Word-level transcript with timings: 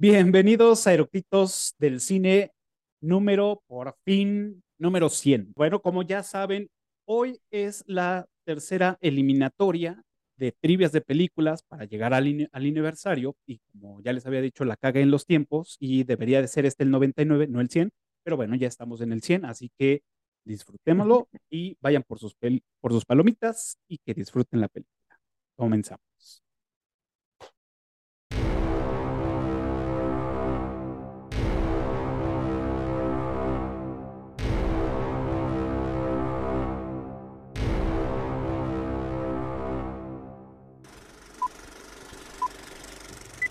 Bienvenidos 0.00 0.86
a 0.86 0.94
Eructitos 0.94 1.74
del 1.80 1.98
Cine 1.98 2.52
número, 3.00 3.64
por 3.66 3.96
fin, 4.04 4.62
número 4.78 5.08
100. 5.08 5.54
Bueno, 5.56 5.82
como 5.82 6.04
ya 6.04 6.22
saben, 6.22 6.70
hoy 7.04 7.40
es 7.50 7.82
la 7.88 8.28
tercera 8.44 8.96
eliminatoria 9.00 10.00
de 10.36 10.52
trivias 10.52 10.92
de 10.92 11.00
películas 11.00 11.64
para 11.64 11.84
llegar 11.84 12.14
al, 12.14 12.48
al 12.52 12.62
aniversario 12.62 13.34
y 13.44 13.58
como 13.72 14.00
ya 14.00 14.12
les 14.12 14.24
había 14.24 14.40
dicho, 14.40 14.64
la 14.64 14.76
caga 14.76 15.00
en 15.00 15.10
los 15.10 15.26
tiempos 15.26 15.76
y 15.80 16.04
debería 16.04 16.40
de 16.40 16.46
ser 16.46 16.64
este 16.64 16.84
el 16.84 16.92
99, 16.92 17.48
no 17.48 17.60
el 17.60 17.68
100, 17.68 17.90
pero 18.22 18.36
bueno, 18.36 18.54
ya 18.54 18.68
estamos 18.68 19.00
en 19.00 19.10
el 19.10 19.20
100, 19.20 19.46
así 19.46 19.68
que 19.76 20.02
disfrutémoslo 20.44 21.28
y 21.50 21.76
vayan 21.80 22.04
por 22.04 22.20
sus, 22.20 22.36
por 22.80 22.92
sus 22.92 23.04
palomitas 23.04 23.80
y 23.88 23.98
que 23.98 24.14
disfruten 24.14 24.60
la 24.60 24.68
película. 24.68 25.18
Comenzamos. 25.56 26.47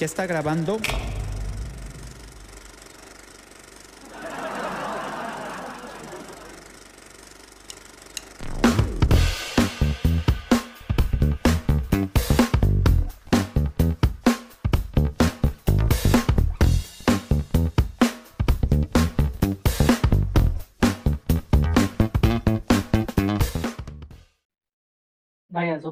Está 0.08 0.26
grabando? 0.26 0.80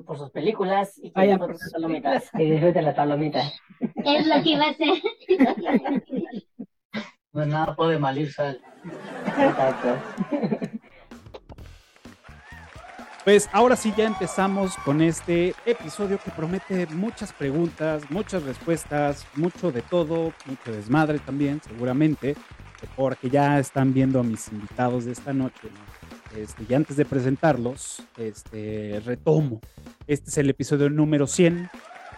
Por 0.05 0.17
sus 0.17 0.31
películas 0.31 0.97
y 0.97 1.11
Vayan 1.11 1.39
por 1.39 1.57
sus 1.57 1.71
palomitas. 1.71 2.29
Y 2.33 2.51
disfruten 2.51 2.85
las 2.85 2.95
palomitas. 2.95 3.53
Es 3.79 4.27
lo 4.27 4.43
que 4.43 4.49
iba 4.49 4.65
a 4.65 4.69
hacer. 4.69 5.01
No 7.33 7.45
nada 7.45 7.75
puede 7.75 7.99
malir 7.99 8.31
sal. 8.31 8.61
Exacto. 9.25 9.97
Pues 13.25 13.49
ahora 13.51 13.75
sí 13.75 13.91
ya 13.97 14.05
empezamos 14.05 14.77
con 14.85 15.01
este 15.01 15.55
episodio 15.65 16.19
que 16.19 16.29
promete 16.29 16.85
muchas 16.85 17.33
preguntas, 17.33 18.03
muchas 18.11 18.43
respuestas, 18.43 19.25
mucho 19.35 19.71
de 19.71 19.81
todo, 19.81 20.31
mucho 20.45 20.71
desmadre 20.71 21.17
también, 21.17 21.59
seguramente, 21.67 22.35
porque 22.95 23.31
ya 23.31 23.57
están 23.57 23.95
viendo 23.95 24.19
a 24.19 24.23
mis 24.23 24.47
invitados 24.49 25.05
de 25.05 25.13
esta 25.13 25.33
noche. 25.33 25.69
Este, 26.35 26.65
y 26.67 26.73
antes 26.73 26.97
de 26.97 27.05
presentarlos, 27.05 28.03
este, 28.17 29.01
retomo. 29.05 29.61
Este 30.07 30.29
es 30.29 30.37
el 30.37 30.49
episodio 30.49 30.89
número 30.89 31.27
100. 31.27 31.69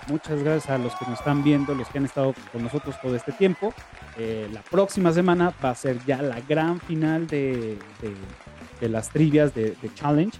Muchas 0.08 0.42
gracias 0.42 0.70
a 0.70 0.78
los 0.78 0.96
que 0.96 1.06
nos 1.06 1.20
están 1.20 1.44
viendo, 1.44 1.76
los 1.76 1.88
que 1.90 1.98
han 1.98 2.06
estado 2.06 2.34
con 2.52 2.64
nosotros 2.64 2.96
todo 3.02 3.16
este 3.16 3.34
tiempo. 3.34 3.74
Eh, 4.18 4.50
la 4.54 4.62
próxima 4.62 5.12
semana 5.12 5.54
va 5.64 5.72
a 5.72 5.76
ser 5.76 5.98
ya 6.06 6.22
la 6.22 6.40
gran 6.42 6.80
final 6.80 7.28
de, 7.28 7.78
de, 8.80 8.90
las 8.90 9.10
trivias 9.10 9.54
de, 9.54 9.76
de, 9.82 9.94
Challenge. 9.94 10.38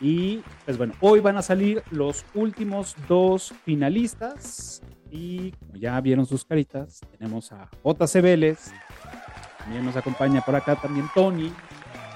Y 0.00 0.42
pues 0.64 0.78
bueno, 0.78 0.94
hoy 1.00 1.20
van 1.20 1.36
a 1.36 1.42
salir 1.42 1.82
los 1.90 2.24
últimos 2.34 2.94
dos 3.08 3.52
finalistas. 3.64 4.82
Y 5.10 5.50
como 5.52 5.74
ya 5.74 6.00
vieron 6.00 6.24
sus 6.24 6.44
caritas, 6.44 7.00
tenemos 7.18 7.50
a 7.52 7.68
J.C. 7.82 8.20
Vélez. 8.20 8.72
También 9.58 9.84
nos 9.84 9.96
acompaña 9.96 10.40
por 10.40 10.54
acá 10.54 10.76
también 10.76 11.08
Tony. 11.14 11.52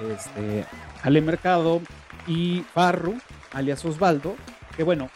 Este, 0.01 0.65
Ale 1.03 1.21
Mercado 1.21 1.81
y 2.27 2.61
Farru, 2.73 3.19
alias 3.53 3.85
Osvaldo, 3.85 4.37
que 4.77 4.83
bueno, 4.83 5.09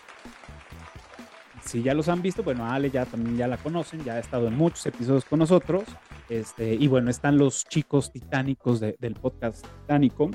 si 1.65 1.83
ya 1.83 1.95
los 1.95 2.09
han 2.09 2.23
visto, 2.23 2.43
bueno, 2.43 2.67
Ale 2.67 2.91
ya 2.91 3.07
también 3.07 3.37
ya 3.37 3.47
la 3.47 3.57
conocen, 3.57 4.03
ya 4.03 4.15
ha 4.15 4.19
estado 4.19 4.49
en 4.49 4.57
muchos 4.57 4.85
episodios 4.87 5.25
con 5.25 5.39
nosotros, 5.39 5.85
este, 6.29 6.75
y 6.75 6.89
bueno, 6.89 7.11
están 7.11 7.39
los 7.39 7.65
chicos 7.65 8.13
titánicos 8.13 8.81
del 8.81 9.15
podcast 9.15 9.65
titánico, 9.83 10.31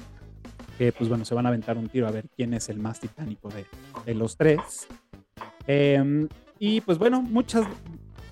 que 0.77 0.91
pues 0.91 1.09
bueno, 1.09 1.25
se 1.25 1.35
van 1.35 1.45
a 1.45 1.49
aventar 1.49 1.77
un 1.77 1.89
tiro 1.89 2.07
a 2.07 2.11
ver 2.11 2.29
quién 2.35 2.53
es 2.53 2.69
el 2.69 2.79
más 2.79 2.99
titánico 2.99 3.49
de, 4.05 4.13
los 4.13 4.37
tres. 4.37 4.87
Em, 5.67 6.27
y 6.59 6.81
pues 6.81 6.97
bueno, 6.97 7.21
muchas, 7.21 7.65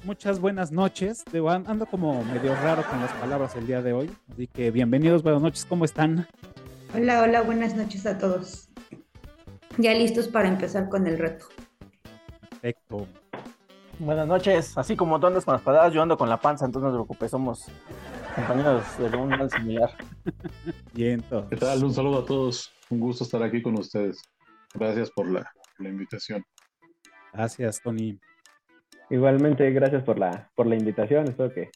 muchas 0.03 0.39
buenas 0.39 0.71
noches. 0.71 1.23
Ando 1.65 1.85
como 1.85 2.23
medio 2.25 2.55
raro 2.55 2.83
con 2.89 2.99
las 2.99 3.11
palabras 3.13 3.55
el 3.55 3.67
día 3.67 3.81
de 3.81 3.93
hoy, 3.93 4.11
así 4.31 4.47
que 4.47 4.71
bienvenidos, 4.71 5.23
buenas 5.23 5.41
noches, 5.41 5.65
¿cómo 5.65 5.85
están? 5.85 6.27
Hola, 6.93 7.23
hola, 7.23 7.41
buenas 7.41 7.75
noches 7.75 8.05
a 8.05 8.17
todos. 8.17 8.69
Ya 9.77 9.93
listos 9.93 10.27
para 10.27 10.47
empezar 10.47 10.89
con 10.89 11.07
el 11.07 11.17
reto. 11.17 11.45
Perfecto. 12.49 13.07
Buenas 13.99 14.27
noches. 14.27 14.77
Así 14.77 14.95
como 14.95 15.19
tú 15.19 15.27
andas 15.27 15.45
con 15.45 15.53
las 15.53 15.61
palabras, 15.61 15.93
yo 15.93 16.01
ando 16.01 16.17
con 16.17 16.29
la 16.29 16.39
panza, 16.39 16.65
entonces 16.65 16.85
no 16.85 16.91
te 16.91 16.97
preocupes, 16.97 17.31
somos 17.31 17.65
compañeros 18.35 18.83
de 18.97 19.17
un 19.17 19.29
mal 19.29 19.49
similar. 19.49 19.89
Bien, 20.93 21.23
¿Qué 21.49 21.55
tal? 21.55 21.83
Un 21.83 21.93
saludo 21.93 22.19
a 22.19 22.25
todos. 22.25 22.71
Un 22.89 22.99
gusto 22.99 23.23
estar 23.23 23.41
aquí 23.41 23.61
con 23.61 23.77
ustedes. 23.79 24.21
Gracias 24.73 25.09
por 25.11 25.29
la, 25.29 25.49
invitación. 25.79 26.43
Gracias, 27.31 27.81
Tony. 27.81 28.19
Igualmente, 29.13 29.69
gracias 29.69 30.01
por 30.01 30.17
la, 30.17 30.49
por 30.55 30.65
la 30.65 30.75
invitación. 30.75 31.27
Espero 31.27 31.53
que, 31.53 31.69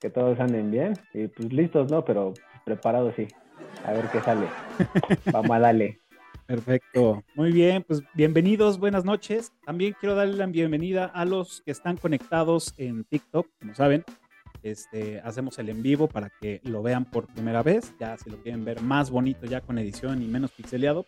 que 0.00 0.10
todos 0.10 0.38
anden 0.38 0.70
bien 0.70 0.92
y 1.12 1.26
pues 1.26 1.52
listos, 1.52 1.90
¿no? 1.90 2.04
Pero 2.04 2.34
preparados 2.64 3.14
sí. 3.16 3.26
A 3.84 3.92
ver 3.92 4.04
qué 4.12 4.20
sale. 4.20 4.46
Vamos 5.32 5.50
a 5.50 5.58
darle. 5.58 5.98
Perfecto. 6.46 7.24
Muy 7.34 7.50
bien, 7.50 7.82
pues 7.82 8.00
bienvenidos, 8.14 8.78
buenas 8.78 9.04
noches. 9.04 9.52
También 9.66 9.96
quiero 9.98 10.14
darle 10.14 10.36
la 10.36 10.46
bienvenida 10.46 11.06
a 11.06 11.24
los 11.24 11.62
que 11.62 11.72
están 11.72 11.96
conectados 11.96 12.72
en 12.76 13.02
TikTok, 13.02 13.48
como 13.58 13.74
saben. 13.74 14.04
Este, 14.62 15.18
hacemos 15.18 15.58
el 15.58 15.70
en 15.70 15.82
vivo 15.82 16.06
para 16.06 16.30
que 16.40 16.60
lo 16.62 16.80
vean 16.80 17.06
por 17.06 17.26
primera 17.26 17.64
vez. 17.64 17.92
Ya 17.98 18.16
si 18.18 18.30
lo 18.30 18.36
quieren 18.36 18.64
ver 18.64 18.80
más 18.82 19.10
bonito, 19.10 19.46
ya 19.46 19.60
con 19.60 19.78
edición 19.78 20.22
y 20.22 20.28
menos 20.28 20.52
pixeleado, 20.52 21.06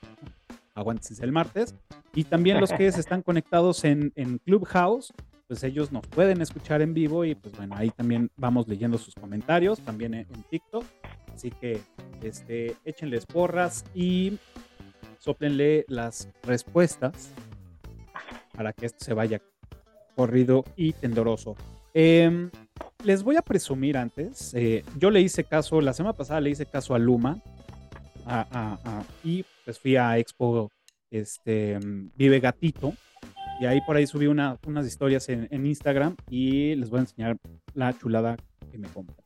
aguántense 0.75 1.25
el 1.25 1.31
martes. 1.31 1.77
Y 2.13 2.25
también 2.25 2.59
los 2.61 2.73
que 2.73 2.87
están 2.89 3.23
conectados 3.23 3.85
en, 3.85 4.13
en 4.17 4.39
Clubhouse, 4.39 5.15
pues 5.47 5.63
ellos 5.63 5.93
nos 5.93 6.07
pueden 6.07 6.41
escuchar 6.41 6.83
en 6.83 6.95
vivo 6.95 7.25
y 7.25 7.35
pues 7.35 7.57
bueno, 7.57 7.77
ahí 7.77 7.91
también 7.91 8.31
vamos 8.37 8.67
leyendo 8.69 8.99
sus 8.99 9.15
comentarios, 9.15 9.81
también 9.81 10.15
en, 10.15 10.27
TikTok. 10.51 10.85
Así 11.35 11.51
que 11.51 11.81
este, 12.23 12.77
échenles 12.85 13.27
porras 13.27 13.85
y 13.95 14.39
soplenle 15.19 15.85
las 15.89 16.29
respuestas 16.43 17.31
para 18.55 18.73
que 18.73 18.87
esto 18.87 19.05
se 19.05 19.15
vaya 19.15 19.41
corrido 20.15 20.65
y 20.77 20.93
tendoroso. 20.93 21.57
Em, 21.93 22.51
les 23.05 23.23
voy 23.23 23.37
a 23.37 23.43
presumir 23.43 23.97
antes, 23.97 24.53
eh, 24.55 24.85
yo 24.99 25.11
le 25.11 25.21
hice 25.21 25.45
caso, 25.45 25.81
la 25.81 25.93
semana 25.93 26.15
pasada 26.15 26.41
le 26.41 26.51
hice 26.51 26.67
caso 26.67 26.95
a 26.95 26.99
Luma 26.99 27.41
y 29.23 29.45
pues 29.65 29.79
fui 29.79 29.97
a 29.97 30.19
Expo 30.19 30.71
este, 31.11 31.79
Vive 32.17 32.41
Gatito 32.41 32.95
y 33.59 33.67
ahí 33.67 33.81
por 33.81 33.97
ahí 33.97 34.07
subí 34.07 34.27
unas 34.27 34.87
historias 34.87 35.29
en, 35.29 35.67
Instagram 35.67 36.17
y 36.29 36.75
les 36.75 36.91
voy 36.91 36.99
a 36.99 37.01
enseñar 37.03 37.37
la 37.75 37.97
chulada 37.97 38.37
que 38.71 38.79
me 38.79 38.89
compro. 38.89 39.17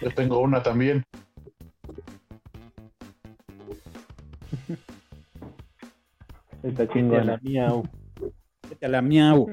Yo 0.00 0.10
tengo 0.14 0.38
una 0.40 0.62
también. 0.62 1.02
Está 6.62 6.88
chingada 6.88 7.24
la 7.24 7.38
miau. 7.42 7.82
la 8.80 9.02
miau. 9.02 9.50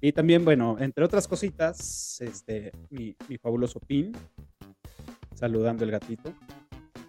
Y 0.00 0.12
también, 0.12 0.44
bueno, 0.44 0.76
entre 0.80 1.04
otras 1.04 1.28
cositas, 1.28 2.20
este, 2.20 2.72
mi, 2.88 3.14
mi 3.28 3.36
fabuloso 3.38 3.78
pin, 3.78 4.12
saludando 5.34 5.84
el 5.84 5.90
gatito. 5.92 6.32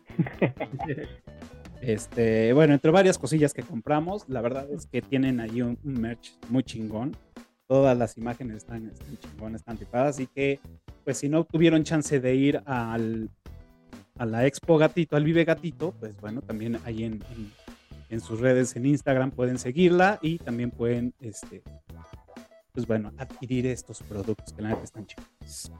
Este, 1.81 2.53
bueno, 2.53 2.75
entre 2.75 2.91
varias 2.91 3.17
cosillas 3.17 3.53
que 3.53 3.63
compramos, 3.63 4.25
la 4.29 4.41
verdad 4.41 4.69
es 4.71 4.85
que 4.85 5.01
tienen 5.01 5.39
ahí 5.39 5.61
un, 5.63 5.77
merch 5.83 6.33
muy 6.49 6.63
chingón. 6.63 7.17
Todas 7.67 7.97
las 7.97 8.17
imágenes 8.17 8.57
están, 8.57 8.87
están 8.87 9.17
chingonas, 9.17 9.61
están 9.61 9.77
tipadas. 9.77 10.15
Así 10.15 10.27
que, 10.27 10.59
pues, 11.03 11.17
si 11.17 11.27
no 11.27 11.43
tuvieron 11.43 11.83
chance 11.83 12.19
de 12.19 12.35
ir 12.35 12.61
al, 12.65 13.29
a 14.17 14.25
la 14.25 14.45
Expo 14.45 14.77
Gatito, 14.77 15.15
al 15.15 15.23
Vive 15.23 15.43
Gatito, 15.43 15.93
pues 15.99 16.15
bueno, 16.21 16.41
también 16.41 16.77
ahí 16.85 17.03
en, 17.03 17.23
en, 18.09 18.21
sus 18.21 18.39
redes 18.39 18.75
en 18.75 18.85
Instagram 18.85 19.31
pueden 19.31 19.57
seguirla 19.57 20.19
y 20.21 20.37
también 20.37 20.69
pueden, 20.69 21.15
este, 21.19 21.63
pues 22.73 22.85
bueno, 22.85 23.11
adquirir 23.17 23.65
estos 23.65 24.03
productos 24.03 24.53
que 24.53 24.61
la 24.61 24.69
neta 24.69 24.83
están 24.83 25.07
chingones. 25.07 25.71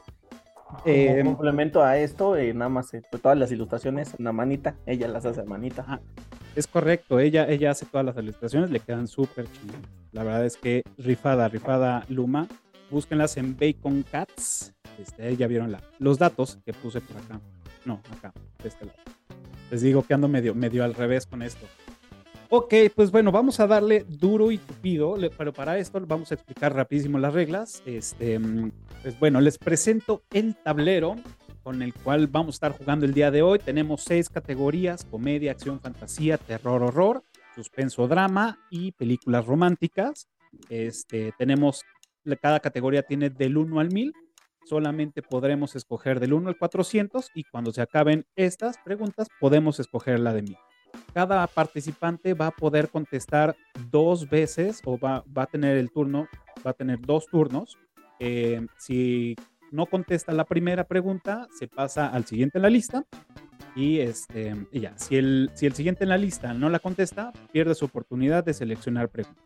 Como 0.71 0.93
eh, 0.93 1.21
complemento 1.23 1.83
a 1.83 1.97
esto, 1.97 2.35
eh, 2.35 2.53
nada 2.53 2.69
más 2.69 2.93
eh, 2.93 3.01
todas 3.21 3.37
las 3.37 3.51
ilustraciones, 3.51 4.15
una 4.17 4.31
manita, 4.31 4.75
ella 4.85 5.07
las 5.07 5.25
hace 5.25 5.43
manita. 5.43 6.01
es 6.55 6.67
correcto, 6.67 7.19
ella, 7.19 7.47
ella 7.47 7.71
hace 7.71 7.85
todas 7.85 8.05
las 8.05 8.17
ilustraciones, 8.17 8.71
le 8.71 8.79
quedan 8.79 9.07
súper 9.07 9.45
chidas. 9.51 9.81
La 10.11 10.23
verdad 10.23 10.45
es 10.45 10.57
que 10.57 10.83
rifada, 10.97 11.47
rifada 11.47 12.05
Luma. 12.09 12.47
Búsquenlas 12.89 13.37
en 13.37 13.55
Bacon 13.57 14.03
Cats. 14.03 14.73
Este, 14.99 15.37
ya 15.37 15.47
vieron 15.47 15.71
la, 15.71 15.81
los 15.99 16.17
datos 16.17 16.59
que 16.65 16.73
puse 16.73 16.99
por 16.99 17.17
acá. 17.17 17.39
No, 17.85 18.01
acá, 18.17 18.33
de 18.61 18.67
este 18.67 18.85
lado. 18.85 18.99
Les 19.71 19.81
digo 19.81 20.03
que 20.03 20.13
ando 20.13 20.27
medio, 20.27 20.53
medio 20.53 20.83
al 20.83 20.93
revés 20.93 21.25
con 21.25 21.41
esto. 21.41 21.65
Ok, 22.53 22.73
pues 22.93 23.11
bueno, 23.11 23.31
vamos 23.31 23.61
a 23.61 23.67
darle 23.67 24.03
duro 24.09 24.51
y 24.51 24.57
tupido, 24.57 25.15
pero 25.37 25.53
para 25.53 25.77
esto 25.77 26.01
vamos 26.05 26.31
a 26.31 26.35
explicar 26.35 26.75
rapidísimo 26.75 27.17
las 27.17 27.33
reglas. 27.33 27.81
Este, 27.85 28.37
mm, 28.37 28.73
pues 29.03 29.17
bueno, 29.21 29.39
les 29.39 29.57
presento 29.57 30.23
el 30.31 30.57
tablero 30.57 31.15
con 31.63 31.81
el 31.81 31.93
cual 31.93 32.27
vamos 32.27 32.55
a 32.55 32.57
estar 32.57 32.71
jugando 32.77 33.05
el 33.05 33.13
día 33.13 33.31
de 33.31 33.41
hoy. 33.41 33.59
Tenemos 33.59 34.03
seis 34.03 34.27
categorías, 34.27 35.05
comedia, 35.05 35.53
acción, 35.53 35.79
fantasía, 35.79 36.37
terror, 36.37 36.83
horror, 36.83 37.23
suspenso, 37.55 38.05
drama 38.09 38.59
y 38.69 38.91
películas 38.91 39.45
románticas. 39.45 40.27
Este, 40.67 41.31
tenemos, 41.37 41.85
cada 42.41 42.59
categoría 42.59 43.03
tiene 43.03 43.29
del 43.29 43.55
1 43.55 43.79
al 43.79 43.93
1000. 43.93 44.11
Solamente 44.65 45.21
podremos 45.21 45.77
escoger 45.77 46.19
del 46.19 46.33
1 46.33 46.49
al 46.49 46.57
400 46.57 47.29
y 47.33 47.45
cuando 47.45 47.71
se 47.71 47.81
acaben 47.81 48.25
estas 48.35 48.77
preguntas 48.83 49.29
podemos 49.39 49.79
escoger 49.79 50.19
la 50.19 50.33
de 50.33 50.41
1000 50.41 50.57
cada 51.13 51.45
participante 51.47 52.33
va 52.33 52.47
a 52.47 52.51
poder 52.51 52.89
contestar 52.89 53.55
dos 53.89 54.29
veces 54.29 54.81
o 54.85 54.97
va, 54.97 55.23
va 55.35 55.43
a 55.43 55.47
tener 55.47 55.77
el 55.77 55.91
turno, 55.91 56.27
va 56.65 56.71
a 56.71 56.73
tener 56.73 56.99
dos 57.01 57.25
turnos. 57.27 57.77
Eh, 58.19 58.65
si 58.77 59.35
no 59.71 59.85
contesta 59.85 60.33
la 60.33 60.45
primera 60.45 60.83
pregunta, 60.83 61.47
se 61.57 61.67
pasa 61.67 62.07
al 62.07 62.25
siguiente 62.25 62.57
en 62.57 62.61
la 62.63 62.69
lista. 62.69 63.05
Y, 63.75 63.99
este, 63.99 64.55
ya, 64.73 64.97
si 64.97 65.15
el, 65.15 65.49
si 65.53 65.65
el 65.65 65.73
siguiente 65.73 66.03
en 66.03 66.09
la 66.09 66.17
lista 66.17 66.53
no 66.53 66.69
la 66.69 66.79
contesta, 66.79 67.31
pierde 67.51 67.73
su 67.73 67.85
oportunidad 67.85 68.43
de 68.43 68.53
seleccionar 68.53 69.09
preguntas. 69.09 69.41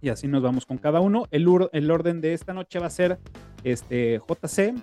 Y 0.00 0.08
así 0.08 0.26
nos 0.26 0.42
vamos 0.42 0.66
con 0.66 0.78
cada 0.78 1.00
uno. 1.00 1.26
El, 1.30 1.46
el 1.72 1.90
orden 1.90 2.20
de 2.20 2.34
esta 2.34 2.52
noche 2.52 2.80
va 2.80 2.86
a 2.86 2.90
ser 2.90 3.18
este, 3.62 4.20
JC, 4.28 4.74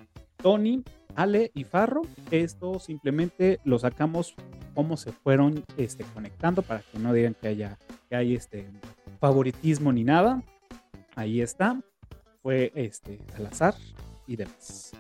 Tony, 0.42 0.84
Ale 1.16 1.52
y 1.54 1.64
Farro. 1.64 2.02
Esto 2.32 2.80
simplemente 2.80 3.60
lo 3.64 3.80
sacamos 3.80 4.36
cómo 4.74 4.98
se 4.98 5.12
fueron 5.12 5.64
este, 5.78 6.04
conectando 6.14 6.62
para 6.62 6.82
que 6.82 7.00
no 7.00 7.14
digan 7.14 7.36
que 7.40 7.50
haya 7.50 7.78
que 8.10 8.16
hay 8.16 8.36
este 8.36 8.68
favoritismo 9.20 9.92
ni 9.92 10.04
nada. 10.04 10.42
Ahí 11.16 11.42
está. 11.42 11.80
Fue 12.42 12.72
este 12.76 13.20
al 13.36 13.48
azar 13.48 13.76
y 14.28 14.36
demás. 14.38 14.94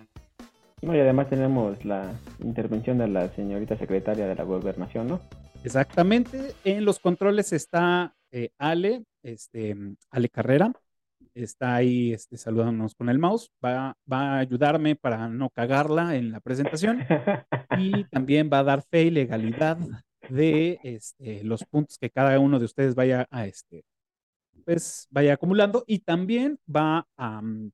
No, 0.81 0.95
y 0.95 0.99
además 0.99 1.29
tenemos 1.29 1.83
la 1.83 2.13
intervención 2.43 2.97
de 2.97 3.07
la 3.07 3.29
señorita 3.33 3.77
secretaria 3.77 4.27
de 4.27 4.35
la 4.35 4.43
gobernación, 4.43 5.07
¿no? 5.07 5.21
Exactamente. 5.63 6.53
En 6.63 6.85
los 6.85 6.99
controles 6.99 7.51
está 7.51 8.15
eh, 8.31 8.51
Ale, 8.57 9.03
este, 9.23 9.75
Ale 10.09 10.29
Carrera. 10.29 10.71
Está 11.33 11.75
ahí 11.75 12.13
este, 12.13 12.37
saludándonos 12.37 12.95
con 12.95 13.09
el 13.09 13.19
mouse. 13.19 13.51
Va, 13.63 13.95
va 14.11 14.35
a 14.35 14.39
ayudarme 14.39 14.95
para 14.95 15.27
no 15.29 15.49
cagarla 15.49 16.15
en 16.15 16.31
la 16.31 16.39
presentación. 16.39 17.05
y 17.77 18.03
también 18.11 18.49
va 18.51 18.59
a 18.59 18.63
dar 18.63 18.83
fe 18.83 19.03
y 19.03 19.11
legalidad 19.11 19.77
de 20.29 20.79
este, 20.83 21.43
los 21.43 21.63
puntos 21.65 21.97
que 21.97 22.09
cada 22.09 22.39
uno 22.39 22.59
de 22.59 22.65
ustedes 22.65 22.95
vaya 22.95 23.27
a 23.31 23.45
este 23.47 23.83
pues 24.69 25.07
vaya 25.09 25.33
acumulando 25.33 25.83
y 25.87 25.97
también 25.97 26.59
va 26.69 27.07
a, 27.17 27.41
mm, 27.41 27.71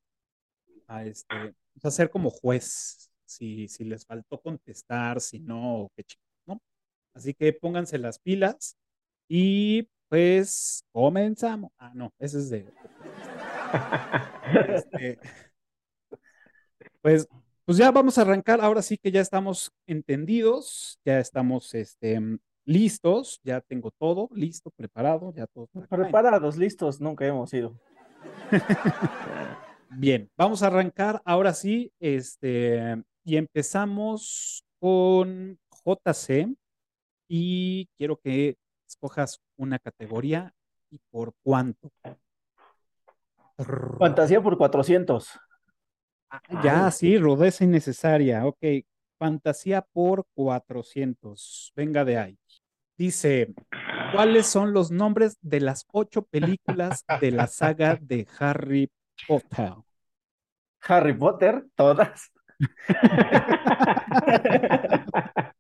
a 0.88 1.06
este 1.06 1.54
a 1.84 1.92
ser 1.92 2.10
como 2.10 2.30
juez 2.30 3.12
si, 3.26 3.68
si 3.68 3.84
les 3.84 4.06
faltó 4.06 4.40
contestar 4.40 5.20
si 5.20 5.42
no 5.42 5.92
qué 5.96 6.04
chico, 6.06 6.24
¿no? 6.46 6.62
Así 7.14 7.34
que 7.34 7.52
pónganse 7.52 7.98
las 7.98 8.18
pilas 8.20 8.78
y 9.28 9.90
pues 10.08 10.86
comenzamos. 10.94 11.72
Ah, 11.78 11.92
no, 11.94 12.14
ese 12.18 12.38
es 12.38 12.50
de 12.50 12.72
este, 14.70 15.20
pues, 17.02 17.28
pues 17.66 17.78
ya 17.78 17.92
vamos 17.92 18.18
a 18.18 18.22
arrancar. 18.22 18.62
Ahora 18.62 18.82
sí 18.82 18.98
que 18.98 19.12
ya 19.12 19.22
estamos 19.22 19.72
entendidos, 19.88 21.00
ya 21.06 21.20
estamos 21.20 21.74
este, 21.74 22.20
listos, 22.66 23.40
ya 23.44 23.62
tengo 23.62 23.92
todo 23.92 24.30
listo, 24.34 24.72
preparado, 24.72 25.34
ya 25.34 25.48
todo. 25.48 25.70
Preparados, 25.90 26.58
listos, 26.58 27.00
nunca 27.00 27.26
hemos 27.26 27.54
ido. 27.54 27.80
Bien, 29.98 30.30
vamos 30.36 30.64
a 30.64 30.68
arrancar 30.68 31.22
ahora 31.26 31.54
sí, 31.54 31.94
este, 32.00 33.02
y 33.24 33.38
empezamos 33.38 34.66
con 34.80 35.58
JC 35.86 36.56
y 37.28 37.88
quiero 37.98 38.18
que 38.18 38.58
escojas 38.88 39.42
una 39.58 39.80
categoría 39.80 40.54
y 40.90 41.00
por 41.12 41.34
cuánto. 41.44 41.92
Fantasía 44.00 44.42
por 44.42 44.58
400. 44.58 45.40
Ah, 46.30 46.42
ya, 46.64 46.92
sí, 46.92 47.18
rudeza 47.18 47.64
innecesaria. 47.64 48.46
Ok, 48.46 48.58
fantasía 49.18 49.82
por 49.82 50.26
400. 50.34 51.72
Venga 51.76 52.04
de 52.04 52.18
ahí. 52.18 52.38
Dice, 52.98 53.54
¿cuáles 54.14 54.48
son 54.48 54.74
los 54.74 54.92
nombres 54.92 55.38
de 55.42 55.62
las 55.62 55.86
ocho 55.92 56.24
películas 56.24 57.06
de 57.22 57.32
la 57.32 57.48
saga 57.48 57.98
de 58.02 58.28
Harry 58.40 58.92
Potter? 59.28 59.74
Harry 60.82 61.14
Potter, 61.14 61.66
todas. 61.76 62.32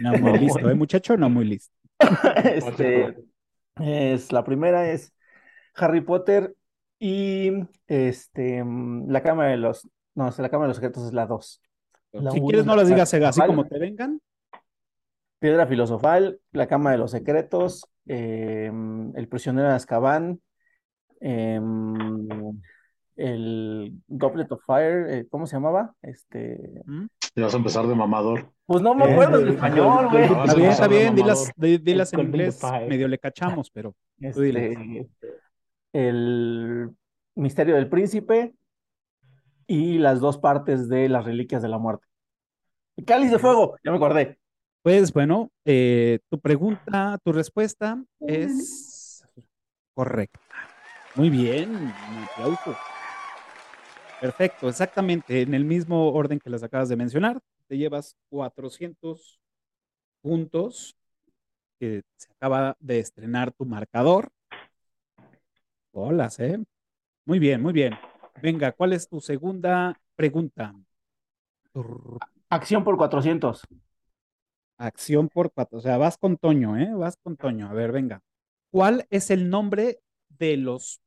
No 0.00 0.14
muy 0.14 0.38
listo, 0.38 0.70
¿eh, 0.70 0.74
muchacho? 0.74 1.16
No 1.16 1.28
muy 1.28 1.44
listo. 1.44 1.74
Este, 2.42 3.16
es, 3.78 4.32
la 4.32 4.42
primera 4.42 4.90
es 4.90 5.14
Harry 5.74 6.00
Potter 6.00 6.54
y 7.00 7.50
este, 7.88 8.62
mm, 8.62 9.10
la 9.10 9.22
Cámara 9.22 9.50
de 9.50 9.56
los... 9.56 9.88
No, 10.14 10.28
es 10.28 10.38
la 10.38 10.48
Cámara 10.50 10.66
de 10.66 10.68
los 10.68 10.76
Secretos 10.76 11.06
es 11.06 11.12
la 11.12 11.26
2. 11.26 11.62
La 12.12 12.30
Si 12.30 12.38
uno 12.38 12.46
quieres, 12.46 12.60
es 12.60 12.66
no 12.66 12.76
la 12.76 12.82
las 12.82 12.88
digas 12.88 13.08
así 13.14 13.20
principal. 13.20 13.46
como 13.48 13.66
te 13.66 13.78
vengan. 13.78 14.20
Piedra 15.38 15.66
Filosofal, 15.66 16.38
La 16.52 16.66
Cámara 16.68 16.92
de 16.92 16.98
los 16.98 17.10
Secretos, 17.12 17.86
em, 18.06 19.16
El 19.16 19.26
Prisionero 19.28 19.68
de 19.68 19.74
Azkaban, 19.74 20.40
em, 21.20 22.26
el 23.16 23.92
Goblet 24.08 24.50
of 24.52 24.62
Fire, 24.66 25.06
eh, 25.10 25.26
¿cómo 25.30 25.46
se 25.46 25.56
llamaba? 25.56 25.94
Este, 26.02 26.82
¿Mm? 26.86 27.06
Ya 27.36 27.44
vas 27.44 27.54
a 27.54 27.58
empezar 27.58 27.86
de 27.86 27.94
mamador. 27.94 28.50
pues 28.66 28.82
no 28.82 28.94
me 28.94 29.04
Eh, 29.06 29.12
acuerdo 29.12 29.40
en 29.40 29.46
el- 29.48 29.54
español, 29.54 30.08
güey. 30.10 30.24
Está 30.24 30.54
bien, 30.54 30.70
está 30.70 30.88
bien, 30.88 31.14
dilas, 31.14 31.52
di- 31.56 31.78
dilas 31.78 32.12
en 32.12 32.20
inglés, 32.20 32.60
medio 32.88 33.08
le 33.08 33.18
cachamos, 33.18 33.70
pero. 33.70 33.94
Este, 34.20 35.08
el 35.92 36.90
Misterio 37.34 37.76
del 37.76 37.88
Príncipe 37.88 38.54
y 39.66 39.98
las 39.98 40.20
dos 40.20 40.38
partes 40.38 40.88
de 40.88 41.08
las 41.08 41.24
Reliquias 41.24 41.62
de 41.62 41.68
la 41.68 41.78
Muerte. 41.78 42.06
El 42.96 43.04
Cáliz 43.04 43.30
de 43.30 43.38
Fuego, 43.38 43.76
ya 43.84 43.90
me 43.90 43.96
acordé. 43.96 44.38
Pues 44.82 45.12
bueno, 45.12 45.50
eh, 45.64 46.20
tu 46.30 46.40
pregunta, 46.40 47.18
tu 47.22 47.32
respuesta 47.32 48.02
es 48.20 49.22
correcta. 49.94 50.40
Muy 51.14 51.28
bien, 51.28 51.74
un 51.74 52.24
aplauso. 52.32 52.76
Perfecto, 54.20 54.68
exactamente, 54.68 55.42
en 55.42 55.54
el 55.54 55.64
mismo 55.64 56.12
orden 56.12 56.38
que 56.38 56.50
las 56.50 56.62
acabas 56.62 56.88
de 56.88 56.96
mencionar, 56.96 57.40
te 57.68 57.78
llevas 57.78 58.16
400 58.28 59.40
puntos, 60.22 60.96
que 61.78 62.02
se 62.16 62.30
acaba 62.32 62.76
de 62.80 62.98
estrenar 62.98 63.52
tu 63.52 63.64
marcador. 63.64 64.30
Hola, 65.92 66.28
¿eh? 66.38 66.58
Muy 67.26 67.38
bien, 67.38 67.62
muy 67.62 67.72
bien. 67.72 67.94
Venga, 68.42 68.72
¿cuál 68.72 68.92
es 68.92 69.08
tu 69.08 69.20
segunda 69.20 69.98
pregunta? 70.16 70.74
Acción 72.48 72.84
por 72.84 72.96
400. 72.96 73.62
Acción 74.78 75.28
por 75.28 75.52
cuatro. 75.52 75.78
O 75.78 75.80
sea, 75.80 75.98
vas 75.98 76.16
con 76.16 76.36
Toño, 76.36 76.78
¿eh? 76.78 76.90
Vas 76.94 77.16
con 77.22 77.36
Toño. 77.36 77.68
A 77.68 77.72
ver, 77.74 77.92
venga. 77.92 78.20
¿Cuál 78.70 79.06
es 79.10 79.30
el 79.30 79.50
nombre 79.50 80.00
de 80.28 80.56
los 80.56 81.00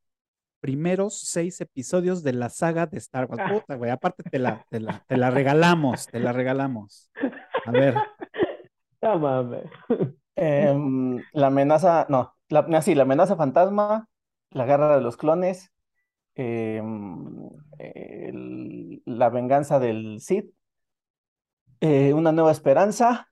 primeros 0.60 1.20
seis 1.20 1.60
episodios 1.62 2.24
de 2.24 2.34
la 2.34 2.50
saga 2.50 2.86
de 2.86 2.98
Star 2.98 3.26
Wars? 3.26 3.52
Puta, 3.52 3.76
güey. 3.76 3.90
Aparte 3.90 4.24
te 4.24 4.38
la, 4.38 4.66
te 4.70 4.80
la, 4.80 5.04
te 5.08 5.18
la 5.18 5.32
regalamos, 5.32 6.08
te 6.08 6.20
la 6.20 6.34
regalamos. 6.34 7.10
A 7.66 7.72
ver, 7.72 7.96
No 9.02 9.20
mames. 9.20 9.66
Em, 10.36 11.22
la 11.34 11.48
amenaza, 11.48 12.06
no, 12.10 12.34
la, 12.50 12.82
sí, 12.82 12.96
la 12.96 13.04
amenaza 13.04 13.36
fantasma, 13.36 14.08
la 14.54 14.66
guerra 14.66 14.96
de 14.96 15.02
los 15.02 15.18
clones, 15.18 15.72
em, 16.36 17.50
el- 17.80 19.02
la 19.06 19.30
venganza 19.30 19.80
del 19.80 20.20
Sith, 20.22 20.54
eh, 21.82 22.14
una 22.14 22.32
nueva 22.32 22.52
esperanza, 22.52 23.30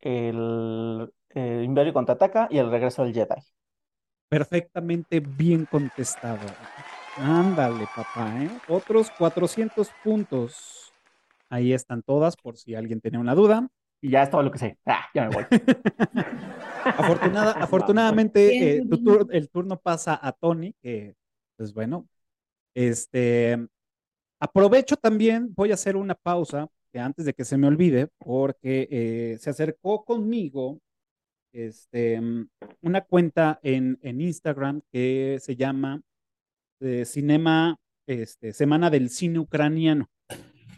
el, 0.00 1.12
eh, 1.30 1.62
Imperio 1.64 1.92
contraataca 1.92 2.48
y 2.50 2.58
el 2.58 2.70
regreso 2.70 3.04
del 3.04 3.14
Jedi. 3.14 3.36
perfectamente 4.28 5.20
bien 5.20 5.66
contestado. 5.66 6.46
Ándale, 7.16 7.86
papá, 7.94 8.42
¿eh? 8.44 8.50
Otros 8.68 9.10
400 9.10 9.90
puntos. 10.02 10.94
Ahí 11.48 11.72
están 11.72 12.02
todas, 12.02 12.36
por 12.36 12.56
si 12.56 12.74
alguien 12.74 13.00
tenía 13.00 13.18
una 13.20 13.34
duda. 13.34 13.68
Y 14.00 14.10
ya 14.10 14.22
es 14.22 14.30
todo 14.30 14.42
lo 14.42 14.50
que 14.50 14.58
sé. 14.58 14.78
Ah, 14.86 15.06
ya 15.14 15.28
me 15.28 15.34
voy. 15.34 15.44
Afortunada, 16.84 17.52
afortunadamente, 17.60 18.76
eh, 18.76 18.82
el 19.30 19.50
turno 19.50 19.78
pasa 19.78 20.18
a 20.20 20.32
Tony, 20.32 20.74
que, 20.82 21.14
pues 21.56 21.74
bueno, 21.74 22.08
este, 22.74 23.58
aprovecho 24.40 24.96
también, 24.96 25.52
voy 25.54 25.70
a 25.72 25.74
hacer 25.74 25.96
una 25.96 26.14
pausa 26.14 26.68
antes 26.94 27.24
de 27.24 27.34
que 27.34 27.44
se 27.44 27.56
me 27.56 27.68
olvide, 27.68 28.08
porque 28.18 28.88
eh, 28.90 29.38
se 29.38 29.50
acercó 29.50 30.04
conmigo 30.04 30.80
este, 31.52 32.20
una 32.80 33.00
cuenta 33.02 33.60
en, 33.62 33.98
en 34.02 34.20
Instagram 34.20 34.80
que 34.90 35.38
se 35.40 35.56
llama 35.56 36.00
eh, 36.80 37.04
Cinema, 37.04 37.76
este, 38.06 38.52
Semana 38.52 38.90
del 38.90 39.10
Cine 39.10 39.38
Ucraniano, 39.38 40.08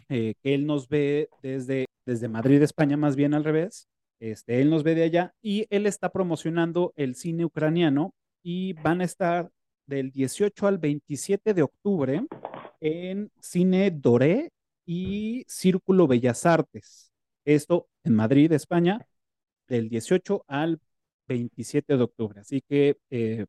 eh, 0.09 0.35
que 0.41 0.53
él 0.53 0.65
nos 0.65 0.87
ve 0.87 1.29
desde, 1.41 1.85
desde 2.05 2.27
Madrid, 2.27 2.61
España, 2.61 2.97
más 2.97 3.15
bien 3.15 3.33
al 3.33 3.43
revés. 3.43 3.87
Este, 4.19 4.61
él 4.61 4.69
nos 4.69 4.83
ve 4.83 4.95
de 4.95 5.03
allá 5.03 5.33
y 5.41 5.67
él 5.69 5.85
está 5.85 6.09
promocionando 6.09 6.93
el 6.95 7.15
cine 7.15 7.45
ucraniano 7.45 8.13
y 8.41 8.73
van 8.73 9.01
a 9.01 9.03
estar 9.03 9.49
del 9.85 10.11
18 10.11 10.67
al 10.67 10.77
27 10.77 11.53
de 11.53 11.61
octubre 11.61 12.25
en 12.79 13.31
Cine 13.39 13.91
Doré 13.91 14.51
y 14.85 15.43
Círculo 15.47 16.07
Bellas 16.07 16.45
Artes. 16.45 17.11
Esto 17.45 17.87
en 18.03 18.15
Madrid, 18.15 18.51
España, 18.53 19.05
del 19.67 19.89
18 19.89 20.45
al 20.47 20.79
27 21.27 21.97
de 21.97 22.03
octubre. 22.03 22.39
Así 22.39 22.61
que 22.61 22.97
eh, 23.09 23.45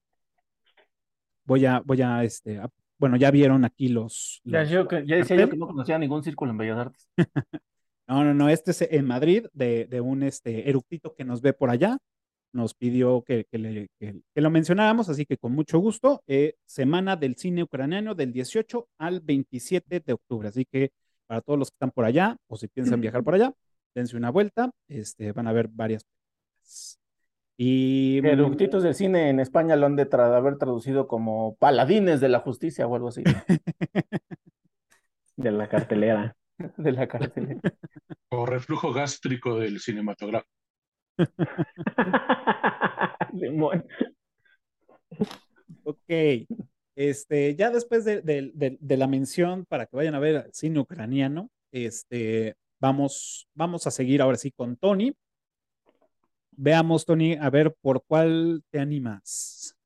voy 1.45 1.67
a, 1.67 1.81
voy 1.81 2.03
a, 2.03 2.25
este, 2.25 2.61
bueno, 2.99 3.17
ya 3.17 3.31
vieron 3.31 3.65
aquí 3.65 3.89
los. 3.89 4.41
ya, 4.45 4.65
yo, 4.65 4.89
ya 4.91 5.17
decía 5.17 5.37
yo 5.37 5.49
que 5.49 5.57
no 5.57 5.67
conocía 5.67 5.99
ningún 5.99 6.23
círculo 6.23 6.51
en 6.51 6.59
Bellas 6.59 6.79
Artes. 6.79 7.09
no, 8.07 8.25
no, 8.25 8.35
no, 8.35 8.49
este 8.49 8.73
es 8.73 8.83
en 8.83 9.07
Madrid, 9.07 9.47
de, 9.53 9.87
de 9.87 10.01
un 10.01 10.23
este, 10.23 10.69
eructito 10.69 11.15
que 11.15 11.25
nos 11.25 11.41
ve 11.41 11.53
por 11.53 11.71
allá. 11.71 11.99
Nos 12.53 12.75
pidió 12.75 13.23
que, 13.23 13.47
que, 13.51 13.59
le, 13.59 13.89
que, 13.99 14.41
lo 14.41 14.51
mencionáramos, 14.51 15.09
así 15.09 15.27
que 15.27 15.39
con 15.39 15.53
mucho 15.53 15.79
gusto. 15.79 16.23
Eh, 16.27 16.55
semana 16.67 17.17
del 17.17 17.37
cine 17.37 17.63
ucraniano 17.63 18.15
del 18.15 18.33
18 18.33 18.89
al 18.99 19.21
27 19.21 20.01
de 20.01 20.13
octubre. 20.13 20.49
Así 20.49 20.65
que 20.65 20.93
para 21.27 21.41
todos 21.41 21.59
los 21.59 21.71
que 21.71 21.77
están 21.77 21.91
por 21.91 22.05
allá 22.05 22.37
o 22.47 22.57
si 22.57 22.69
piensan 22.69 23.01
viajar 23.01 23.25
por 23.25 23.35
allá, 23.35 23.53
dense 23.95 24.17
una 24.17 24.31
vuelta, 24.31 24.71
este, 24.89 25.33
van 25.33 25.49
a 25.49 25.53
ver 25.53 25.69
varias 25.69 26.05
Y 27.57 28.19
Eructitos 28.25 28.83
del 28.83 28.95
cine 28.95 29.31
en 29.31 29.41
España 29.41 29.77
lo 29.77 29.87
han 29.87 29.97
de 29.97 30.09
haber 30.13 30.59
traducido 30.59 31.09
como 31.09 31.57
paladines 31.57 32.21
de 32.21 32.29
la 32.29 32.41
justicia 32.41 32.87
o 32.87 32.95
algo 32.95 33.09
así. 33.09 33.25
de 35.37 35.51
la 35.51 35.69
cartelera. 35.69 36.37
de 36.77 36.93
la 36.93 37.09
cartelera. 37.09 37.61
O 38.31 38.47
reflujo 38.47 38.93
gástrico 38.93 39.59
del 39.61 39.81
cinematógrafo. 39.81 40.49
ok. 45.85 46.11
Este, 46.97 47.55
ya 47.55 47.71
después 47.71 48.05
de, 48.05 48.77
la 48.81 49.07
mención 49.07 49.65
para 49.67 49.87
que 49.87 49.97
vayan 49.97 50.17
a 50.17 50.19
ver 50.19 50.47
el 50.47 50.53
cine 50.53 50.81
ucraniano, 50.81 51.49
este, 51.71 52.57
vamos, 52.81 53.47
vamos 53.55 53.87
a 53.87 53.93
seguir 53.93 54.21
ahora 54.21 54.37
sí 54.37 54.51
con 54.51 54.77
Tony. 54.77 55.15
Veamos, 56.51 57.05
Tony, 57.05 57.35
a 57.35 57.51
ver 57.51 57.73
por 57.81 58.03
cuál 58.05 58.65
te 58.71 58.81
animas. 58.81 59.77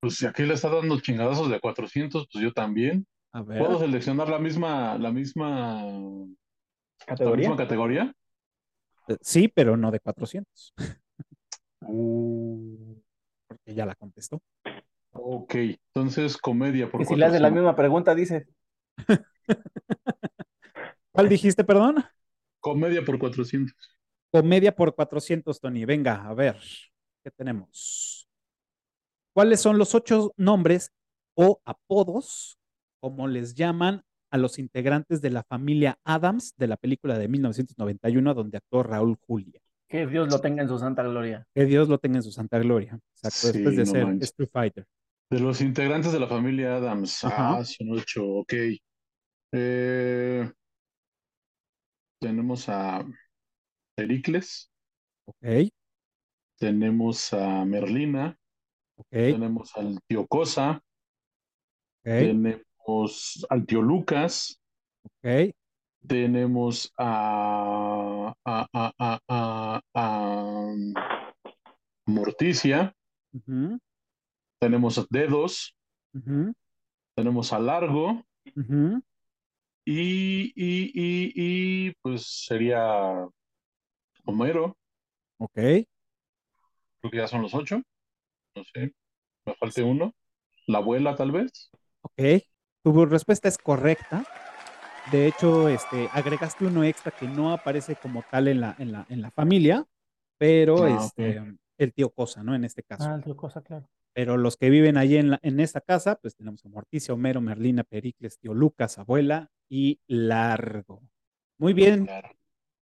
Pues 0.00 0.16
si 0.16 0.26
aquí 0.26 0.44
le 0.44 0.54
está 0.54 0.68
dando 0.68 1.00
chingadazos 1.00 1.50
de 1.50 1.60
400, 1.60 2.26
pues 2.32 2.42
yo 2.42 2.52
también. 2.52 3.06
A 3.32 3.42
ver. 3.42 3.58
¿Puedo 3.58 3.78
seleccionar 3.78 4.28
la 4.28 4.38
misma, 4.38 4.98
la 4.98 5.10
misma 5.10 5.82
categoría? 7.06 7.48
misma 7.48 7.56
categoría? 7.56 8.14
Eh, 9.08 9.16
sí, 9.20 9.48
pero 9.48 9.76
no 9.76 9.90
de 9.90 10.00
400. 10.00 10.74
Uh. 11.84 12.94
Porque 13.48 13.74
ya 13.74 13.84
la 13.84 13.96
contestó. 13.96 14.40
Ok, 15.10 15.56
entonces 15.56 16.36
comedia 16.38 16.88
por 16.88 17.02
Y 17.02 17.04
si 17.06 17.16
le 17.16 17.24
hace 17.24 17.40
la 17.40 17.50
misma 17.50 17.74
pregunta, 17.74 18.14
dice. 18.14 18.46
¿Cuál 21.12 21.28
dijiste, 21.28 21.64
perdón? 21.64 22.04
Comedia 22.60 23.04
por 23.04 23.18
400. 23.18 23.74
Comedia 24.30 24.74
por 24.74 24.94
400, 24.94 25.60
Tony. 25.60 25.84
Venga, 25.84 26.26
a 26.26 26.32
ver, 26.34 26.56
¿qué 27.22 27.30
tenemos? 27.32 28.28
¿Cuáles 29.34 29.60
son 29.60 29.76
los 29.76 29.94
ocho 29.94 30.32
nombres 30.36 30.92
o 31.34 31.60
apodos, 31.64 32.58
como 33.02 33.26
les 33.26 33.54
llaman 33.56 34.02
a 34.30 34.38
los 34.38 34.58
integrantes 34.58 35.20
de 35.20 35.30
la 35.30 35.42
familia 35.42 35.98
Adams 36.04 36.54
de 36.56 36.68
la 36.68 36.76
película 36.76 37.18
de 37.18 37.26
1991 37.26 38.32
donde 38.32 38.58
actuó 38.58 38.84
Raúl 38.84 39.16
Julia? 39.26 39.60
Que 39.88 40.06
Dios 40.06 40.30
lo 40.30 40.40
tenga 40.40 40.62
en 40.62 40.68
su 40.68 40.78
santa 40.78 41.02
gloria. 41.02 41.44
Que 41.52 41.66
Dios 41.66 41.88
lo 41.88 41.98
tenga 41.98 42.18
en 42.18 42.22
su 42.22 42.30
santa 42.30 42.58
gloria. 42.60 42.98
Exacto, 43.16 43.52
después 43.52 43.76
de 43.76 43.86
ser 43.86 44.06
Street 44.22 44.48
Fighter. 44.50 44.86
De 45.30 45.40
los 45.40 45.60
integrantes 45.60 46.12
de 46.12 46.20
la 46.20 46.28
familia 46.28 46.76
Adams. 46.76 47.24
Ah, 47.24 47.62
son 47.64 47.90
ocho, 47.90 48.24
ok. 48.24 48.52
Eh, 49.52 50.50
tenemos 52.20 52.68
a 52.68 53.04
Pericles. 53.96 54.70
Ok. 55.26 55.70
Tenemos 56.58 57.32
a 57.32 57.64
Merlina. 57.64 58.38
Ok. 58.96 59.10
Tenemos 59.10 59.76
al 59.76 59.98
tío 60.06 60.26
Cosa. 60.26 60.80
Ok. 62.00 62.04
Tenemos 62.04 62.60
al 63.48 63.66
tío 63.66 63.82
Lucas. 63.82 64.60
Ok. 65.04 65.54
Tenemos 66.06 66.92
a, 66.98 68.34
a, 68.44 68.66
a, 68.72 69.20
a, 69.28 69.80
a, 69.94 70.74
Morticia 72.06 72.92
tenemos 74.62 75.08
dedos, 75.10 75.76
tenemos 77.16 77.52
a 77.52 77.58
largo, 77.58 78.24
y, 79.84 80.52
y, 80.54 80.92
y, 80.94 81.32
y, 81.34 81.92
pues 82.00 82.44
sería 82.46 83.26
Homero. 84.24 84.76
Ok. 85.38 85.52
Creo 85.54 87.10
que 87.10 87.16
ya 87.16 87.26
son 87.26 87.42
los 87.42 87.54
ocho. 87.54 87.82
No 88.54 88.62
sé, 88.72 88.94
me 89.44 89.54
falta 89.56 89.84
uno. 89.84 90.14
La 90.68 90.78
abuela, 90.78 91.16
tal 91.16 91.32
vez. 91.32 91.70
Ok. 92.02 92.42
Tu 92.82 93.06
respuesta 93.06 93.48
es 93.48 93.58
correcta. 93.58 94.24
De 95.10 95.26
hecho, 95.26 95.68
este, 95.68 96.08
agregaste 96.12 96.66
uno 96.66 96.84
extra 96.84 97.12
que 97.12 97.26
no 97.26 97.52
aparece 97.52 97.96
como 97.96 98.24
tal 98.30 98.48
en 98.48 98.60
la, 98.60 98.76
en 98.78 98.92
la, 98.92 99.06
en 99.08 99.20
la 99.20 99.30
familia, 99.30 99.86
pero 100.38 100.84
ah, 100.84 101.04
este, 101.04 101.42
el 101.78 101.92
tío 101.92 102.10
Cosa, 102.10 102.42
¿no? 102.42 102.54
En 102.54 102.64
este 102.64 102.82
caso. 102.82 103.08
Ah, 103.08 103.16
el 103.16 103.24
tío 103.24 103.36
Cosa, 103.36 103.62
claro. 103.62 103.88
Pero 104.14 104.36
los 104.36 104.56
que 104.56 104.70
viven 104.70 104.96
allí 104.96 105.16
en, 105.16 105.30
la, 105.30 105.40
en 105.42 105.58
esta 105.60 105.80
casa, 105.80 106.16
pues 106.16 106.36
tenemos 106.36 106.64
a 106.64 106.68
Morticia, 106.68 107.14
Homero, 107.14 107.40
Merlina, 107.40 107.82
Pericles, 107.82 108.38
tío 108.38 108.54
Lucas, 108.54 108.98
abuela 108.98 109.50
y 109.68 110.00
Largo. 110.06 111.02
Muy 111.58 111.72
bien. 111.72 112.08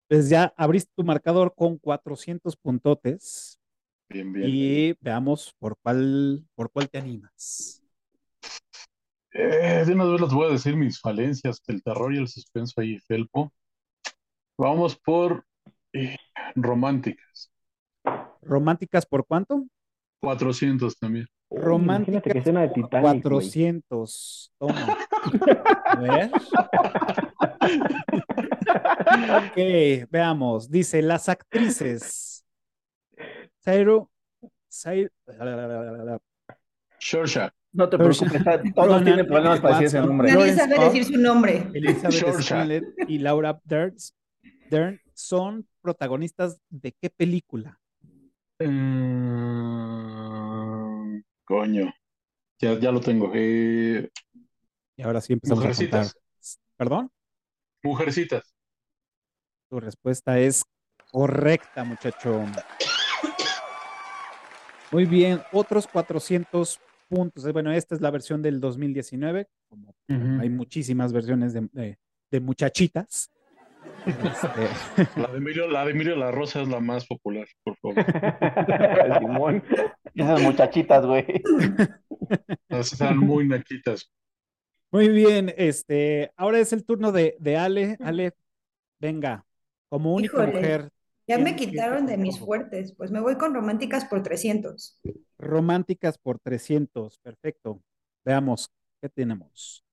Pues 0.07 0.27
ya 0.29 0.53
abriste 0.57 0.91
tu 0.95 1.03
marcador 1.03 1.53
con 1.55 1.77
400 1.77 2.55
puntotes. 2.57 3.59
Bien, 4.09 4.33
bien. 4.33 4.49
Y 4.49 4.93
veamos 5.01 5.53
por 5.59 5.77
cuál, 5.77 6.43
por 6.55 6.71
cuál 6.71 6.89
te 6.89 6.97
animas. 6.97 7.78
Eh, 9.31 9.83
de 9.85 9.93
una 9.93 10.05
vez 10.05 10.21
les 10.21 10.33
voy 10.33 10.47
a 10.47 10.51
decir 10.51 10.75
mis 10.75 10.99
falencias, 10.99 11.61
el 11.67 11.83
terror 11.83 12.13
y 12.13 12.17
el 12.17 12.27
suspenso 12.27 12.81
ahí, 12.81 12.97
Felpo. 12.99 13.51
Vamos 14.57 14.97
por 14.97 15.45
eh, 15.93 16.17
románticas. 16.55 17.51
¿Románticas 18.41 19.05
por 19.05 19.25
cuánto? 19.25 19.65
400 20.21 20.97
también. 20.97 21.27
Romántica. 21.51 22.21
que 22.21 22.33
de 22.33 22.41
Titanic, 22.41 22.89
400. 22.89 24.51
Toma. 24.57 24.97
A 25.85 25.95
ver. 25.95 26.31
ok, 29.29 30.09
veamos. 30.09 30.69
Dice, 30.69 31.01
las 31.01 31.29
actrices. 31.29 32.45
Zairo. 33.63 34.11
Zairo. 34.71 35.09
Shorsha. 36.99 37.53
No 37.71 37.87
te 37.87 37.97
preocupes, 37.97 38.43
todos 38.75 39.03
tienen 39.03 39.27
problemas 39.27 39.59
para 39.59 39.79
decir 39.79 39.87
ese 39.87 40.01
nombre. 40.01 40.31
Nadie 40.31 40.55
sabe 40.55 40.79
decir 40.79 41.05
su 41.05 41.17
nombre. 41.17 41.69
Elizabeth 41.73 42.41
Scarlett 42.41 42.83
y 43.07 43.19
Laura 43.19 43.59
Dern, 43.63 43.95
Dern 44.69 44.99
son 45.13 45.67
protagonistas 45.81 46.59
de 46.69 46.93
qué 46.93 47.09
película? 47.09 47.79
Mm, 48.59 49.19
coño, 51.45 51.93
ya, 52.59 52.79
ya 52.79 52.91
lo 52.91 52.99
tengo. 53.01 53.31
Eh, 53.35 54.09
y 54.95 55.01
ahora 55.03 55.21
sí 55.21 55.33
empezamos 55.33 55.63
a 55.65 55.73
contar. 55.73 56.07
¿Perdón? 56.75 57.11
Mujercitas. 57.83 58.53
Tu 59.69 59.79
respuesta 59.79 60.39
es 60.39 60.63
correcta, 61.11 61.83
muchacho. 61.83 62.43
Muy 64.91 65.05
bien, 65.05 65.43
otros 65.51 65.87
400 65.87 66.79
puntos. 67.09 67.51
Bueno, 67.51 67.71
esta 67.71 67.95
es 67.95 68.01
la 68.01 68.11
versión 68.11 68.41
del 68.41 68.61
2019. 68.61 69.47
Como 69.67 69.93
hay 70.07 70.49
muchísimas 70.49 71.11
versiones 71.11 71.53
de, 71.53 71.97
de, 72.31 72.39
muchachitas. 72.39 73.31
Este, 74.05 75.19
la, 75.19 75.27
de 75.27 75.37
Emilio, 75.37 75.67
la 75.67 75.83
de 75.83 75.91
Emilio 75.91 76.15
La 76.15 76.31
Rosa 76.31 76.61
es 76.61 76.69
la 76.69 76.79
más 76.79 77.05
popular, 77.05 77.47
por 77.63 77.75
favor. 77.77 78.05
Simón. 79.19 79.63
Esas 80.15 80.41
muchachitas, 80.41 81.05
güey. 81.05 81.25
Están 82.69 83.17
muy 83.17 83.47
naquitas. 83.47 84.11
Muy 84.91 85.09
bien, 85.09 85.53
este, 85.57 86.31
ahora 86.35 86.59
es 86.59 86.73
el 86.73 86.85
turno 86.85 87.11
de, 87.11 87.35
de 87.39 87.57
Ale. 87.57 87.97
Ale, 87.99 88.33
venga, 88.99 89.45
como 89.89 90.13
única 90.13 90.45
mujer. 90.45 90.89
Ya 91.29 91.37
me 91.37 91.55
quitaron 91.55 92.07
de 92.07 92.17
mis 92.17 92.39
fuertes, 92.39 92.95
pues 92.97 93.11
me 93.11 93.21
voy 93.21 93.37
con 93.37 93.53
románticas 93.53 94.05
por 94.05 94.23
300. 94.23 94.99
Románticas 95.37 96.17
por 96.17 96.39
300, 96.39 97.19
perfecto. 97.19 97.81
Veamos, 98.25 98.71
¿qué 98.99 99.09
tenemos? 99.09 99.85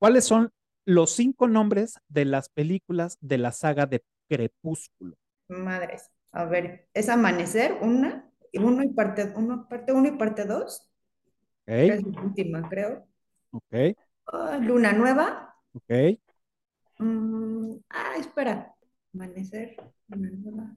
¿Cuáles 0.00 0.24
son 0.24 0.50
los 0.84 1.12
cinco 1.12 1.46
nombres 1.46 1.94
de 2.08 2.24
las 2.24 2.48
películas 2.48 3.16
de 3.20 3.38
la 3.38 3.52
saga 3.52 3.86
de 3.86 4.02
Crepúsculo? 4.28 5.14
Madres, 5.48 6.10
a 6.32 6.44
ver, 6.44 6.88
es 6.92 7.08
Amanecer, 7.08 7.78
una, 7.80 8.28
uno 8.54 8.82
y 8.82 8.88
parte 8.88 9.32
uno, 9.36 9.68
parte 9.68 9.92
uno 9.92 10.08
y 10.08 10.18
parte 10.18 10.44
dos. 10.44 10.90
Es 11.66 12.04
la 12.04 12.20
última, 12.20 12.68
creo. 12.68 13.06
Ok. 13.52 13.94
Ah, 14.26 14.58
Luna 14.60 14.92
Nueva. 14.92 15.54
Ok. 15.72 16.18
Mm, 16.98 17.76
ah, 17.90 18.14
espera. 18.18 18.74
Amanecer, 19.14 19.76
Luna 20.08 20.30
Nueva. 20.30 20.76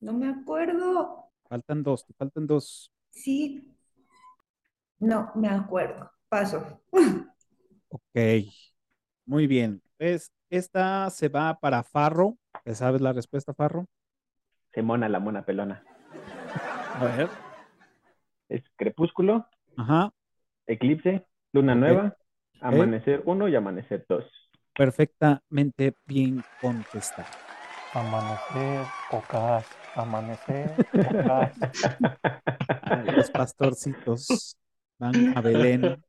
No 0.00 0.12
me 0.12 0.28
acuerdo. 0.28 1.30
Faltan 1.48 1.82
dos, 1.82 2.06
te 2.06 2.12
faltan 2.14 2.46
dos. 2.46 2.92
Sí. 3.10 3.74
No, 4.98 5.32
me 5.34 5.48
acuerdo. 5.48 6.10
Paso. 6.28 6.82
Ok. 7.88 8.18
Muy 9.24 9.46
bien. 9.46 9.82
Pues 9.96 10.32
esta 10.50 11.08
se 11.10 11.28
va 11.28 11.58
para 11.58 11.82
Farro. 11.82 12.36
¿Sabes 12.66 13.00
la 13.00 13.12
respuesta, 13.12 13.54
Farro? 13.54 13.86
Simona, 14.72 15.08
la 15.08 15.20
mona 15.20 15.44
pelona. 15.44 15.82
A 16.94 17.04
ver. 17.04 17.28
Es 18.48 18.62
Crepúsculo. 18.76 19.46
Ajá. 19.76 20.10
Eclipse. 20.66 21.26
Luna 21.52 21.74
Nueva. 21.74 22.16
Amanecer 22.60 23.22
1 23.24 23.48
y 23.48 23.56
Amanecer 23.56 24.04
2. 24.08 24.24
Perfectamente 24.74 25.94
bien 26.06 26.42
contestado. 26.60 27.28
Amanecer, 27.94 28.86
ocas, 29.10 29.66
amanecer, 29.94 30.70
ocas. 30.92 31.52
los 33.16 33.30
pastorcitos 33.30 34.56
van 34.98 35.36
a 35.36 35.40
Belén. 35.40 36.02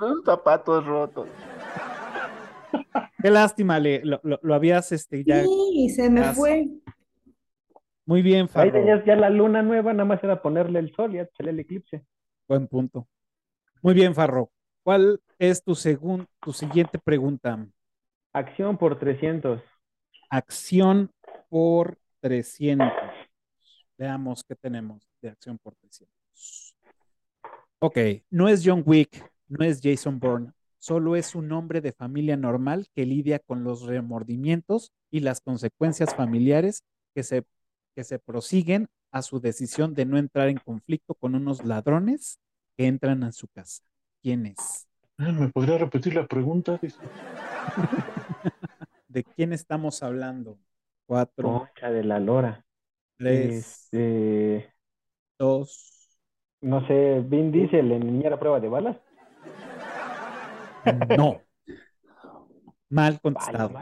Los 0.00 0.24
zapatos 0.24 0.84
rotos. 0.84 1.28
Qué 3.22 3.30
lástima, 3.30 3.78
le, 3.78 4.04
lo, 4.04 4.20
lo, 4.22 4.54
habías 4.54 4.92
este, 4.92 5.24
ya. 5.24 5.42
Sí, 5.42 5.88
se 5.94 6.10
me 6.10 6.22
fue. 6.34 6.68
Muy 8.04 8.22
bien, 8.22 8.48
Farro. 8.48 8.66
Ahí 8.66 8.72
tenías 8.72 9.04
ya 9.04 9.16
la 9.16 9.30
luna 9.30 9.62
nueva, 9.62 9.92
nada 9.92 10.04
más 10.04 10.22
era 10.22 10.40
ponerle 10.42 10.78
el 10.78 10.94
sol 10.94 11.14
y 11.14 11.18
hacerle 11.18 11.52
el 11.52 11.60
eclipse. 11.60 12.04
Buen 12.46 12.68
punto. 12.68 13.08
Muy 13.82 13.94
bien, 13.94 14.14
Farro. 14.14 14.50
¿Cuál 14.84 15.20
es 15.38 15.62
tu, 15.64 15.74
segun, 15.74 16.26
tu 16.40 16.52
siguiente 16.52 16.98
pregunta? 16.98 17.66
Acción 18.36 18.76
por 18.76 18.98
300. 18.98 19.62
Acción 20.28 21.10
por 21.48 21.96
300. 22.20 22.86
Veamos 23.96 24.44
qué 24.44 24.54
tenemos 24.54 25.08
de 25.22 25.30
acción 25.30 25.56
por 25.56 25.74
300. 25.76 26.76
Ok, 27.78 27.96
no 28.28 28.50
es 28.50 28.60
John 28.62 28.82
Wick, 28.84 29.26
no 29.48 29.64
es 29.64 29.80
Jason 29.82 30.20
Bourne, 30.20 30.52
solo 30.76 31.16
es 31.16 31.34
un 31.34 31.50
hombre 31.50 31.80
de 31.80 31.92
familia 31.92 32.36
normal 32.36 32.88
que 32.94 33.06
lidia 33.06 33.38
con 33.38 33.64
los 33.64 33.86
remordimientos 33.86 34.92
y 35.10 35.20
las 35.20 35.40
consecuencias 35.40 36.14
familiares 36.14 36.82
que 37.14 37.22
se, 37.22 37.42
que 37.94 38.04
se 38.04 38.18
prosiguen 38.18 38.88
a 39.12 39.22
su 39.22 39.40
decisión 39.40 39.94
de 39.94 40.04
no 40.04 40.18
entrar 40.18 40.48
en 40.48 40.58
conflicto 40.58 41.14
con 41.14 41.36
unos 41.36 41.64
ladrones 41.64 42.38
que 42.76 42.86
entran 42.86 43.24
a 43.24 43.32
su 43.32 43.48
casa. 43.48 43.82
¿Quién 44.22 44.44
es? 44.44 44.86
Ah, 45.16 45.32
¿Me 45.32 45.48
podría 45.48 45.78
repetir 45.78 46.14
la 46.14 46.26
pregunta? 46.26 46.78
¿De 49.08 49.24
quién 49.24 49.52
estamos 49.52 50.02
hablando? 50.02 50.58
Cuatro. 51.06 51.66
Concha 51.66 51.90
de 51.90 52.04
la 52.04 52.18
lora. 52.20 52.64
Tres. 53.16 53.90
Este... 53.92 54.72
Dos. 55.38 56.18
No 56.60 56.86
sé, 56.86 57.20
Vin 57.24 57.52
Diesel 57.52 57.92
en 57.92 58.06
Niñera 58.06 58.38
Prueba 58.38 58.60
de 58.60 58.68
Balas. 58.68 58.96
No. 61.16 61.40
Mal 62.88 63.20
contestado. 63.20 63.72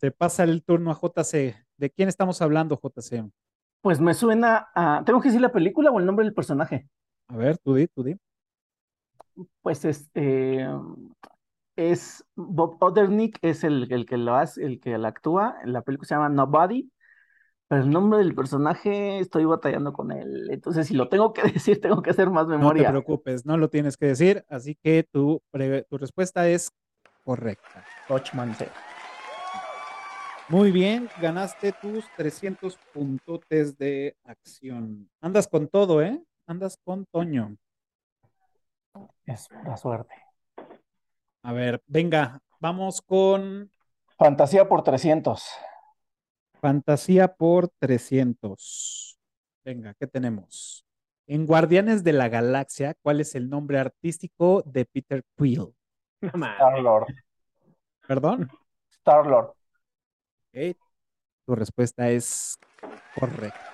Se 0.00 0.10
pasa 0.10 0.44
el 0.44 0.62
turno 0.64 0.90
a 0.90 0.94
JC. 0.94 1.56
¿De 1.76 1.90
quién 1.90 2.08
estamos 2.08 2.42
hablando, 2.42 2.80
JC? 2.80 3.24
Pues 3.80 4.00
me 4.00 4.14
suena 4.14 4.68
a. 4.74 5.02
¿Tengo 5.04 5.20
que 5.20 5.28
decir 5.28 5.40
la 5.40 5.52
película 5.52 5.90
o 5.90 5.98
el 5.98 6.06
nombre 6.06 6.24
del 6.24 6.34
personaje? 6.34 6.88
A 7.28 7.36
ver, 7.36 7.58
tú 7.58 7.74
di, 7.74 7.86
tú 7.86 8.02
di. 8.02 8.16
Pues 9.62 9.84
este 9.84 10.66
es 11.78 12.24
Bob 12.34 12.76
Odernick, 12.80 13.38
es 13.40 13.62
el, 13.62 13.86
el 13.92 14.04
que 14.04 14.16
lo 14.16 14.34
hace, 14.34 14.64
el 14.64 14.80
que 14.80 14.98
la 14.98 15.08
actúa. 15.08 15.56
La 15.64 15.82
película 15.82 16.08
se 16.08 16.14
llama 16.16 16.28
Nobody, 16.28 16.90
pero 17.68 17.82
el 17.82 17.90
nombre 17.90 18.18
del 18.18 18.34
personaje 18.34 19.20
estoy 19.20 19.44
batallando 19.44 19.92
con 19.92 20.10
él. 20.10 20.48
Entonces, 20.50 20.88
si 20.88 20.94
lo 20.94 21.08
tengo 21.08 21.32
que 21.32 21.42
decir, 21.52 21.80
tengo 21.80 22.02
que 22.02 22.10
hacer 22.10 22.30
más 22.30 22.48
memoria. 22.48 22.82
No 22.82 22.88
te 22.88 22.92
preocupes, 23.04 23.46
no 23.46 23.56
lo 23.56 23.70
tienes 23.70 23.96
que 23.96 24.06
decir, 24.06 24.44
así 24.48 24.74
que 24.74 25.04
tu, 25.04 25.40
tu 25.88 25.98
respuesta 25.98 26.48
es 26.48 26.72
correcta. 27.22 27.84
Coachman 28.08 28.56
Muy 30.48 30.72
bien, 30.72 31.08
ganaste 31.22 31.72
tus 31.80 32.04
300 32.16 32.76
puntotes 32.92 33.78
de 33.78 34.16
acción. 34.24 35.08
Andas 35.20 35.46
con 35.46 35.68
todo, 35.68 36.02
¿eh? 36.02 36.20
Andas 36.48 36.76
con 36.82 37.06
Toño. 37.06 37.56
Es 39.26 39.46
la 39.64 39.76
suerte. 39.76 40.27
A 41.48 41.52
ver, 41.54 41.82
venga, 41.86 42.42
vamos 42.60 43.00
con. 43.00 43.72
Fantasía 44.18 44.68
por 44.68 44.82
300. 44.82 45.42
Fantasía 46.60 47.34
por 47.34 47.70
300. 47.78 49.18
Venga, 49.64 49.94
¿qué 49.94 50.06
tenemos? 50.06 50.84
En 51.26 51.46
Guardianes 51.46 52.04
de 52.04 52.12
la 52.12 52.28
Galaxia, 52.28 52.92
¿cuál 53.00 53.22
es 53.22 53.34
el 53.34 53.48
nombre 53.48 53.78
artístico 53.78 54.62
de 54.66 54.84
Peter 54.84 55.24
Quill? 55.38 55.74
Star 56.20 56.80
Lord. 56.80 57.06
¿Perdón? 58.06 58.50
Star 58.90 59.26
Lord. 59.26 59.54
Okay. 60.50 60.76
Tu 61.46 61.54
respuesta 61.54 62.10
es 62.10 62.58
correcta. 63.18 63.72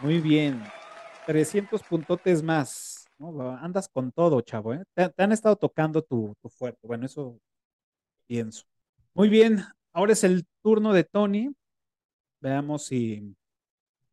Muy 0.00 0.22
bien. 0.22 0.64
300 1.26 1.82
puntotes 1.82 2.42
más. 2.42 2.95
Andas 3.18 3.88
con 3.88 4.12
todo, 4.12 4.40
chavo, 4.42 4.74
¿eh? 4.74 4.84
Te, 4.94 5.12
han 5.16 5.32
estado 5.32 5.56
tocando 5.56 6.02
tu, 6.02 6.34
tu 6.42 6.48
fuerte. 6.48 6.86
Bueno, 6.86 7.06
eso 7.06 7.38
pienso. 8.26 8.64
Muy 9.14 9.28
bien, 9.28 9.64
ahora 9.92 10.12
es 10.12 10.24
el 10.24 10.46
turno 10.62 10.92
de 10.92 11.04
Tony. 11.04 11.54
Veamos 12.40 12.84
si, 12.84 13.34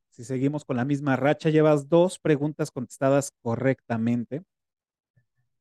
si 0.10 0.24
seguimos 0.24 0.64
con 0.64 0.78
la 0.78 0.86
misma 0.86 1.16
racha. 1.18 1.50
Llevas 1.50 1.90
dos 1.90 2.18
preguntas 2.20 2.72
contestadas 2.72 3.32
correctamente. 3.42 4.44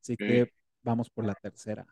Así 0.01 0.17
que 0.17 0.53
vamos 0.83 1.11
por 1.11 1.25
la 1.25 1.35
tercera. 1.35 1.87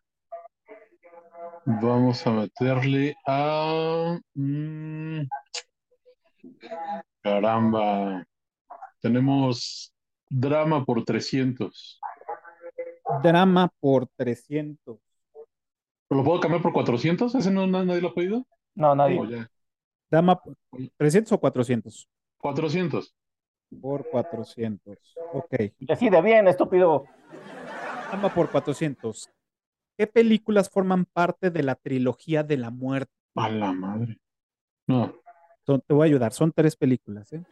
Vamos 1.64 2.26
a 2.26 2.30
meterle 2.30 3.14
a... 3.26 4.18
Mm, 4.34 5.22
caramba. 7.22 8.24
Tenemos 9.00 9.92
Drama 10.30 10.84
por 10.84 11.04
300. 11.04 12.00
Drama 13.22 13.68
por 13.80 14.06
300. 14.16 14.98
¿Lo 16.10 16.24
puedo 16.24 16.40
cambiar 16.40 16.62
por 16.62 16.72
400? 16.72 17.34
¿Ese 17.34 17.50
no 17.50 17.66
nadie 17.66 18.00
lo 18.00 18.08
ha 18.08 18.14
pedido? 18.14 18.46
No, 18.74 18.94
nadie. 18.94 19.18
Oh, 19.18 19.26
Drama 20.08 20.40
por 20.40 20.56
300 20.96 21.32
o 21.32 21.38
400? 21.38 22.08
400. 22.38 23.14
Por 23.80 24.08
400. 24.08 24.98
Ok. 25.32 25.54
Decide 25.80 26.22
bien, 26.22 26.46
estúpido. 26.46 27.04
Drama 28.08 28.32
por 28.32 28.50
400. 28.50 29.28
¿Qué 29.96 30.06
películas 30.06 30.70
forman 30.70 31.04
parte 31.04 31.50
de 31.50 31.62
la 31.64 31.74
trilogía 31.74 32.42
de 32.44 32.56
la 32.56 32.70
muerte? 32.70 33.12
A 33.34 33.48
la 33.48 33.72
madre. 33.72 34.18
No. 34.86 35.12
te 35.64 35.94
voy 35.94 36.06
a 36.06 36.10
ayudar. 36.10 36.32
Son 36.32 36.52
tres 36.52 36.76
películas, 36.76 37.32
¿eh? 37.32 37.44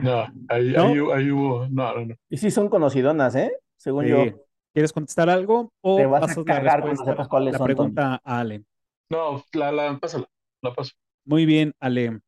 No, 0.00 0.26
ahí, 0.48 0.74
Ahí, 0.74 1.30
hubo. 1.30 1.66
No, 1.68 2.04
no, 2.04 2.14
Y 2.28 2.36
sí 2.36 2.50
son 2.50 2.68
conocidonas, 2.68 3.34
¿eh? 3.36 3.52
Según 3.76 4.06
yo. 4.06 4.24
¿Quieres 4.72 4.92
contestar 4.92 5.30
algo? 5.30 5.72
O 5.82 5.96
Te 5.96 6.06
vas 6.06 6.36
a 6.36 6.44
cagar 6.44 6.80
cuando 6.82 7.04
sepas 7.04 7.28
cuáles 7.28 7.52
la 7.52 7.58
son. 7.58 7.64
pregunta 7.66 8.20
a 8.24 8.40
Ale. 8.40 8.64
No, 9.08 9.44
la, 9.52 9.70
la, 9.70 9.98
pásala, 9.98 10.26
la 10.62 10.74
paso. 10.74 10.92
Muy 11.24 11.46
bien, 11.46 11.72
Ale. 11.78 12.20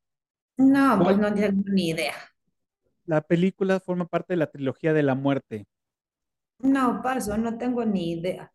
No, 0.56 1.00
pues 1.02 1.18
no 1.18 1.34
tengo 1.34 1.62
ni 1.66 1.88
idea. 1.88 2.14
La 3.04 3.20
película 3.20 3.80
forma 3.80 4.06
parte 4.06 4.34
de 4.34 4.38
la 4.38 4.46
trilogía 4.46 4.92
de 4.92 5.02
la 5.02 5.14
muerte. 5.16 5.66
No, 6.58 7.00
paso, 7.02 7.36
no 7.36 7.58
tengo 7.58 7.84
ni 7.84 8.12
idea. 8.12 8.52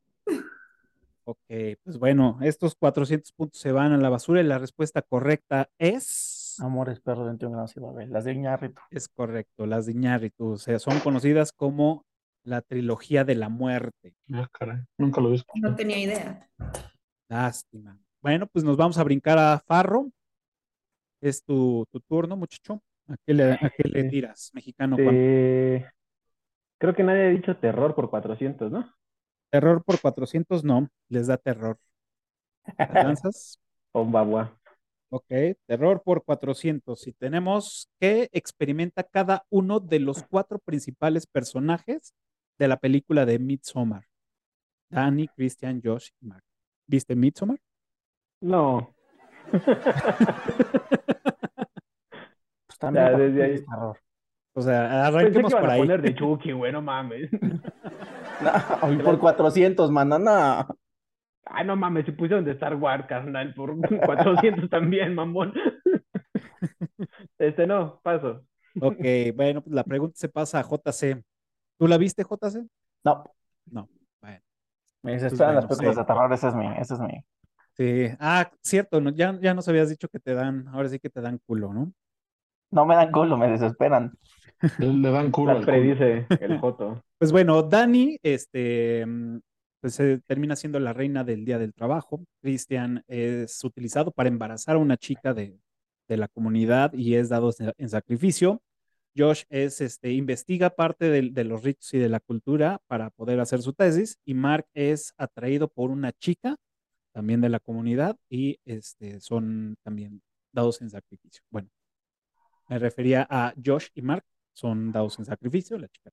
Ok, 1.24 1.40
pues 1.84 1.98
bueno, 1.98 2.40
estos 2.42 2.76
400 2.76 3.32
puntos 3.34 3.62
se 3.62 3.72
van 3.72 3.94
a 3.94 3.98
la 3.98 4.10
basura 4.10 4.42
y 4.42 4.44
la 4.44 4.58
respuesta 4.58 5.02
correcta 5.02 5.70
es... 5.78 6.58
Amores, 6.60 7.00
perro, 7.00 7.26
21 7.26 7.54
grados 7.54 7.78
y 7.78 7.80
babel. 7.80 8.12
Las 8.12 8.26
de 8.26 8.34
Iñárritu. 8.34 8.82
Es 8.90 9.08
correcto, 9.08 9.66
las 9.66 9.86
de 9.86 9.94
Iñárritu. 9.94 10.52
O 10.52 10.58
sea, 10.58 10.80
son 10.80 11.00
conocidas 11.00 11.52
como 11.52 12.06
la 12.44 12.62
trilogía 12.62 13.24
de 13.24 13.36
la 13.36 13.50
muerte. 13.50 14.16
Ah, 14.34 14.48
caray, 14.52 14.82
nunca 14.98 15.22
lo 15.22 15.30
he 15.30 15.32
visto. 15.34 15.52
No 15.62 15.76
tenía 15.76 16.00
idea. 16.00 16.50
Lástima. 17.30 17.98
Bueno, 18.22 18.48
pues 18.48 18.66
nos 18.66 18.76
vamos 18.76 18.98
a 18.98 19.04
brincar 19.04 19.38
a 19.38 19.60
Farro. 19.60 20.12
Es 21.22 21.44
tu, 21.44 21.86
tu 21.92 22.00
turno, 22.00 22.36
muchacho. 22.36 22.82
¿A 23.08 23.16
qué 23.26 23.34
le, 23.34 23.52
a 23.54 23.72
qué 23.76 23.88
le 23.88 24.04
tiras, 24.06 24.52
mexicano? 24.54 24.96
¿cuánto? 24.96 25.92
Creo 26.82 26.96
que 26.96 27.04
nadie 27.04 27.28
ha 27.28 27.30
dicho 27.30 27.56
terror 27.58 27.94
por 27.94 28.10
400, 28.10 28.72
¿no? 28.72 28.92
Terror 29.52 29.84
por 29.84 30.02
400, 30.02 30.64
no, 30.64 30.90
les 31.10 31.28
da 31.28 31.38
terror. 31.38 31.78
¿Las 32.78 33.04
lanzas? 33.04 33.60
Ombagua. 33.94 34.58
Ok, 35.12 35.28
terror 35.68 36.02
por 36.04 36.24
400. 36.24 37.06
Y 37.06 37.14
tenemos 37.14 37.88
que 38.00 38.30
experimenta 38.32 39.04
cada 39.04 39.46
uno 39.50 39.80
de 39.80 40.00
los 40.00 40.24
cuatro 40.24 40.58
principales 40.58 41.28
personajes 41.28 42.16
de 42.58 42.68
la 42.68 42.78
película 42.78 43.28
de 43.28 43.38
Midsommar. 43.38 44.06
Danny, 44.90 45.28
Christian, 45.28 45.82
Josh 45.84 46.10
y 46.20 46.26
Mark. 46.26 46.44
¿Viste 46.88 47.16
Midsommar? 47.16 47.60
No. 48.42 48.96
Pues 52.68 52.80
también 52.80 53.06
Ya, 53.06 53.12
para 53.12 53.24
desde 53.26 53.44
ahí. 53.44 53.54
es 53.56 53.66
terror. 53.66 53.98
O 54.54 54.62
sea, 54.62 55.12
Pensé 55.24 55.44
arranquemos 55.44 55.54
que 55.54 55.60
iban 55.60 55.62
por 55.62 55.70
a 55.70 55.74
ahí. 55.74 55.80
poner 55.82 56.02
de 56.02 56.16
Chucky, 56.16 56.52
güey, 56.52 56.72
no 56.72 56.82
mames. 56.82 57.30
No, 58.82 58.92
y 58.92 58.98
por 58.98 59.20
400, 59.20 59.92
mano, 59.92 60.18
no. 60.18 60.68
Ay, 61.46 61.66
no 61.66 61.76
mames, 61.76 62.06
si 62.06 62.12
pusieron 62.12 62.44
de 62.44 62.52
Star 62.54 62.76
Wars, 62.76 63.06
carnal, 63.08 63.54
por 63.54 63.76
400 64.06 64.68
también, 64.70 65.14
mamón. 65.14 65.54
Este 67.38 67.68
no, 67.68 68.00
paso. 68.04 68.44
Ok, 68.80 68.98
bueno, 69.36 69.62
pues 69.62 69.76
la 69.76 69.84
pregunta 69.84 70.16
se 70.18 70.30
pasa 70.30 70.60
a 70.60 70.64
JC. 70.64 71.22
¿Tú 71.78 71.88
la 71.88 71.98
viste, 71.98 72.24
JC? 72.24 72.66
No, 73.04 73.24
No. 73.66 73.90
Bueno, 74.22 74.40
me 75.04 75.14
desesperan 75.14 75.54
bueno, 75.56 75.62
las 75.62 75.66
películas 75.70 75.96
sí. 75.96 76.02
de 76.02 76.06
terror, 76.06 76.34
ese 76.34 76.48
es 76.48 76.56
mi, 76.56 76.68
ese 76.78 76.94
es 76.94 77.00
mi. 77.00 77.26
sí. 77.78 78.16
Ah, 78.20 78.50
cierto, 78.62 79.02
no, 79.02 79.10
ya, 79.12 79.38
ya 79.42 79.54
nos 79.54 79.68
habías 79.68 79.90
dicho 79.90 80.08
que 80.10 80.20
te 80.20 80.34
dan, 80.34 80.68
ahora 80.70 80.90
sí 80.90 81.00
que 81.00 81.10
te 81.10 81.22
dan 81.22 81.40
culo, 81.46 81.74
¿no? 81.74 81.92
No 82.72 82.86
me 82.86 82.96
dan 82.96 83.12
culo, 83.12 83.38
me 83.38 83.50
desesperan. 83.50 84.14
Le, 84.78 85.12
dan 85.12 85.32
culo 85.32 85.62
predice 85.62 86.26
el 86.40 86.60
Joto. 86.60 87.02
Pues 87.22 87.32
bueno, 87.32 87.62
Dani, 87.62 88.18
este, 88.24 89.06
pues 89.80 89.94
se 89.94 90.18
termina 90.26 90.56
siendo 90.56 90.80
la 90.80 90.92
reina 90.92 91.24
del 91.24 91.46
día 91.46 91.60
del 91.60 91.72
trabajo. 91.72 92.24
Christian 92.42 93.04
es 93.08 93.64
utilizado 93.64 94.12
para 94.12 94.28
embarazar 94.28 94.76
a 94.76 94.80
una 94.80 94.98
chica 94.98 95.32
de, 95.34 95.60
de 96.08 96.18
la 96.18 96.28
comunidad 96.28 96.92
y 96.94 97.14
es 97.14 97.30
dado 97.30 97.52
en- 97.60 97.74
en 97.78 97.90
sacrificio. 97.90 98.60
Josh 99.16 99.44
es, 99.50 99.82
este, 99.82 100.14
investiga 100.14 100.72
parte 100.72 101.10
del- 101.12 101.32
de, 101.34 101.44
los 101.44 101.62
ritos 101.64 101.94
y 101.94 102.00
de 102.00 102.10
la 102.10 102.20
cultura 102.20 102.80
para 102.88 103.12
poder 103.12 103.40
hacer 103.40 103.62
su 103.62 103.74
tesis 103.74 104.18
y 104.26 104.34
Mark 104.34 104.66
es 104.74 105.14
atraído 105.18 105.68
por 105.68 105.92
una 105.92 106.14
chica 106.14 106.56
también 107.14 107.40
de 107.42 107.50
la 107.50 107.60
comunidad 107.60 108.18
y 108.30 108.58
este, 108.66 109.20
son 109.20 109.76
también 109.84 110.24
dados 110.52 110.82
en 110.82 110.90
sacrificio. 110.90 111.44
Bueno, 111.52 111.70
me 112.68 112.80
refería 112.80 113.28
a 113.30 113.54
Josh 113.64 113.90
y 113.94 114.02
Mark, 114.02 114.24
son 114.54 114.92
dados 114.92 115.18
en 115.20 115.26
sacrificio, 115.26 115.78
la 115.78 115.88
chica. 115.88 116.12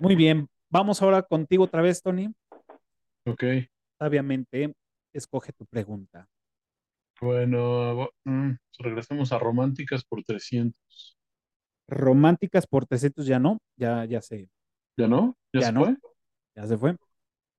Muy 0.00 0.16
bien, 0.16 0.48
vamos 0.68 1.00
ahora 1.02 1.22
contigo 1.22 1.64
otra 1.64 1.82
vez, 1.82 2.02
Tony. 2.02 2.32
Ok, 3.26 3.44
Sabiamente, 3.98 4.74
escoge 5.12 5.52
tu 5.52 5.64
pregunta. 5.66 6.28
bueno, 7.20 8.10
mm, 8.24 8.50
regresemos 8.78 9.32
a 9.32 9.38
románticas 9.38 10.04
por 10.04 10.22
300. 10.22 11.16
Románticas 11.88 12.66
por 12.66 12.84
300 12.86 13.26
ya 13.26 13.38
no, 13.38 13.58
ya, 13.76 14.04
ya 14.04 14.20
se, 14.20 14.48
¿Ya 14.96 15.06
no? 15.08 15.36
¿Ya, 15.52 15.60
Ya 15.60 15.66
se 15.68 15.72
no. 15.72 15.84
fue? 15.84 15.96
ya 16.56 16.66
se 16.66 16.76
fue. 16.76 16.96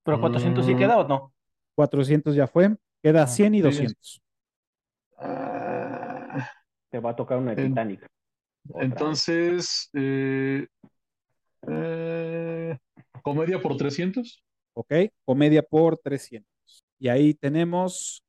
¿Pero 0.03 0.19
400 0.21 0.65
sí 0.65 0.73
Mm. 0.75 0.77
queda 0.77 0.97
o 0.99 1.07
no? 1.07 1.33
400 1.75 2.35
ya 2.35 2.47
fue, 2.47 2.75
queda 3.01 3.23
Ah, 3.23 3.27
100 3.27 3.55
y 3.55 3.59
sí, 3.59 3.63
200. 3.63 4.21
Ah, 5.17 6.49
Te 6.89 6.99
va 6.99 7.11
a 7.11 7.15
tocar 7.15 7.37
una 7.37 7.55
Titanic. 7.55 8.05
Otra. 8.69 8.85
entonces, 8.85 9.89
eh, 9.93 10.67
eh, 11.67 12.77
comedia 13.23 13.61
por 13.61 13.77
300. 13.77 14.43
¿Ok? 14.73 14.93
Comedia 15.25 15.63
por 15.63 15.97
300. 15.97 16.83
Y 16.99 17.09
ahí 17.09 17.33
tenemos, 17.33 18.23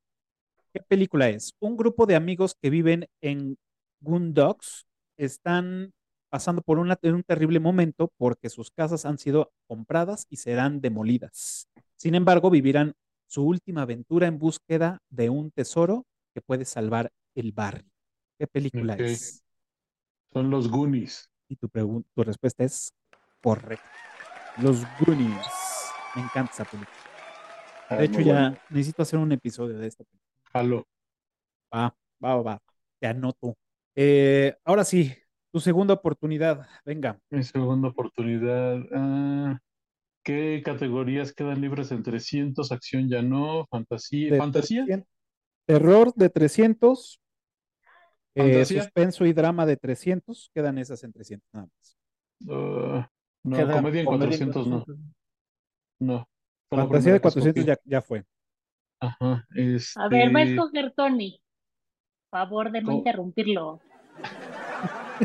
¿qué 0.73 0.81
película 0.81 1.29
es? 1.29 1.53
Un 1.59 1.77
grupo 1.77 2.05
de 2.05 2.15
amigos 2.15 2.55
que 2.59 2.69
viven 2.69 3.07
en 3.21 3.57
Goondocks 4.01 4.85
están 5.17 5.91
pasando 6.29 6.61
por 6.61 6.77
una- 6.79 6.97
un 7.03 7.23
terrible 7.23 7.59
momento 7.59 8.11
porque 8.17 8.49
sus 8.49 8.69
casas 8.71 9.05
han 9.05 9.17
sido 9.17 9.51
compradas 9.67 10.25
y 10.29 10.37
serán 10.37 10.79
demolidas. 10.79 11.67
Sin 11.97 12.15
embargo, 12.15 12.49
vivirán 12.49 12.93
su 13.27 13.43
última 13.45 13.81
aventura 13.83 14.27
en 14.27 14.39
búsqueda 14.39 14.99
de 15.09 15.29
un 15.29 15.51
tesoro 15.51 16.05
que 16.33 16.41
puede 16.41 16.65
salvar 16.65 17.11
el 17.35 17.51
barrio. 17.51 17.89
¿Qué 18.37 18.47
película 18.47 18.95
es? 18.95 19.43
Son 20.33 20.49
los 20.49 20.69
Goonies. 20.69 21.29
Y 21.47 21.55
tu, 21.55 21.67
tu 21.67 22.23
respuesta 22.23 22.63
es 22.63 22.93
correcta. 23.41 23.89
Los 24.61 24.83
Goonies. 24.99 25.47
Me 26.15 26.21
encanta 26.23 26.51
esa 26.51 26.65
película. 26.65 26.95
Ah, 27.89 27.95
De 27.95 28.05
hecho, 28.05 28.21
ya 28.21 28.33
bueno. 28.33 28.57
necesito 28.69 29.01
hacer 29.01 29.19
un 29.19 29.31
episodio 29.31 29.77
de 29.79 29.87
esta 29.87 30.03
película. 30.03 30.29
Jalo. 30.53 30.87
Va, 31.73 31.95
va, 32.23 32.35
va, 32.35 32.41
va. 32.41 32.59
Te 32.99 33.07
anoto. 33.07 33.55
Eh, 33.95 34.55
ahora 34.63 34.83
sí, 34.83 35.13
tu 35.51 35.59
segunda 35.59 35.93
oportunidad. 35.95 36.67
Venga. 36.85 37.19
Mi 37.29 37.43
segunda 37.43 37.87
oportunidad. 37.89 38.77
ah, 38.93 39.57
¿qué 40.23 40.61
categorías 40.63 41.33
quedan 41.33 41.61
libres 41.61 41.91
en 41.91 42.03
300? 42.03 42.71
Acción 42.71 43.09
ya 43.09 43.21
no. 43.21 43.65
Fantasía. 43.71 44.31
De 44.33 44.37
¿Fantasía? 44.37 44.83
300. 44.85 45.09
Terror 45.65 46.13
de 46.15 46.29
300. 46.29 47.19
Eh, 48.39 48.65
suspenso 48.65 49.25
y 49.25 49.33
drama 49.33 49.65
de 49.65 49.77
300. 49.77 50.51
Quedan 50.53 50.77
esas 50.77 51.03
en 51.03 51.13
300 51.13 51.47
nada 51.53 51.67
más. 51.67 51.97
Ah, 52.49 53.09
no, 53.43 53.57
Queda 53.57 53.73
comedia 53.73 54.01
en 54.01 54.05
comedia 54.05 54.39
400 54.39 54.67
no. 54.67 54.85
No. 55.99 56.29
Fantasía 56.69 57.13
de 57.13 57.19
primera 57.19 57.19
que 57.19 57.21
400 57.21 57.63
escogí. 57.63 57.65
ya, 57.67 57.77
ya 57.97 58.01
fue. 58.01 58.25
Ajá. 59.01 59.47
A 59.95 60.07
ver, 60.09 60.35
va 60.35 60.39
a 60.39 60.43
Este, 60.43 60.53
escoger 60.55 60.93
Tony. 60.95 61.41
Favor 62.31 62.71
de 62.71 62.81
no 62.81 62.91
interrumpirlo. 62.93 63.79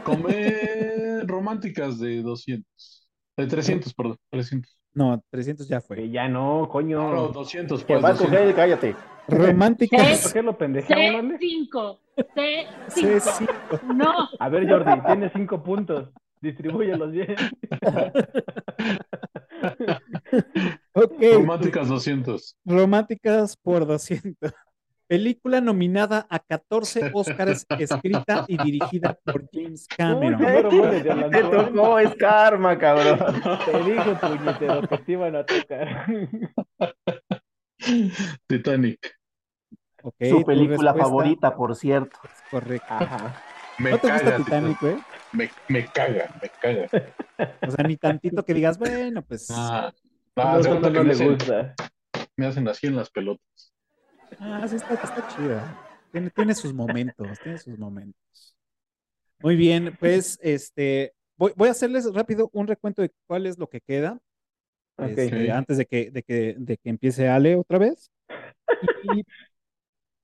come 0.04 1.22
románticas 1.24 1.98
de 1.98 2.22
200. 2.22 3.08
De 3.36 3.46
300, 3.46 3.94
perdón. 3.94 4.16
300. 4.30 4.78
No, 4.94 5.22
300 5.30 5.66
ya 5.68 5.80
Que 5.80 5.86
fue. 5.86 6.10
ya 6.10 6.28
no, 6.28 6.68
coño. 6.70 7.12
No, 7.12 7.28
200, 7.28 7.84
Que 7.84 7.94
pues. 7.94 8.04
va 8.04 8.08
a 8.08 8.12
200. 8.12 8.38
coger, 8.38 8.54
cállate. 8.54 8.96
Románticas. 9.26 10.22
¿Por 10.24 10.32
qué 10.34 10.42
lo 10.42 10.56
pendejamos, 10.56 11.12
¿vale? 11.14 11.38
C5. 11.38 11.98
C5. 12.34 12.66
C5. 12.88 13.82
No. 13.94 14.12
A 14.38 14.48
ver, 14.48 14.68
Jordi, 14.68 15.00
tienes 15.06 15.32
cinco 15.34 15.62
puntos. 15.62 16.10
Distribúyelos 16.40 17.10
bien. 17.10 17.34
Ok. 20.92 21.12
Románticas 21.34 21.88
200. 21.88 22.56
Románticas 22.64 23.56
por 23.56 23.86
200. 23.86 24.52
Película 25.06 25.60
nominada 25.60 26.26
a 26.30 26.38
14 26.38 27.10
Oscars, 27.12 27.66
escrita 27.78 28.44
y 28.48 28.56
dirigida 28.62 29.18
por 29.24 29.48
James 29.52 29.86
Cameron. 29.86 30.40
Uy, 30.42 31.00
de 31.00 31.28
Te 31.30 31.42
tocó, 31.42 31.98
es 31.98 32.14
karma, 32.16 32.78
cabrón. 32.78 33.18
Te 33.66 33.78
dije, 33.82 34.14
puñetero, 34.20 34.88
que 34.88 34.98
te 34.98 35.12
iban 35.12 35.36
a 35.36 35.44
tocar. 35.44 36.06
Titanic. 38.46 39.18
Su 40.20 40.42
película 40.44 40.94
favorita, 40.94 41.54
por 41.56 41.74
cierto. 41.74 42.18
es 42.24 42.42
correcta. 42.50 42.98
Ajá. 42.98 43.42
Me 43.78 43.90
¿No 43.90 43.98
te 43.98 44.08
gusta 44.10 44.24
caga 44.24 44.36
Titanic, 44.38 44.80
güey? 44.80 44.96
Me, 45.32 45.50
me 45.68 45.86
caga, 45.86 46.34
me 46.40 46.48
caga. 46.48 46.88
O 47.66 47.70
sea, 47.70 47.84
ni 47.84 47.96
tantito 47.96 48.44
que 48.44 48.54
digas, 48.54 48.78
bueno, 48.78 49.22
pues. 49.22 49.48
Ah, 49.50 49.92
No, 50.36 50.42
ah, 50.42 50.62
se 50.62 50.70
no, 50.70 50.78
no 50.80 51.04
me 51.04 51.10
hacen, 51.12 51.28
gusta. 51.34 51.74
me 52.36 52.46
hacen 52.46 52.68
así 52.68 52.86
en 52.86 52.96
las 52.96 53.10
pelotas. 53.10 53.73
Ah, 54.38 54.66
sí, 54.68 54.76
está, 54.76 54.94
está 54.94 55.26
chida. 55.26 55.80
Tiene, 56.10 56.30
tiene 56.30 56.54
sus 56.54 56.72
momentos, 56.72 57.40
tiene 57.40 57.58
sus 57.58 57.78
momentos. 57.78 58.56
Muy 59.40 59.56
bien, 59.56 59.96
pues, 59.98 60.38
este, 60.42 61.12
voy, 61.36 61.52
voy 61.56 61.68
a 61.68 61.72
hacerles 61.72 62.12
rápido 62.12 62.48
un 62.52 62.66
recuento 62.66 63.02
de 63.02 63.10
cuál 63.26 63.46
es 63.46 63.58
lo 63.58 63.68
que 63.68 63.80
queda. 63.80 64.20
Ok. 64.96 65.18
este, 65.18 65.50
antes 65.50 65.76
de 65.76 65.86
que, 65.86 66.10
de 66.10 66.22
que, 66.22 66.54
de 66.56 66.76
que 66.76 66.90
empiece 66.90 67.28
Ale 67.28 67.56
otra 67.56 67.78
vez. 67.78 68.10
Y 69.02 69.24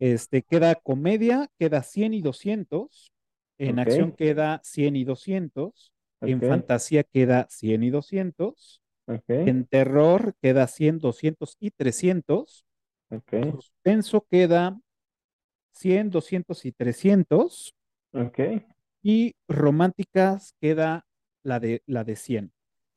Este, 0.00 0.42
queda 0.42 0.74
comedia, 0.76 1.48
queda 1.58 1.82
100 1.82 2.14
y 2.14 2.22
200. 2.22 3.12
En 3.58 3.78
acción 3.78 4.12
queda 4.12 4.60
100 4.64 4.96
y 4.96 5.04
200. 5.04 5.92
En 6.22 6.40
fantasía 6.40 7.04
queda 7.04 7.46
100 7.50 7.82
y 7.82 7.90
200. 7.90 8.80
En 9.28 9.66
terror 9.66 10.34
queda 10.40 10.66
100, 10.66 11.00
200 11.00 11.56
y 11.60 11.70
300. 11.70 12.64
En 13.10 13.52
suspenso 13.52 14.26
queda 14.30 14.78
100, 15.72 16.10
200 16.10 16.64
y 16.64 16.72
300. 16.72 17.74
Y 19.02 19.34
románticas 19.48 20.54
queda 20.60 21.06
la 21.42 21.58
de, 21.58 21.82
la 21.86 22.04
de 22.04 22.16
100. 22.16 22.52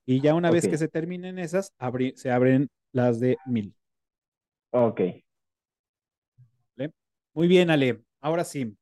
Y 0.06 0.22
ya 0.22 0.36
una 0.36 0.52
vez 0.52 0.68
que 0.68 0.78
se 0.78 0.88
terminen 0.88 1.40
esas, 1.40 1.74
se 2.16 2.32
abren 2.32 2.70
las 2.92 3.20
de 3.20 3.38
1000. 3.46 3.74
Ok. 4.72 5.02
Muy 7.34 7.48
bien, 7.48 7.72
Ale. 7.72 8.04
Ahora 8.22 8.44
sí. 8.44 8.78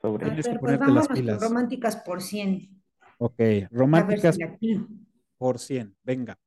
Sobre. 0.00 0.26
Tienes 0.26 0.46
que 0.46 0.58
pues 0.58 0.78
ponerte 0.78 0.92
las 0.92 1.08
pilas. 1.08 1.40
románticas 1.40 1.96
por 1.96 2.20
100. 2.20 2.82
Ok, 3.18 3.40
románticas 3.70 4.38
por 5.38 5.58
100. 5.58 5.96
Venga. 6.02 6.38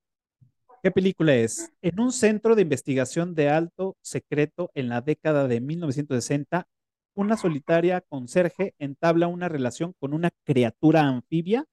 ¿Qué 0.83 0.89
película 0.89 1.35
es? 1.35 1.71
En 1.83 1.99
un 1.99 2.11
centro 2.11 2.55
de 2.55 2.63
investigación 2.63 3.35
de 3.35 3.49
alto 3.49 3.97
secreto 4.01 4.71
en 4.73 4.89
la 4.89 5.01
década 5.01 5.47
de 5.47 5.61
1960, 5.61 6.67
una 7.13 7.37
solitaria 7.37 8.01
conserje 8.01 8.73
entabla 8.79 9.27
una 9.27 9.47
relación 9.47 9.93
con 9.99 10.11
una 10.15 10.31
criatura 10.43 11.01
anfibia 11.01 11.65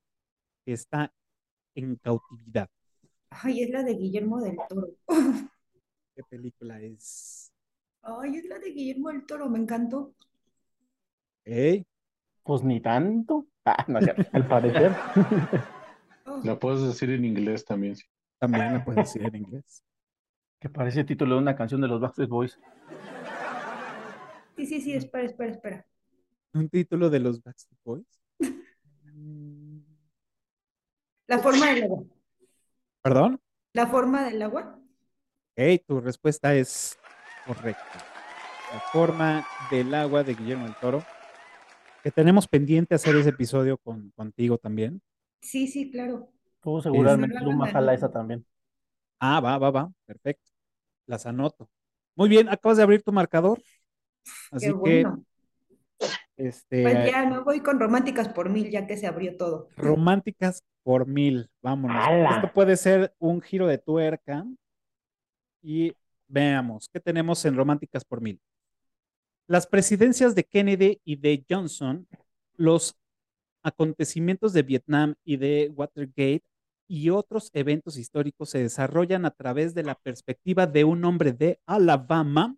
que 0.67 0.75
está 0.75 1.15
en 1.75 1.97
cautividad. 1.97 2.69
Ay, 3.31 3.63
es 3.63 3.71
la 3.71 3.83
de 3.83 3.95
Guillermo 3.95 4.43
del 4.43 4.57
Toro. 4.69 4.89
¿Qué 6.15 6.23
película 6.29 6.79
es? 6.83 7.51
Ay, 8.03 8.37
es 8.37 8.45
la 8.45 8.59
de 8.59 8.73
Guillermo 8.73 9.09
del 9.09 9.25
Toro, 9.25 9.49
me 9.49 9.59
encantó. 9.59 10.13
¿Eh? 11.47 11.83
Pues 12.43 12.63
ni 12.63 12.81
tanto. 12.81 13.47
Ah, 13.65 13.87
no, 13.89 14.01
al 14.33 14.49
parecer. 14.49 14.93
La 16.45 16.59
puedes 16.59 16.83
decir 16.83 17.11
en 17.11 17.25
inglés 17.25 17.65
también. 17.65 17.97
También 18.39 18.73
la 18.73 18.85
puedes 18.85 19.05
decir 19.07 19.23
en 19.25 19.37
inglés. 19.37 19.85
Que 20.61 20.69
parece 20.69 21.01
el 21.01 21.07
título 21.07 21.37
de 21.37 21.43
una 21.43 21.57
canción 21.57 21.81
de 21.81 21.89
los 21.89 22.01
Backstreet 22.01 22.31
Boys. 22.31 22.59
Sí, 24.57 24.67
sí, 24.67 24.81
sí, 24.81 24.93
espera, 24.93 25.25
espera, 25.25 25.51
espera. 25.53 25.87
¿Un 26.53 26.69
título 26.69 27.11
de 27.11 27.21
los 27.21 27.43
Backstreet 27.43 27.81
Boys? 27.85 28.21
La 31.29 31.39
forma 31.39 31.67
del 31.73 31.85
agua. 31.85 32.05
¿Perdón? 33.03 33.41
La 33.75 33.87
forma 33.87 34.25
del 34.25 34.43
agua. 34.43 34.81
Ok, 35.57 35.85
tu 35.87 36.01
respuesta 36.01 36.55
es 36.55 36.99
correcta. 37.47 38.05
La 38.73 38.81
forma 38.81 39.47
del 39.71 39.95
agua 39.95 40.25
de 40.25 40.35
Guillermo 40.35 40.65
del 40.65 40.75
Toro. 40.77 41.05
Que 42.03 42.11
tenemos 42.11 42.49
pendiente 42.49 42.95
hacer 42.95 43.15
ese 43.17 43.29
episodio 43.31 43.77
con, 43.77 44.11
contigo 44.13 44.57
también. 44.59 45.03
Sí, 45.43 45.67
sí, 45.69 45.91
claro. 45.91 46.33
Tú 46.61 46.81
seguramente 46.81 47.41
Luma 47.41 47.71
jala 47.71 47.95
esa 47.95 48.11
también. 48.11 48.45
Ah, 49.19 49.41
va, 49.41 49.59
va, 49.59 49.71
va. 49.71 49.93
Perfecto. 50.07 50.51
Las 51.07 51.27
anoto. 51.27 51.69
Muy 52.15 52.29
bien, 52.29 52.49
acabas 52.49 52.77
de 52.77 52.83
abrir 52.83 53.03
tu 53.03 53.13
marcador. 53.13 53.63
Así 54.51 54.73
que 54.85 55.05
este, 56.37 56.83
pues 56.83 57.11
ya 57.11 57.27
me 57.27 57.41
voy 57.41 57.61
con 57.61 57.81
románticas 57.81 58.29
por 58.29 58.49
mil, 58.49 58.71
ya 58.71 58.87
que 58.87 58.97
se 58.97 59.07
abrió 59.07 59.37
todo. 59.37 59.69
Románticas 59.77 60.63
por 60.83 61.07
mil, 61.07 61.51
vámonos. 61.63 62.37
Esto 62.37 62.53
puede 62.53 62.77
ser 62.77 63.15
un 63.19 63.41
giro 63.41 63.67
de 63.67 63.79
tuerca. 63.79 64.45
Y 65.63 65.93
veamos, 66.29 66.89
¿qué 66.93 67.01
tenemos 67.01 67.45
en 67.45 67.57
románticas 67.57 68.05
por 68.05 68.21
mil? 68.21 68.41
Las 69.47 69.67
presidencias 69.67 70.35
de 70.35 70.45
Kennedy 70.45 71.01
y 71.05 71.17
de 71.17 71.45
Johnson, 71.49 72.07
los 72.57 72.98
acontecimientos 73.69 74.53
de 74.53 74.63
Vietnam 74.63 75.15
y 75.25 75.37
de 75.37 75.73
Watergate 75.75 76.45
y 76.89 77.11
otros 77.11 77.51
eventos 77.53 77.99
históricos 77.99 78.51
se 78.51 78.59
desarrollan 78.59 79.27
a 79.27 79.31
través 79.31 79.75
de 79.75 79.83
la 79.83 79.95
perspectiva 79.95 80.67
de 80.67 80.85
un 80.85 81.05
hombre 81.05 81.33
de 81.33 81.61
Alabama 81.67 82.57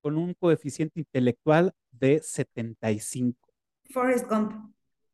con 0.00 0.16
un 0.16 0.34
coeficiente 0.34 1.00
intelectual 1.00 1.74
de 1.90 2.20
75. 2.20 3.36
Forrest 3.90 4.28
Gump. 4.28 4.52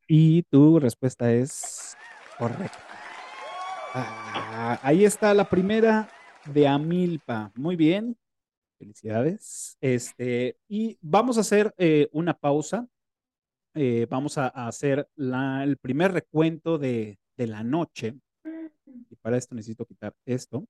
Y 0.06 0.42
tu 0.44 0.78
respuesta 0.78 1.32
es 1.32 1.96
correcta. 2.38 2.78
Ah, 3.94 4.78
ahí 4.82 5.04
está 5.04 5.32
la 5.32 5.48
primera 5.48 6.08
de 6.44 6.68
Amilpa. 6.68 7.52
Muy 7.54 7.76
bien. 7.76 8.16
Felicidades. 8.78 9.76
Este, 9.80 10.58
y 10.68 10.98
vamos 11.00 11.38
a 11.38 11.42
hacer 11.42 11.72
eh, 11.78 12.08
una 12.12 12.34
pausa. 12.34 12.88
Eh, 13.74 14.06
vamos 14.10 14.38
a, 14.38 14.48
hacer 14.48 15.08
el 15.16 15.76
primer 15.78 16.12
recuento 16.12 16.78
de, 16.78 17.18
de 17.36 17.46
la 17.46 17.62
noche. 17.62 18.14
Y 19.10 19.16
para 19.16 19.36
esto 19.36 19.54
necesito 19.54 19.86
quitar 19.86 20.14
esto. 20.26 20.66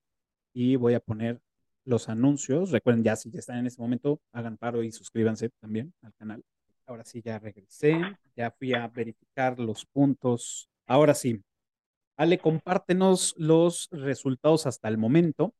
Y 0.53 0.75
voy 0.75 0.93
a 0.93 0.99
poner 0.99 1.41
los 1.85 2.09
anuncios. 2.09 2.71
Recuerden, 2.71 3.03
ya 3.03 3.15
si 3.15 3.29
ya 3.31 3.39
están 3.39 3.57
en 3.57 3.67
este 3.67 3.81
momento, 3.81 4.21
hagan 4.31 4.57
paro 4.57 4.83
y 4.83 4.91
suscríbanse 4.91 5.49
también 5.59 5.93
al 6.01 6.13
canal. 6.13 6.43
Ahora 6.85 7.05
sí, 7.05 7.21
ya 7.21 7.39
regresé, 7.39 7.99
ya 8.35 8.51
fui 8.51 8.73
a 8.73 8.87
verificar 8.87 9.59
los 9.59 9.85
puntos. 9.85 10.69
Ahora 10.85 11.13
sí, 11.13 11.41
Ale, 12.15 12.37
compártenos 12.37 13.33
los 13.37 13.89
resultados 13.91 14.67
hasta 14.67 14.87
el 14.87 14.97
momento. 14.97 15.53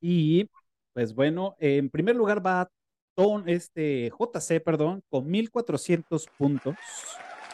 Y 0.00 0.48
pues 0.92 1.14
bueno, 1.14 1.56
en 1.58 1.90
primer 1.90 2.16
lugar 2.16 2.44
va 2.44 2.70
Ton, 3.16 3.48
este 3.48 4.10
JC, 4.10 4.60
perdón, 4.62 5.02
con 5.08 5.28
1400 5.28 6.26
puntos. 6.38 6.76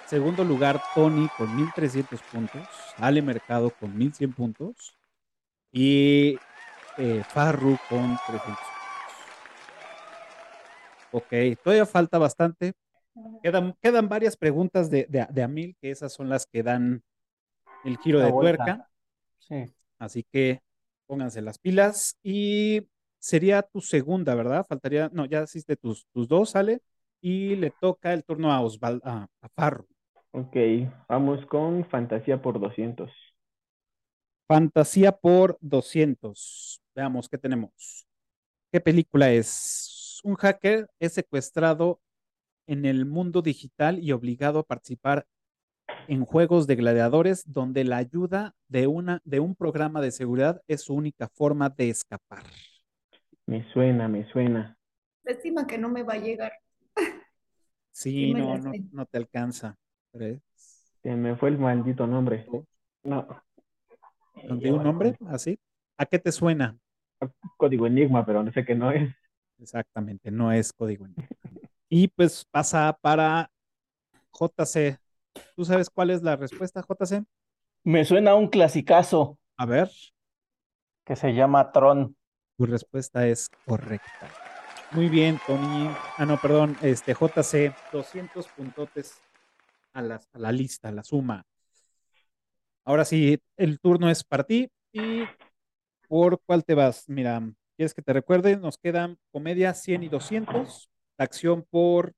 Segundo 0.07 0.45
lugar, 0.45 0.83
Tony 0.95 1.29
con 1.39 1.55
1300 1.57 2.21
puntos. 2.31 2.69
Ale 2.99 3.23
Mercado 3.23 3.71
con 3.71 3.97
1100 3.97 4.33
puntos. 4.33 4.95
Y 5.71 6.37
eh, 6.99 7.23
Farru 7.29 7.79
con 7.89 8.19
300. 8.27 8.59
Ok, 11.13 11.63
todavía 11.63 11.87
falta 11.87 12.19
bastante. 12.19 12.75
Quedan, 13.43 13.75
quedan 13.81 14.09
varias 14.09 14.37
preguntas 14.37 14.91
de, 14.91 15.07
de, 15.09 15.43
Amil, 15.43 15.77
que 15.81 15.91
esas 15.91 16.13
son 16.13 16.29
las 16.29 16.47
que 16.47 16.63
dan 16.63 17.03
el 17.85 17.99
giro 17.99 18.19
de 18.19 18.31
tuerca. 18.31 18.91
Sí. 19.39 19.73
Así 19.99 20.25
que 20.25 20.61
pónganse 21.07 21.41
las 21.41 21.59
pilas. 21.59 22.19
Y 22.23 22.89
sería 23.23 23.63
tu 23.63 23.81
segunda, 23.81 24.35
¿verdad? 24.35 24.67
Faltaría, 24.69 25.09
no, 25.13 25.27
ya 25.27 25.45
hiciste 25.45 25.77
tus, 25.77 26.07
tus 26.13 26.29
dos, 26.29 26.51
sale. 26.51 26.81
Y 27.21 27.55
le 27.55 27.71
toca 27.71 28.13
el 28.13 28.25
turno 28.25 28.53
a 28.53 28.61
Osvaldo, 28.61 29.01
a, 29.07 29.29
a 29.41 29.49
Farru. 29.51 29.87
Ok, 30.33 30.57
vamos 31.09 31.47
con 31.47 31.85
Fantasía 31.89 32.43
por 32.43 32.59
200. 32.59 33.11
Fantasía 34.49 35.13
por 35.13 35.57
200. 35.61 36.83
Veamos 36.95 37.29
qué 37.29 37.39
tenemos. 37.39 38.07
¿Qué 38.73 38.81
película 38.81 39.31
es? 39.31 40.21
Un 40.25 40.35
hacker 40.35 40.89
es 40.99 41.13
secuestrado 41.13 42.01
en 42.67 42.85
el 42.85 43.07
mundo 43.07 43.43
digital 43.43 44.01
y 44.01 44.13
obligado 44.13 44.61
a 44.61 44.65
participar 44.65 45.27
en 46.09 46.25
juegos 46.25 46.67
de 46.67 46.77
gladiadores 46.77 47.45
donde 47.47 47.85
la 47.85 47.99
ayuda 47.99 48.55
de, 48.69 48.87
una, 48.87 49.21
de 49.25 49.41
un 49.41 49.55
programa 49.55 50.01
de 50.01 50.11
seguridad 50.11 50.61
es 50.67 50.83
su 50.83 50.95
única 50.95 51.29
forma 51.29 51.69
de 51.71 51.91
escapar. 51.91 52.45
Me 53.47 53.71
suena, 53.73 54.09
me 54.09 54.25
suena. 54.31 54.77
Estima 55.25 55.67
que 55.67 55.79
no 55.79 55.89
me 55.89 56.03
va 56.03 56.15
a 56.15 56.19
llegar. 56.19 56.53
Sí, 57.91 58.33
no, 58.33 58.57
no, 58.59 58.73
no, 58.91 59.07
te 59.07 59.19
alcanza. 59.19 59.77
Se 60.13 61.17
me 61.17 61.37
fue 61.37 61.51
el 61.51 61.59
maldito 61.59 62.07
nombre. 62.07 62.47
No. 63.03 63.27
¿De 64.43 64.73
un 64.73 64.83
nombre? 64.83 65.17
¿Así? 65.27 65.59
¿A 65.97 66.07
qué 66.07 66.19
te 66.19 66.33
suena? 66.33 66.77
Código 67.57 67.87
Enigma, 67.87 68.25
pero 68.25 68.43
no 68.43 68.53
sé 68.53 68.65
qué 68.65 68.75
no 68.75 68.91
es. 68.91 69.15
Exactamente, 69.59 70.31
no 70.31 70.51
es 70.53 70.73
código 70.73 71.07
Enigma. 71.07 71.29
Y 71.89 72.09
pues 72.09 72.45
pasa 72.51 72.97
para 73.01 73.51
JC. 74.33 74.99
¿Tú 75.55 75.65
sabes 75.65 75.91
cuál 75.91 76.11
es 76.11 76.23
la 76.23 76.37
respuesta, 76.37 76.83
JC? 76.83 77.25
Me 77.85 78.05
suena 78.05 78.35
un 78.35 78.49
clasicazo. 78.49 79.39
A 79.57 79.67
ver. 79.67 79.91
Que 81.05 81.17
se 81.17 81.35
llama 81.35 81.71
Tron. 81.73 82.17
Tu 82.63 82.67
respuesta 82.67 83.27
es 83.27 83.51
correcta. 83.67 84.31
Muy 84.93 85.09
bien, 85.09 85.41
Tony. 85.49 85.91
Ah, 86.17 86.25
no, 86.25 86.41
perdón, 86.41 86.77
este 86.81 87.13
JC, 87.13 87.75
200 87.91 88.47
puntotes 88.47 89.21
a 89.93 90.01
la, 90.01 90.21
a 90.33 90.39
la 90.39 90.53
lista, 90.53 90.87
a 90.87 90.93
la 90.93 91.03
suma. 91.03 91.45
Ahora 92.85 93.05
sí, 93.05 93.37
el 93.57 93.81
turno 93.81 94.09
es 94.09 94.23
para 94.23 94.45
ti 94.45 94.71
y 94.93 95.25
¿por 96.07 96.41
cuál 96.47 96.65
te 96.65 96.77
vas? 96.77 97.09
Mira, 97.09 97.43
¿quieres 97.77 97.95
que 97.95 98.03
te 98.03 98.13
recuerde? 98.13 98.57
Nos 98.57 98.79
quedan 98.79 99.19
comedia 99.33 99.75
100 99.75 100.05
y 100.05 100.09
200, 100.09 100.89
acción 101.19 101.67
por 101.69 102.13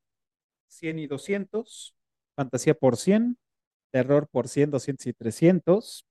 100 0.68 0.98
y 0.98 1.06
200, 1.06 1.94
fantasía 2.36 2.74
por 2.74 2.98
100, 2.98 3.38
terror 3.90 4.28
por 4.30 4.48
100, 4.48 4.72
200 4.72 5.06
y 5.06 5.14
300, 5.14 6.04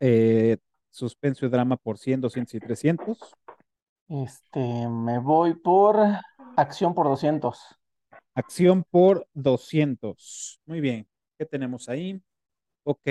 eh, 0.00 0.56
suspenso 0.94 1.44
y 1.44 1.48
drama 1.48 1.76
por 1.76 1.98
100, 1.98 2.20
200 2.20 2.54
y 2.54 2.60
300. 2.60 3.18
Este, 4.08 4.88
me 4.88 5.18
voy 5.18 5.54
por 5.54 5.96
Acción 6.56 6.94
por 6.94 7.06
200. 7.06 7.58
Acción 8.34 8.84
por 8.88 9.26
200. 9.34 10.60
Muy 10.66 10.80
bien. 10.80 11.08
¿Qué 11.36 11.46
tenemos 11.46 11.88
ahí? 11.88 12.22
Ok. 12.84 13.08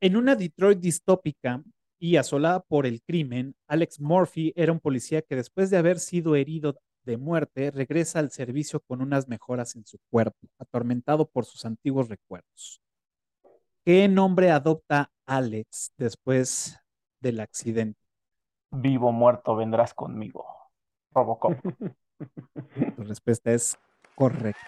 En 0.00 0.16
una 0.16 0.36
Detroit 0.36 0.78
distópica 0.78 1.62
y 1.98 2.16
asolada 2.16 2.60
por 2.60 2.86
el 2.86 3.02
crimen, 3.02 3.54
Alex 3.66 4.00
Murphy 4.00 4.54
era 4.56 4.72
un 4.72 4.80
policía 4.80 5.20
que 5.20 5.36
después 5.36 5.68
de 5.68 5.76
haber 5.76 5.98
sido 5.98 6.34
herido 6.34 6.80
de 7.04 7.18
muerte, 7.18 7.70
regresa 7.70 8.18
al 8.18 8.30
servicio 8.30 8.80
con 8.80 9.02
unas 9.02 9.28
mejoras 9.28 9.76
en 9.76 9.84
su 9.84 9.98
cuerpo, 10.10 10.48
atormentado 10.58 11.26
por 11.28 11.44
sus 11.44 11.64
antiguos 11.64 12.08
recuerdos. 12.08 12.80
¿Qué 13.84 14.08
nombre 14.08 14.50
adopta 14.50 15.10
Alex 15.26 15.92
después 15.96 16.78
del 17.20 17.40
accidente? 17.40 17.98
Vivo 18.70 19.10
muerto, 19.10 19.56
vendrás 19.56 19.94
conmigo. 19.94 20.46
Robocop. 21.12 21.54
Tu 22.96 23.02
respuesta 23.04 23.50
es 23.52 23.78
correcta. 24.14 24.60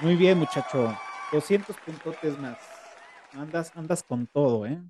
Muy 0.00 0.14
bien, 0.14 0.38
muchacho. 0.38 0.96
200 1.32 1.76
puntotes 1.78 2.38
más. 2.38 2.58
Andas, 3.32 3.72
andas 3.74 4.02
con 4.04 4.28
todo, 4.28 4.64
¿eh? 4.64 4.80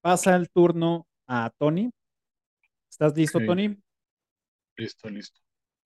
Pasa 0.00 0.34
el 0.34 0.48
turno 0.48 1.06
a 1.26 1.50
Tony. 1.58 1.90
¿Estás 2.90 3.14
listo. 3.14 3.38
Tony? 3.44 3.76
Listo, 4.76 5.10
listo. 5.10 5.40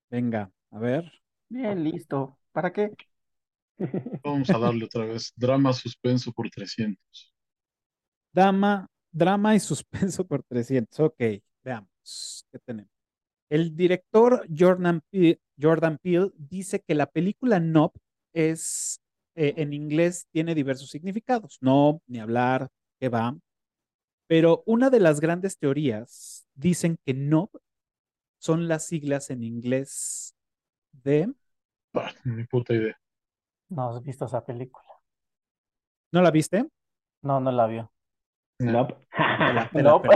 Venga, 0.09 0.51
a 0.71 0.79
ver. 0.79 1.13
Bien, 1.49 1.83
listo. 1.83 2.39
¿Para 2.53 2.73
qué? 2.73 2.93
Vamos 4.23 4.51
a 4.51 4.59
darle 4.59 4.85
otra 4.85 5.05
vez. 5.05 5.33
Drama 5.37 5.73
suspenso 5.73 6.33
por 6.33 6.51
300. 6.51 7.35
Dama, 8.33 8.89
drama 9.11 9.55
y 9.55 9.61
suspenso 9.61 10.27
por 10.27 10.43
300. 10.43 11.01
Ok, 11.01 11.21
veamos. 11.63 12.47
¿Qué 12.53 12.59
tenemos? 12.65 12.91
El 13.49 13.77
director 13.77 14.47
Jordan 14.55 15.03
Peele, 15.11 15.41
Jordan 15.61 15.99
Peele 15.99 16.33
dice 16.37 16.81
que 16.81 16.95
la 16.95 17.07
película 17.07 17.61
Nope 17.61 18.01
es, 18.33 19.01
eh, 19.35 19.55
en 19.57 19.73
inglés, 19.73 20.27
tiene 20.33 20.55
diversos 20.55 20.91
significados. 20.91 21.59
No, 21.61 22.03
ni 22.07 22.19
hablar, 22.19 22.69
que 22.99 23.09
va. 23.09 23.37
Pero 24.27 24.65
una 24.67 24.91
de 24.91 25.01
las 25.01 25.21
grandes 25.21 25.59
teorías 25.59 26.47
dicen 26.55 26.99
que 27.05 27.15
Nope 27.15 27.61
son 28.39 28.69
las 28.69 28.87
siglas 28.87 29.31
en 29.31 29.45
inglés 29.45 30.35
de... 30.93 31.33
Ah, 31.95 32.13
ni 32.25 32.45
puta 32.45 32.75
idea. 32.75 32.99
No 33.69 33.89
has 33.91 34.03
visto 34.03 34.25
esa 34.27 34.45
película. 34.45 34.87
¿No 36.13 36.23
la 36.23 36.31
viste? 36.31 36.67
No, 37.23 37.41
no 37.41 37.51
la 37.53 37.67
vio. 37.67 37.91
No, 38.59 38.73
no. 38.73 38.89
Nope, 39.73 40.09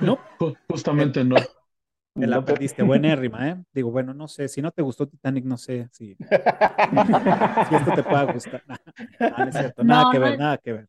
nope. 0.00 0.22
Ju- 0.38 0.56
Justamente 0.68 1.24
no. 1.24 1.36
Te 1.36 2.26
la 2.26 2.36
Nope. 2.36 2.52
perdiste, 2.52 2.82
buenérrima, 2.82 3.48
¿eh? 3.48 3.62
Digo, 3.72 3.90
bueno, 3.92 4.12
no 4.12 4.26
sé, 4.28 4.48
si 4.48 4.60
no 4.60 4.70
te 4.72 4.82
gustó 4.82 5.06
Titanic, 5.06 5.44
no 5.44 5.56
sé 5.56 5.88
si, 5.92 6.14
si 7.68 7.74
esto 7.74 7.92
te 7.94 8.02
pueda 8.02 8.24
gustar. 8.32 8.62
No, 8.66 8.76
no 9.38 9.48
es 9.48 9.54
cierto, 9.56 9.84
nada 9.84 10.04
No, 10.04 10.12
que 10.12 10.18
no 10.18 10.24
ver, 10.24 10.32
es- 10.34 10.38
nada 10.38 10.58
que 10.58 10.72
ver. 10.72 10.88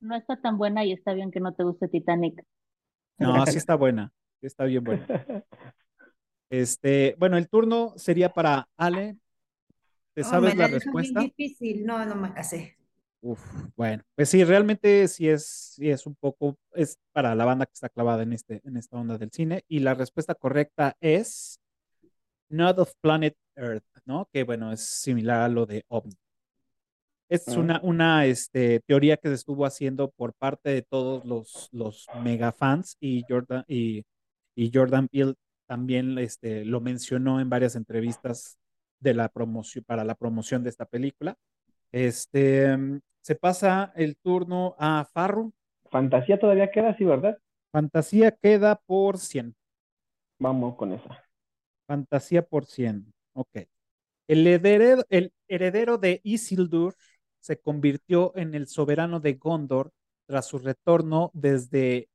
No 0.00 0.14
está 0.16 0.36
tan 0.40 0.58
buena 0.58 0.84
y 0.84 0.92
está 0.92 1.12
bien 1.14 1.30
que 1.30 1.40
no 1.40 1.54
te 1.54 1.62
guste 1.64 1.88
Titanic. 1.88 2.42
No, 3.18 3.44
sí 3.46 3.58
está 3.58 3.74
buena, 3.76 4.12
sí 4.40 4.46
está 4.46 4.64
bien 4.64 4.84
buena. 4.84 5.06
Este, 6.50 7.16
bueno, 7.18 7.36
el 7.38 7.48
turno 7.48 7.92
sería 7.96 8.32
para 8.32 8.68
Ale. 8.76 9.16
¿Te 10.16 10.22
Oh, 10.22 10.24
sabes 10.24 10.54
me 10.56 10.62
la 10.62 10.68
la 10.68 10.74
respuesta? 10.74 11.20
difícil. 11.20 11.86
No, 11.86 12.04
no 12.06 12.16
me 12.16 12.30
la 12.30 12.42
sé. 12.42 12.76
Uf, 13.20 13.40
bueno, 13.76 14.02
pues 14.14 14.28
sí, 14.30 14.42
realmente 14.44 15.06
sí 15.08 15.28
es, 15.28 15.46
sí 15.76 15.90
es 15.90 16.06
un 16.06 16.14
poco, 16.16 16.56
es 16.72 16.98
para 17.12 17.34
la 17.34 17.44
banda 17.44 17.66
que 17.66 17.72
está 17.74 17.88
clavada 17.88 18.22
en 18.22 18.32
este, 18.32 18.60
en 18.64 18.76
esta 18.76 18.96
onda 18.96 19.18
del 19.18 19.30
cine. 19.30 19.62
Y 19.68 19.80
la 19.80 19.94
respuesta 19.94 20.34
correcta 20.34 20.96
es 21.00 21.60
Not 22.48 22.78
of 22.78 22.92
Planet 23.00 23.36
Earth, 23.56 23.84
¿no? 24.06 24.28
Que 24.32 24.44
bueno, 24.44 24.72
es 24.72 24.80
similar 24.80 25.42
a 25.42 25.48
lo 25.48 25.66
de 25.66 25.84
OVNI. 25.88 26.14
Es 27.28 27.48
Ah. 27.48 27.58
una, 27.58 27.80
una 27.82 28.26
este, 28.26 28.80
teoría 28.86 29.16
que 29.16 29.28
se 29.28 29.34
estuvo 29.34 29.66
haciendo 29.66 30.10
por 30.12 30.32
parte 30.34 30.70
de 30.70 30.82
todos 30.82 31.24
los, 31.24 31.68
los 31.72 32.06
mega 32.22 32.52
fans 32.52 32.96
y 33.00 33.24
Jordan, 33.28 33.64
y, 33.66 34.04
y 34.54 34.70
Jordan 34.72 35.08
Peele 35.08 35.34
también 35.66 36.16
este, 36.18 36.64
lo 36.64 36.80
mencionó 36.80 37.40
en 37.40 37.50
varias 37.50 37.74
entrevistas 37.74 38.56
de 39.06 39.14
la 39.14 39.28
promoción, 39.28 39.84
para 39.84 40.02
la 40.04 40.16
promoción 40.16 40.64
de 40.64 40.70
esta 40.70 40.84
película. 40.84 41.38
Este, 41.92 42.76
mm, 42.76 43.00
se 43.22 43.36
pasa 43.36 43.92
el 43.94 44.16
turno 44.16 44.74
a 44.78 45.04
Farro. 45.04 45.52
Fantasía 45.90 46.40
todavía 46.40 46.72
queda, 46.72 46.96
sí, 46.96 47.04
¿verdad? 47.04 47.38
Fantasía 47.70 48.32
queda 48.32 48.74
por 48.84 49.18
100. 49.18 49.54
Vamos 50.40 50.74
con 50.74 50.92
esa. 50.92 51.22
Fantasía 51.86 52.42
por 52.42 52.66
100. 52.66 53.12
Ok. 53.32 53.68
El 54.26 54.44
heredero, 54.44 55.04
el 55.08 55.32
heredero 55.46 55.98
de 55.98 56.20
Isildur 56.24 56.96
se 57.38 57.60
convirtió 57.60 58.32
en 58.36 58.56
el 58.56 58.66
soberano 58.66 59.20
de 59.20 59.34
Gondor 59.34 59.92
tras 60.26 60.46
su 60.46 60.58
retorno 60.58 61.30
desde 61.32 62.08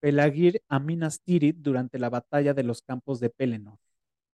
Pelagir 0.00 0.60
a 0.68 0.78
Minas 0.78 1.22
Tirith 1.22 1.56
durante 1.58 1.98
la 1.98 2.10
batalla 2.10 2.52
de 2.52 2.64
los 2.64 2.82
campos 2.82 3.18
de 3.18 3.30
Pelennor. 3.30 3.78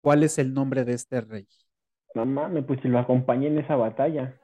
¿Cuál 0.01 0.25
es 0.25 0.39
el 0.39 0.53
nombre 0.53 0.85
de 0.85 0.95
este 0.95 1.21
rey? 1.21 1.47
No 2.15 2.25
mames, 2.25 2.65
pues 2.65 2.81
si 2.81 2.89
lo 2.89 2.99
acompañé 2.99 3.49
en 3.49 3.59
esa 3.59 3.77
batalla. 3.77 4.35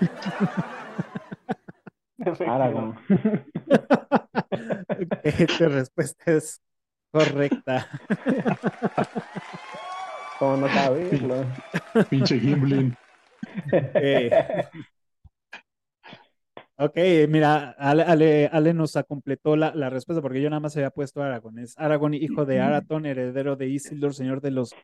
Aragorn. 2.46 2.94
Ok, 4.98 5.56
tu 5.58 5.68
respuesta 5.68 6.32
es 6.32 6.60
correcta. 7.10 7.86
¿Cómo 10.38 10.56
no 10.56 10.68
saberlo? 10.68 11.44
Pinche 12.08 12.38
Gimblin. 12.38 12.96
Eh, 13.72 14.30
Ok, 16.78 16.94
mira, 17.28 17.70
Ale, 17.78 18.02
Ale, 18.02 18.50
Ale 18.52 18.74
nos 18.74 18.92
completó 19.08 19.56
la, 19.56 19.74
la 19.74 19.88
respuesta 19.88 20.20
porque 20.20 20.42
yo 20.42 20.50
nada 20.50 20.60
más 20.60 20.76
había 20.76 20.90
puesto 20.90 21.22
Aragón. 21.22 21.58
Es 21.58 21.74
Aragón, 21.78 22.12
hijo 22.12 22.44
de 22.44 22.60
Araton, 22.60 23.06
heredero 23.06 23.56
de 23.56 23.68
Isildur, 23.68 24.12
señor 24.12 24.42
de 24.42 24.50
los 24.50 24.74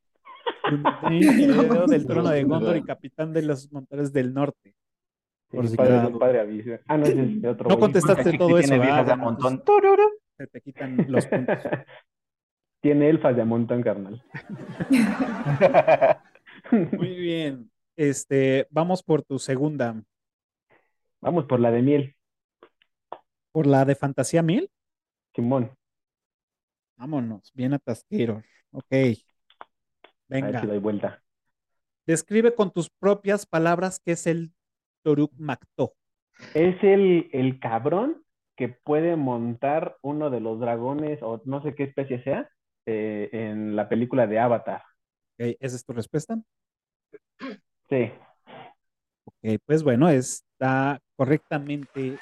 heredero 1.10 1.86
del 1.86 2.06
trono 2.06 2.30
de 2.30 2.44
Gondor 2.44 2.76
y 2.76 2.82
capitán 2.82 3.32
de 3.32 3.42
los 3.42 3.70
montares 3.72 4.12
del 4.12 4.32
norte. 4.32 4.74
Por 5.48 5.68
si 5.68 5.76
padre, 5.76 6.40
avisa. 6.40 6.80
Ah, 6.86 6.96
no, 6.96 7.04
es 7.04 7.42
de 7.42 7.48
otro 7.48 7.68
No 7.68 7.78
contestaste 7.78 8.38
todo 8.38 8.58
eso, 8.58 8.68
tiene 8.68 8.84
viejas 8.84 9.06
de 9.06 9.12
a 9.12 9.16
montón. 9.16 9.62
Se 10.38 10.46
te 10.46 10.60
quitan 10.62 11.04
los 11.08 11.26
puntos. 11.26 11.58
Tiene 12.80 13.10
elfas 13.10 13.36
de 13.36 13.42
a 13.42 13.44
montón, 13.44 13.82
carnal. 13.82 14.24
Muy 16.70 17.14
bien. 17.16 17.70
Este, 17.96 18.66
vamos 18.70 19.02
por 19.02 19.22
tu 19.22 19.38
segunda. 19.38 20.02
Vamos 21.20 21.44
por 21.44 21.60
la 21.60 21.70
de 21.70 21.82
miel, 21.82 22.16
Por 23.52 23.66
la 23.66 23.84
de 23.84 23.94
Fantasía 23.94 24.42
Mil. 24.42 24.70
Simón. 25.34 25.70
Vámonos, 26.96 27.52
bien 27.54 27.74
atasqueros. 27.74 28.42
Ok. 28.72 28.92
A 30.32 30.34
ver 30.34 30.44
Venga. 30.44 30.60
si 30.60 30.66
doy 30.66 30.78
vuelta. 30.78 31.22
Describe 32.06 32.54
con 32.54 32.70
tus 32.70 32.90
propias 32.90 33.46
palabras 33.46 34.00
qué 34.04 34.12
es 34.12 34.26
el 34.26 34.52
Toruk 35.02 35.32
Makto. 35.36 35.94
Es 36.54 36.82
el, 36.82 37.28
el 37.32 37.60
cabrón 37.60 38.24
que 38.56 38.68
puede 38.68 39.16
montar 39.16 39.98
uno 40.02 40.30
de 40.30 40.40
los 40.40 40.58
dragones, 40.58 41.22
o 41.22 41.42
no 41.44 41.62
sé 41.62 41.74
qué 41.74 41.84
especie 41.84 42.22
sea, 42.24 42.48
eh, 42.86 43.28
en 43.32 43.76
la 43.76 43.88
película 43.88 44.26
de 44.26 44.38
Avatar. 44.38 44.82
Ok, 45.38 45.56
¿Esa 45.60 45.76
es 45.76 45.84
tu 45.84 45.92
respuesta? 45.92 46.40
Sí. 47.88 48.10
Ok, 49.24 49.60
pues 49.64 49.82
bueno, 49.82 50.08
está 50.08 51.00
correctamente 51.16 52.18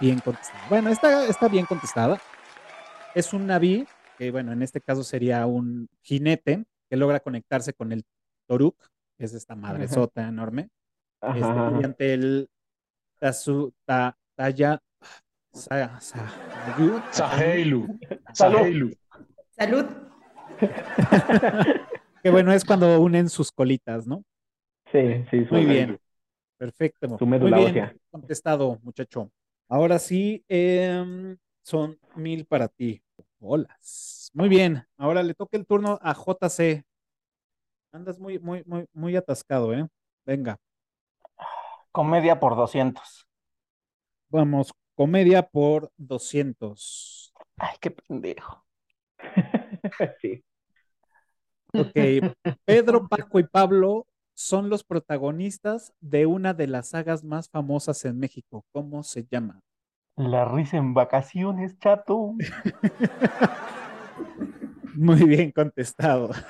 bien 0.00 0.18
contestada. 0.20 0.66
Bueno, 0.68 0.90
está, 0.90 1.26
está 1.26 1.48
bien 1.48 1.66
contestada. 1.66 2.18
Es 3.14 3.32
un 3.32 3.46
naví, 3.46 3.86
que 4.18 4.30
bueno, 4.30 4.52
en 4.52 4.62
este 4.62 4.80
caso 4.80 5.04
sería 5.04 5.46
un 5.46 5.88
jinete 6.02 6.64
que 6.90 6.96
logra 6.96 7.20
conectarse 7.20 7.72
con 7.72 7.92
el 7.92 8.04
Toruk, 8.48 8.76
que 9.16 9.24
es 9.24 9.32
esta 9.32 9.54
madresota 9.54 10.26
enorme, 10.26 10.68
Ajá, 11.20 11.34
este, 11.36 11.48
ajá. 11.48 11.70
mediante 11.70 12.14
el 12.14 12.48
Tazu, 13.20 13.72
ta, 13.86 14.18
Taya, 14.34 14.82
sa, 15.52 16.00
sa-. 16.00 16.28
Salud. 16.74 17.00
Saheilu. 18.32 18.90
Salud. 19.56 19.86
que 22.22 22.30
bueno, 22.30 22.52
es 22.52 22.64
cuando 22.64 23.00
unen 23.00 23.28
sus 23.28 23.52
colitas, 23.52 24.06
¿no? 24.06 24.24
Sí, 24.92 25.24
sí, 25.30 25.44
su, 25.46 25.54
Muy 25.54 25.66
bien. 25.66 25.98
Perfecto. 26.58 27.16
Su 27.18 27.26
médula 27.26 27.56
Muy 27.56 27.72
bien 27.72 27.84
ósea. 27.84 27.96
contestado, 28.10 28.78
muchacho. 28.82 29.30
Ahora 29.68 29.98
sí, 29.98 30.44
em, 30.48 31.36
son 31.62 31.98
mil 32.16 32.44
para 32.46 32.68
ti. 32.68 33.00
Holas. 33.40 34.30
Muy 34.34 34.48
bien. 34.48 34.84
Ahora 34.96 35.22
le 35.22 35.34
toca 35.34 35.56
el 35.56 35.66
turno 35.66 35.98
a 36.02 36.14
JC. 36.14 36.84
Andas 37.92 38.18
muy, 38.18 38.38
muy, 38.38 38.62
muy, 38.66 38.86
muy 38.92 39.16
atascado, 39.16 39.74
¿eh? 39.74 39.86
Venga, 40.24 40.58
Comedia 41.92 42.38
por 42.38 42.54
200. 42.56 43.26
vamos. 44.28 44.72
Comedia 44.94 45.42
por 45.48 45.90
200. 45.96 47.32
Ay, 47.56 47.76
qué 47.80 47.90
pendejo. 47.90 48.64
Sí. 50.20 50.44
Ok, 51.72 51.94
Pedro, 52.64 53.08
Paco 53.08 53.38
y 53.38 53.44
Pablo 53.44 54.06
son 54.34 54.68
los 54.68 54.84
protagonistas 54.84 55.92
de 56.00 56.26
una 56.26 56.52
de 56.52 56.66
las 56.66 56.90
sagas 56.90 57.24
más 57.24 57.48
famosas 57.48 58.04
en 58.04 58.18
México. 58.18 58.64
¿Cómo 58.72 59.02
se 59.02 59.24
llama? 59.30 59.60
La 60.20 60.44
risa 60.44 60.76
en 60.76 60.92
vacaciones, 60.92 61.78
chato. 61.78 62.34
Muy 64.94 65.24
bien 65.24 65.50
contestado. 65.50 66.30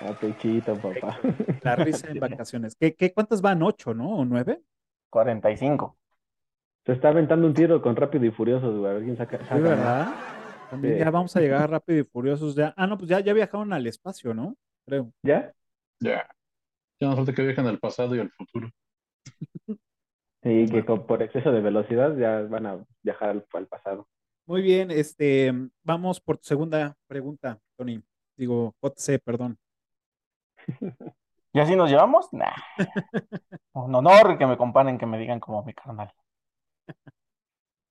A 0.00 0.12
pechito, 0.14 0.74
papá. 0.76 1.18
La 1.62 1.76
risa 1.76 2.10
en 2.10 2.18
vacaciones. 2.20 2.74
¿Qué, 2.74 2.94
qué, 2.94 3.12
cuántas 3.12 3.40
van? 3.40 3.62
¿Ocho, 3.62 3.94
no? 3.94 4.16
¿O 4.16 4.24
nueve? 4.24 4.60
45. 5.10 5.96
Se 6.84 6.92
está 6.92 7.08
aventando 7.10 7.46
un 7.46 7.54
tiro 7.54 7.80
con 7.80 7.94
Rápido 7.96 8.24
y 8.24 8.30
Furioso, 8.30 8.76
güey. 8.78 8.90
A 8.90 8.94
ver 8.94 9.04
quién 9.04 9.16
saca. 9.16 9.38
saca 9.38 9.54
Sí, 9.56 9.60
más. 9.60 9.70
¿verdad? 9.70 10.08
También 10.70 10.94
Sí. 10.94 11.00
ya 11.00 11.10
vamos 11.10 11.36
a 11.36 11.40
llegar 11.40 11.70
rápido 11.70 12.00
y 12.00 12.04
furiosos 12.04 12.54
ya. 12.56 12.74
Ah, 12.76 12.86
no, 12.86 12.98
pues 12.98 13.08
ya, 13.08 13.20
ya 13.20 13.32
viajaron 13.32 13.72
al 13.72 13.86
espacio, 13.86 14.34
¿no? 14.34 14.56
Creo. 14.86 15.12
¿Ya? 15.22 15.52
Ya. 16.00 16.28
Ya 17.00 17.08
no 17.08 17.16
falta 17.16 17.32
que 17.32 17.42
viajen 17.42 17.66
al 17.66 17.78
pasado 17.78 18.14
y 18.16 18.20
al 18.20 18.30
futuro. 18.30 18.68
Sí, 20.42 20.66
que 20.70 20.84
con- 20.84 21.06
por 21.06 21.22
exceso 21.22 21.50
de 21.52 21.60
velocidad 21.60 22.16
ya 22.16 22.42
van 22.42 22.66
a 22.66 22.84
viajar 23.02 23.30
al, 23.30 23.46
al 23.52 23.66
pasado. 23.66 24.08
Muy 24.46 24.62
bien, 24.62 24.90
este, 24.90 25.52
vamos 25.82 26.20
por 26.20 26.38
tu 26.38 26.46
segunda 26.46 26.96
pregunta, 27.06 27.60
Tony. 27.76 28.02
Digo, 28.36 28.74
JC, 28.80 29.18
perdón. 29.18 29.58
¿Y 31.52 31.60
así 31.60 31.76
nos 31.76 31.90
llevamos? 31.90 32.28
Nah. 32.32 32.52
Un 33.72 33.94
honor 33.94 34.36
que 34.38 34.46
me 34.46 34.56
comparen, 34.58 34.98
que 34.98 35.06
me 35.06 35.18
digan 35.18 35.40
como 35.40 35.62
mi 35.64 35.72
carnal. 35.74 36.12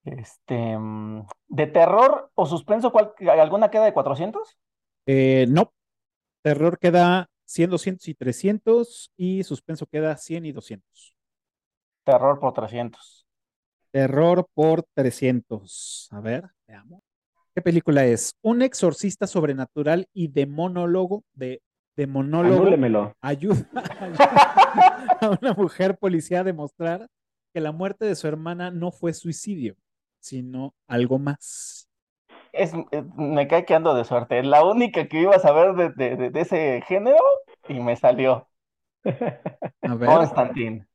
Este, 0.06 0.78
mm, 0.78 1.28
¿de 1.50 1.68
terror 1.68 2.32
o 2.36 2.46
suspenso, 2.46 2.92
cuál- 2.92 3.14
alguna 3.40 3.70
queda 3.70 3.86
de 3.86 3.94
400? 3.94 4.58
Eh, 5.06 5.46
no. 5.50 5.74
Terror 6.44 6.80
queda 6.80 7.30
100, 7.46 7.72
200 7.72 8.08
y 8.10 8.16
300 8.16 9.12
y 9.18 9.44
suspenso 9.46 9.88
queda 9.88 10.18
100 10.18 10.46
y 10.46 10.54
200. 10.54 11.17
Terror 12.08 12.40
por 12.40 12.54
300. 12.54 13.28
Terror 13.92 14.48
por 14.54 14.84
300. 14.94 16.08
A 16.12 16.22
ver, 16.22 16.46
veamos. 16.66 17.02
¿Qué 17.54 17.62
película 17.62 18.06
es? 18.06 18.32
Un 18.42 18.62
exorcista 18.62 19.28
sobrenatural 19.28 20.08
y 20.14 20.30
demonólogo 20.30 21.24
de 21.34 21.62
demonólogo 21.98 22.62
Anúlemelo. 22.62 23.14
ayuda 23.20 23.68
a 25.22 25.38
una 25.42 25.52
mujer 25.54 25.98
policía 25.98 26.40
a 26.40 26.44
demostrar 26.46 27.08
que 27.54 27.60
la 27.60 27.74
muerte 27.74 28.06
de 28.06 28.16
su 28.16 28.26
hermana 28.28 28.72
no 28.72 28.92
fue 28.92 29.12
suicidio, 29.14 29.76
sino 30.22 30.74
algo 30.88 31.20
más. 31.20 31.90
Es, 32.54 32.72
es- 32.92 33.04
me 33.18 33.50
cae 33.50 33.66
que 33.66 33.76
ando 33.76 33.94
de 33.96 34.06
suerte. 34.06 34.40
Es 34.40 34.46
la 34.46 34.64
única 34.64 35.10
que 35.10 35.20
iba 35.24 35.36
a 35.36 35.40
saber 35.40 35.74
de, 35.74 35.90
de- 35.90 36.16
de- 36.16 36.30
de 36.30 36.40
ese 36.40 36.82
género 36.88 37.18
y 37.68 37.82
me 37.82 37.98
salió. 37.98 38.48
A 39.04 39.96
ver, 39.96 40.08
Constantine. 40.10 40.86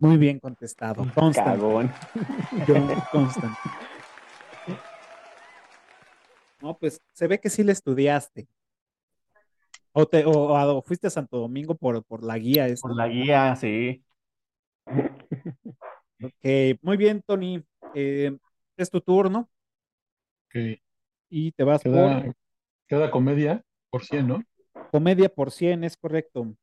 Muy 0.00 0.16
bien 0.16 0.38
contestado. 0.38 1.06
Constant, 1.14 1.46
Cagón. 1.46 1.90
John 2.66 2.88
Constant. 3.10 3.56
No, 6.60 6.76
pues 6.78 7.00
se 7.12 7.26
ve 7.26 7.38
que 7.38 7.50
sí 7.50 7.62
le 7.62 7.72
estudiaste. 7.72 8.48
O, 9.92 10.06
te, 10.06 10.24
o, 10.24 10.32
o 10.32 10.82
fuiste 10.82 11.06
a 11.06 11.10
Santo 11.10 11.38
Domingo 11.38 11.74
por, 11.74 12.02
por 12.04 12.24
la 12.24 12.38
guía 12.38 12.66
esta. 12.66 12.88
Por 12.88 12.96
la 12.96 13.06
guía, 13.06 13.54
sí. 13.56 14.02
Ok, 16.22 16.78
muy 16.82 16.96
bien, 16.96 17.22
Tony. 17.26 17.62
Eh, 17.94 18.36
es 18.76 18.90
tu 18.90 19.00
turno 19.00 19.48
Ok. 20.48 20.80
y 21.30 21.52
te 21.52 21.62
vas 21.64 21.82
Queda, 21.82 22.22
por 22.22 22.34
queda 22.88 23.10
comedia 23.10 23.62
por 23.90 24.04
100, 24.04 24.26
¿no? 24.26 24.42
comedia 24.90 25.28
por 25.28 25.50
100, 25.52 25.84
es 25.84 25.96
correcto. 25.96 26.54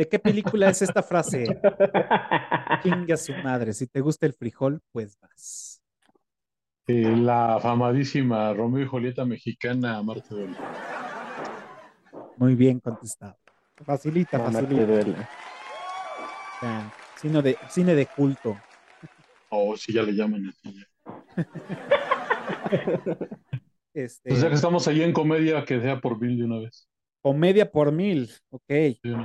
¿De 0.00 0.08
qué 0.08 0.18
película 0.18 0.70
es 0.70 0.80
esta 0.80 1.02
frase? 1.02 1.44
Chinga 2.82 3.18
su 3.18 3.34
madre. 3.44 3.74
Si 3.74 3.86
te 3.86 4.00
gusta 4.00 4.24
el 4.24 4.32
frijol, 4.32 4.80
pues 4.92 5.18
vas. 5.20 5.82
Eh, 6.86 7.14
la 7.18 7.58
famadísima 7.60 8.54
Romeo 8.54 8.82
y 8.82 8.86
Julieta 8.86 9.26
mexicana 9.26 10.02
Marte 10.02 10.34
Duele. 10.34 10.56
Muy 12.38 12.54
bien 12.54 12.80
contestado. 12.80 13.36
Facilita, 13.84 14.38
te 14.38 14.50
facilita. 14.50 14.86
duele. 14.86 15.14
Ya, 16.62 16.90
Cine 17.16 17.42
de, 17.42 17.58
cine 17.68 17.94
de 17.94 18.06
culto. 18.06 18.56
O 19.50 19.76
si 19.76 19.92
ya 19.92 20.02
le 20.02 20.12
llaman 20.12 20.48
así. 20.48 20.74
ya. 20.78 21.44
Este, 23.92 24.30
Pues 24.30 24.40
ya 24.40 24.48
que 24.48 24.54
estamos 24.54 24.88
ahí 24.88 25.02
en 25.02 25.12
comedia, 25.12 25.62
que 25.64 25.78
sea 25.78 26.00
por 26.00 26.18
mil 26.18 26.38
de 26.38 26.44
una 26.44 26.60
vez. 26.60 26.88
comedia 27.20 27.70
por 27.70 27.92
mil. 27.92 28.30
Ok. 28.48 28.62
Sí, 28.68 29.00
¿no? 29.04 29.24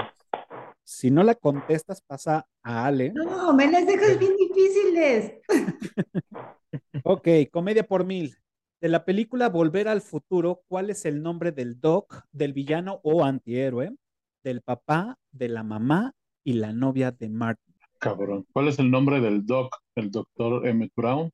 Si 0.86 1.09
no 1.09 1.23
la 1.23 1.33
contestas, 1.36 2.01
pasa 2.01 2.47
a 2.63 2.86
Ale. 2.86 3.11
No, 3.13 3.53
me 3.53 3.69
las 3.69 3.86
dejas 3.88 4.17
bien 4.19 4.36
difíciles. 4.38 5.33
Ok, 7.03 7.27
comedia 7.51 7.88
por 7.88 8.05
mil. 8.05 8.36
De 8.81 8.89
la 8.89 9.05
película 9.05 9.49
Volver 9.49 9.88
al 9.88 10.01
Futuro, 10.01 10.61
¿cuál 10.67 10.89
es 10.89 11.05
el 11.05 11.21
nombre 11.21 11.51
del 11.51 11.79
doc, 11.79 12.21
del 12.31 12.51
villano 12.53 12.99
o 13.03 13.23
antihéroe, 13.23 13.95
del 14.43 14.61
papá, 14.61 15.17
de 15.31 15.47
la 15.49 15.63
mamá 15.63 16.13
y 16.43 16.53
la 16.53 16.73
novia 16.73 17.11
de 17.11 17.29
Martin? 17.29 17.73
Cabrón. 17.99 18.45
¿Cuál 18.51 18.67
es 18.67 18.77
el 18.79 18.91
nombre 18.91 19.21
del 19.21 19.45
doc? 19.45 19.75
El 19.95 20.11
doctor 20.11 20.67
Emmett 20.67 20.91
Brown. 20.95 21.27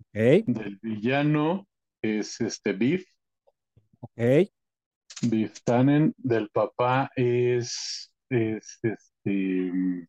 Ok, 0.00 0.44
Del 0.46 0.78
villano 0.82 1.66
es 2.02 2.40
este 2.40 2.72
Beef. 2.72 3.04
ok. 4.00 4.50
Beef 5.22 5.62
Tannen. 5.64 6.14
Del 6.16 6.50
papá 6.50 7.10
es, 7.16 8.10
es 8.30 8.78
este. 8.82 9.70
mm, 9.72 10.06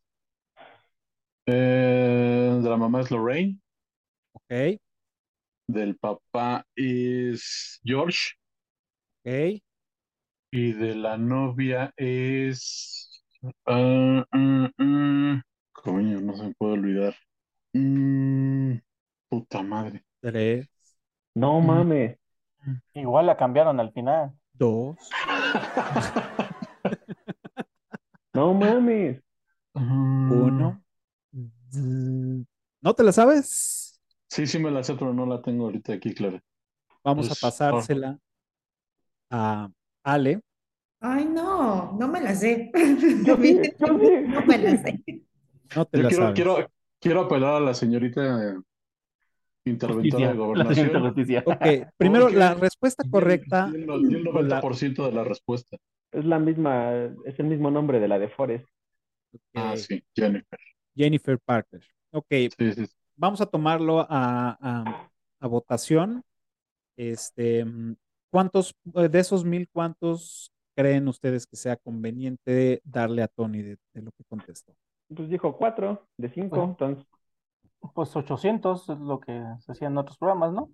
eh, 1.48 2.60
de 2.62 2.70
la 2.70 2.78
mamá 2.78 3.02
es 3.02 3.12
Lorraine. 3.12 3.60
Ok, 4.34 4.80
Del 5.68 5.96
papá 5.98 6.66
es 6.76 7.80
George. 7.86 8.34
ok. 9.26 9.62
Y 10.52 10.74
de 10.74 10.96
la 10.96 11.18
novia 11.18 11.94
es. 11.98 13.24
ah, 13.66 14.26
ah, 14.32 14.72
ah, 14.78 15.42
coño, 15.74 16.22
no 16.22 16.36
se 16.36 16.44
me 16.44 16.54
puede 16.56 16.74
olvidar. 16.74 17.16
Mm, 17.74 18.78
puta 19.30 19.64
madre. 19.64 20.04
Tres, 20.22 20.68
No 21.36 21.60
mames. 21.62 22.18
Igual 22.96 23.28
la 23.28 23.38
cambiaron 23.38 23.80
al 23.80 23.92
final. 23.94 24.34
dos. 24.54 24.98
No 28.40 28.54
mames. 28.54 29.22
Mm, 29.74 30.32
Uno. 30.32 30.82
Z- 31.72 32.46
¿No 32.82 32.94
te 32.94 33.04
la 33.04 33.12
sabes? 33.12 34.00
Sí, 34.30 34.48
sí 34.48 34.60
me 34.60 34.72
la 34.72 34.82
sé, 34.82 34.94
pero 34.96 35.14
no 35.14 35.26
la 35.26 35.42
tengo 35.42 35.66
ahorita 35.66 35.92
aquí, 35.94 36.14
claro. 36.14 36.40
Vamos 37.04 37.26
a 37.26 37.30
Pues, 37.30 37.40
pasársela 37.42 38.18
a 39.30 39.70
Ale. 40.06 40.40
Ay, 41.02 41.26
no, 41.26 41.92
no 42.00 42.08
me 42.08 42.22
la 42.22 42.34
sé. 42.34 42.72
Yo 43.26 43.36
sí, 43.36 43.60
yo 43.78 43.88
sí. 44.00 44.10
No 44.28 44.46
me 44.46 44.58
la 44.58 44.78
sé. 44.78 45.04
No 45.76 45.86
te 45.86 45.98
Yo 45.98 46.04
la 46.04 46.10
quiero, 46.10 46.24
sabes. 46.24 46.36
quiero, 46.36 46.72
quiero 47.02 47.20
apelar 47.22 47.56
a 47.56 47.60
la 47.60 47.74
señorita 47.74 48.56
interventora 49.66 50.30
de 50.30 50.38
gobernación. 50.38 51.14
Ok, 51.46 51.66
primero 51.98 52.30
la 52.30 52.54
respuesta 52.54 53.04
correcta. 53.12 53.70
y 53.74 53.76
el, 53.76 53.84
el 53.84 54.24
con 54.32 54.48
la- 54.48 54.62
90% 54.62 55.06
de 55.06 55.12
la 55.12 55.24
respuesta. 55.26 55.78
Es 56.12 56.26
la 56.26 56.40
misma, 56.40 56.94
es 57.26 57.40
el 57.40 57.46
mismo 57.48 57.70
nombre 57.72 58.00
de 58.00 58.08
la 58.08 58.18
de 58.20 58.30
Forest. 58.30 58.68
Ah, 59.54 59.72
Ok, 59.74 59.78
sí, 59.78 60.04
Jennifer. 60.16 60.60
Jennifer 60.96 61.40
Parker. 61.40 61.82
Ok, 62.12 62.26
Sí, 62.30 62.50
sí, 62.74 62.88
sí. 62.88 62.94
vamos 63.16 63.42
a 63.42 63.46
tomarlo 63.46 64.00
a, 64.02 64.08
a- 64.60 65.10
a 65.40 65.48
votación. 65.48 66.24
Este, 66.98 67.66
¿cuántos 68.32 68.76
eh, 68.96 69.08
de 69.08 69.20
esos 69.20 69.46
mil, 69.46 69.70
cuántos 69.72 70.52
creen 70.76 71.08
ustedes 71.08 71.46
que 71.46 71.56
sea 71.56 71.78
conveniente 71.78 72.82
darle 72.84 73.22
a 73.22 73.28
Tony 73.28 73.62
de, 73.62 73.78
de 73.94 74.02
lo 74.02 74.12
que 74.12 74.24
contestó? 74.26 74.74
Pues 75.16 75.30
dijo 75.30 75.56
cuatro 75.58 76.08
de 76.18 76.30
cinco, 76.30 76.56
Bueno. 76.58 76.72
entonces. 76.72 77.06
Pues 77.94 78.14
800 78.16 78.90
es 78.90 79.00
lo 79.00 79.20
que 79.22 79.42
se 79.60 79.72
hacía 79.72 79.88
en 79.88 79.98
otros 79.98 80.18
programas, 80.18 80.52
¿no? 80.52 80.70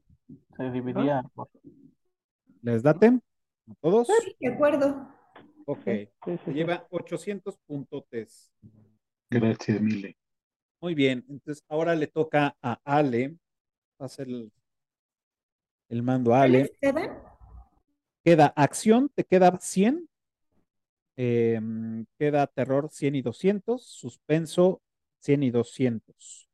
Se 0.58 0.72
dividía 0.72 1.22
por... 1.36 1.50
¿Les 2.64 2.82
date? 2.82 3.08
¿A 3.08 3.74
todos? 3.82 4.08
Sí, 4.08 4.36
de 4.40 4.54
acuerdo. 4.54 5.08
Ok. 5.66 5.84
Sí, 5.86 6.08
sí, 6.26 6.38
Se 6.44 6.52
sí. 6.52 6.54
lleva 6.54 6.88
800 6.92 7.58
puntotes. 7.66 8.52
Gracias, 9.30 9.82
Mile. 9.82 10.18
Muy 10.82 10.96
bien, 10.96 11.26
entonces 11.30 11.64
ahora 11.68 11.96
le 11.96 12.08
toca 12.08 12.56
a 12.62 12.80
Ale. 12.86 13.36
Pasa 13.98 14.24
el, 14.24 14.52
el 15.90 16.04
mando 16.04 16.34
a 16.36 16.44
Ale. 16.44 16.60
¿Cuáles 16.60 16.72
quedan? 16.80 17.22
Queda 18.26 18.48
acción, 18.58 19.10
te 19.16 19.24
queda 19.24 19.58
100. 19.62 20.10
eh, 21.18 21.60
queda 22.20 22.48
terror 22.48 22.90
100 22.92 23.16
y 23.16 23.22
200. 23.22 23.86
Suspenso 23.86 24.82
100 25.20 25.44
y 25.44 25.52
200. 25.52 26.50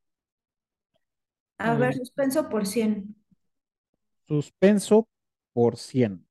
A 1.59 1.75
ver, 1.75 1.93
suspenso 1.95 2.49
por 2.49 2.67
100. 2.67 3.15
Suspenso 4.27 5.07
por 5.53 5.77
100. 5.77 6.25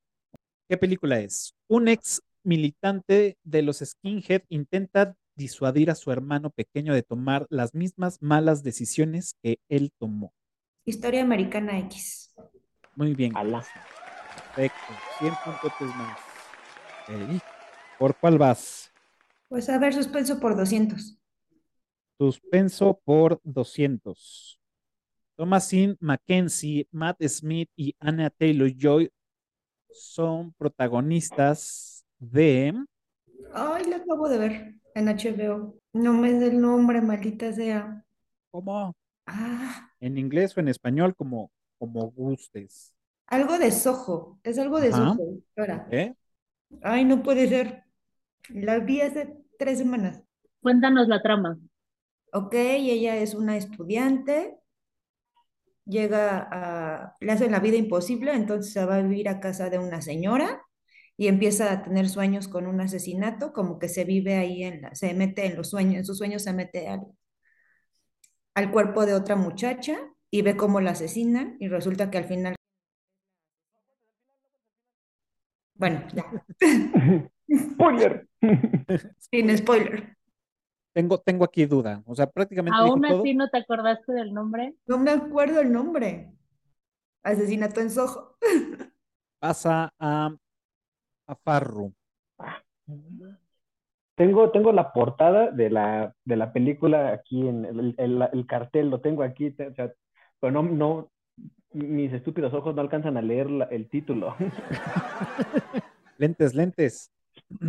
¿Qué 0.68 0.76
película 0.78 1.20
es? 1.20 1.54
Un 1.68 1.88
ex 1.88 2.22
militante 2.42 3.38
de 3.42 3.62
los 3.62 3.78
skinhead 3.78 4.42
intenta 4.48 5.16
disuadir 5.34 5.90
a 5.90 5.94
su 5.94 6.12
hermano 6.12 6.50
pequeño 6.50 6.94
de 6.94 7.02
tomar 7.02 7.46
las 7.50 7.74
mismas 7.74 8.20
malas 8.20 8.62
decisiones 8.62 9.34
que 9.42 9.58
él 9.68 9.92
tomó. 9.98 10.32
Historia 10.84 11.22
Americana 11.22 11.78
X. 11.78 12.34
Muy 12.94 13.14
bien. 13.14 13.36
Alá. 13.36 13.64
Perfecto. 14.54 14.94
100 15.18 15.34
puntos 15.44 15.96
más. 15.96 16.18
¿Por 17.98 18.16
cuál 18.16 18.38
vas? 18.38 18.92
Pues 19.48 19.68
a 19.68 19.78
ver, 19.78 19.92
suspenso 19.92 20.38
por 20.38 20.56
200. 20.56 21.18
Suspenso 22.18 23.00
por 23.04 23.40
200. 23.44 24.60
Thomasin 25.36 25.96
Mackenzie, 26.00 26.86
Matt 26.90 27.22
Smith 27.26 27.70
y 27.74 27.94
Anna 27.98 28.28
Taylor 28.30 28.70
Joy 28.76 29.10
son 29.90 30.52
protagonistas 30.52 31.99
de. 32.20 32.72
Ay, 33.52 33.84
la 33.84 33.96
acabo 33.96 34.28
de 34.28 34.38
ver 34.38 34.74
en 34.94 35.08
HBO. 35.08 35.76
No 35.92 36.12
me 36.14 36.32
des 36.32 36.52
el 36.52 36.60
nombre, 36.60 37.00
maldita 37.00 37.52
sea. 37.52 38.04
¿Cómo? 38.50 38.94
Ah, 39.26 39.90
En 40.00 40.18
inglés 40.18 40.56
o 40.56 40.60
en 40.60 40.68
español, 40.68 41.14
como, 41.16 41.50
como 41.78 42.10
gustes. 42.10 42.94
algo 43.26 43.58
de 43.58 43.70
Soho. 43.72 44.38
Es 44.42 44.58
algo 44.58 44.80
de 44.80 44.88
Ajá. 44.88 45.14
Soho. 45.14 45.38
Ahora. 45.56 45.86
¿Eh? 45.90 46.14
Ay, 46.82 47.04
no 47.04 47.22
puede 47.22 47.48
ser. 47.48 47.84
La 48.50 48.78
vi 48.80 49.00
hace 49.00 49.36
tres 49.58 49.78
semanas. 49.78 50.22
Cuéntanos 50.62 51.06
la 51.08 51.20
trama. 51.22 51.58
Ok, 52.32 52.54
ella 52.54 53.16
es 53.18 53.34
una 53.34 53.56
estudiante, 53.56 54.58
llega 55.84 56.48
a, 56.50 57.14
le 57.20 57.32
hacen 57.32 57.52
la 57.52 57.60
vida 57.60 57.76
imposible, 57.76 58.32
entonces 58.34 58.72
se 58.72 58.84
va 58.84 58.96
a 58.96 59.02
vivir 59.02 59.28
a 59.28 59.40
casa 59.40 59.70
de 59.70 59.78
una 59.78 60.02
señora 60.02 60.62
y 61.20 61.28
empieza 61.28 61.70
a 61.70 61.82
tener 61.82 62.08
sueños 62.08 62.48
con 62.48 62.66
un 62.66 62.80
asesinato, 62.80 63.52
como 63.52 63.78
que 63.78 63.90
se 63.90 64.04
vive 64.04 64.36
ahí 64.36 64.62
en 64.62 64.80
la, 64.80 64.94
se 64.94 65.12
mete 65.12 65.44
en 65.44 65.54
los 65.54 65.68
sueños, 65.68 65.96
en 65.96 66.06
sus 66.06 66.16
sueños 66.16 66.42
se 66.42 66.54
mete 66.54 66.88
al, 66.88 67.02
al 68.54 68.70
cuerpo 68.70 69.04
de 69.04 69.12
otra 69.12 69.36
muchacha 69.36 69.98
y 70.30 70.40
ve 70.40 70.56
cómo 70.56 70.80
la 70.80 70.92
asesinan 70.92 71.58
y 71.60 71.68
resulta 71.68 72.10
que 72.10 72.16
al 72.16 72.24
final, 72.24 72.56
bueno, 75.74 76.06
ya, 76.14 76.24
Spoiler. 77.54 78.26
sin 79.18 79.58
spoiler. 79.58 80.16
Tengo, 80.94 81.18
tengo 81.18 81.44
aquí 81.44 81.66
duda. 81.66 82.02
O 82.06 82.14
sea, 82.14 82.30
prácticamente 82.30 82.78
Aún 82.80 83.02
todo. 83.02 83.20
así 83.20 83.34
no 83.34 83.50
te 83.50 83.58
acordaste 83.58 84.10
del 84.14 84.32
nombre. 84.32 84.74
No 84.86 84.96
me 84.96 85.10
acuerdo 85.10 85.60
el 85.60 85.70
nombre. 85.70 86.32
Asesinato 87.22 87.82
en 87.82 87.90
Soho. 87.90 88.38
Pasa 89.38 89.92
a, 89.98 90.34
a 91.30 91.34
Farru. 91.44 91.92
Tengo, 94.16 94.50
tengo 94.50 94.72
la 94.72 94.92
portada 94.92 95.50
de 95.50 95.70
la, 95.70 96.14
de 96.24 96.36
la 96.36 96.52
película 96.52 97.12
aquí 97.12 97.48
en 97.48 97.64
el, 97.64 97.94
el- 97.96 98.28
el 98.32 98.46
cartel, 98.46 98.90
lo 98.90 99.00
tengo 99.00 99.22
aquí, 99.22 99.54
o 99.58 99.74
sea, 99.74 99.92
pero 100.38 100.52
no, 100.52 100.62
no, 100.62 101.10
mis 101.72 102.12
estúpidos 102.12 102.52
ojos 102.52 102.74
no 102.74 102.82
alcanzan 102.82 103.16
a 103.16 103.22
leer 103.22 103.50
la- 103.50 103.64
el 103.66 103.88
título. 103.88 104.36
Lentes, 106.18 106.54
lentes. 106.54 107.10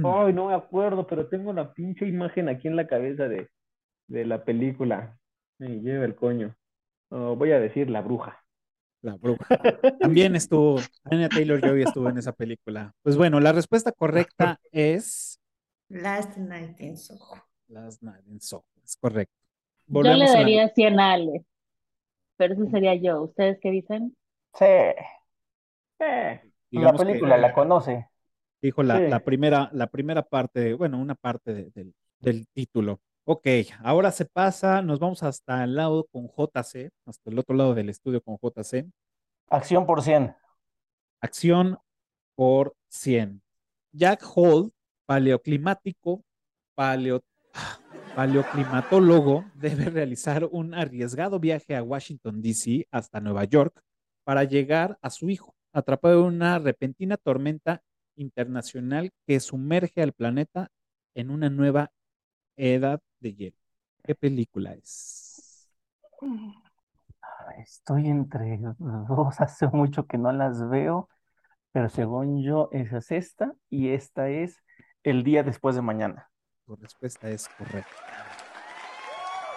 Ay, 0.03 0.33
no 0.33 0.47
me 0.47 0.53
acuerdo, 0.53 1.07
pero 1.07 1.27
tengo 1.27 1.53
la 1.53 1.73
pinche 1.73 2.05
imagen 2.05 2.49
aquí 2.49 2.67
en 2.67 2.75
la 2.75 2.87
cabeza 2.87 3.29
de, 3.29 3.49
de 4.07 4.25
la 4.25 4.43
película. 4.43 5.17
Me 5.59 5.79
lleva 5.79 6.05
el 6.05 6.15
coño. 6.15 6.55
Oh, 7.09 7.35
voy 7.37 7.51
a 7.53 7.59
decir 7.59 7.89
La 7.89 8.01
Bruja. 8.01 8.40
La 9.01 9.15
bruja. 9.15 9.45
También 9.99 10.35
estuvo, 10.35 10.79
Anya 11.05 11.27
Taylor 11.29 11.59
Joy 11.59 11.81
estuvo 11.83 12.07
en 12.09 12.17
esa 12.19 12.33
película. 12.33 12.93
Pues 13.01 13.17
bueno, 13.17 13.39
la 13.39 13.51
respuesta 13.51 13.91
correcta 13.91 14.59
es 14.71 15.39
Last 15.89 16.37
Night 16.37 16.79
in 16.81 16.97
Soho. 16.97 17.41
Last 17.67 18.01
Night 18.03 18.23
in 18.27 18.39
Soho. 18.39 18.65
Es 18.83 18.95
correcto. 18.97 19.33
Yo 19.87 20.03
le 20.03 20.09
a 20.11 20.17
la- 20.17 20.31
daría 20.33 20.69
100 20.69 20.99
a 20.99 21.13
Ale, 21.13 21.43
pero 22.37 22.53
eso 22.53 22.69
sería 22.69 22.93
yo. 22.95 23.23
¿Ustedes 23.23 23.57
qué 23.59 23.71
dicen? 23.71 24.15
Sí, 24.53 24.65
Eh, 24.65 26.41
la 26.71 26.91
que 26.93 26.97
película 27.05 27.37
la 27.37 27.53
conoce. 27.53 28.07
dijo 28.61 28.83
la, 28.83 28.97
Sí. 28.99 29.07
la 29.07 29.19
primera, 29.21 29.69
la 29.73 29.87
primera 29.87 30.23
parte, 30.23 30.73
bueno, 30.73 30.99
una 30.99 31.15
parte 31.15 31.53
de- 31.53 31.71
del, 31.71 31.93
del 32.19 32.47
título. 32.49 32.99
Ok, 33.33 33.47
ahora 33.81 34.11
se 34.11 34.25
pasa, 34.25 34.81
nos 34.81 34.99
vamos 34.99 35.23
hasta 35.23 35.63
el 35.63 35.75
lado 35.75 36.05
con 36.11 36.27
JC, 36.27 36.91
hasta 37.05 37.29
el 37.29 37.39
otro 37.39 37.55
lado 37.55 37.73
del 37.73 37.87
estudio 37.87 38.21
con 38.21 38.35
JC. 38.35 38.91
Acción 39.49 39.85
por 39.85 40.01
100. 40.01 40.35
Acción 41.21 41.79
por 42.35 42.75
100. 42.89 43.41
Jack 43.93 44.21
Hall, 44.35 44.73
paleoclimático, 45.05 46.25
paleo, 46.75 47.23
paleoclimatólogo, 48.17 49.45
debe 49.55 49.85
realizar 49.85 50.43
un 50.51 50.73
arriesgado 50.73 51.39
viaje 51.39 51.77
a 51.77 51.83
Washington, 51.83 52.41
D.C. 52.41 52.85
hasta 52.91 53.21
Nueva 53.21 53.45
York 53.45 53.81
para 54.25 54.43
llegar 54.43 54.99
a 55.01 55.09
su 55.09 55.29
hijo, 55.29 55.55
atrapado 55.71 56.27
en 56.27 56.35
una 56.35 56.59
repentina 56.59 57.15
tormenta 57.15 57.81
internacional 58.17 59.11
que 59.25 59.39
sumerge 59.39 60.01
al 60.01 60.11
planeta 60.11 60.69
en 61.15 61.31
una 61.31 61.49
nueva 61.49 61.93
edad 62.57 63.01
de 63.21 63.33
hielo. 63.33 63.57
¿Qué 64.03 64.15
película 64.15 64.73
es? 64.73 65.69
Estoy 67.59 68.07
entre 68.07 68.59
dos, 68.79 69.35
hace 69.39 69.67
mucho 69.67 70.07
que 70.07 70.17
no 70.17 70.31
las 70.31 70.67
veo, 70.69 71.09
pero 71.71 71.89
según 71.89 72.43
yo, 72.43 72.69
esa 72.71 72.97
es 72.97 73.11
esta 73.11 73.53
y 73.69 73.89
esta 73.89 74.29
es 74.29 74.57
El 75.03 75.23
día 75.23 75.43
después 75.43 75.75
de 75.75 75.81
mañana. 75.81 76.29
Tu 76.65 76.75
respuesta 76.75 77.29
es 77.29 77.47
correcta. 77.49 77.89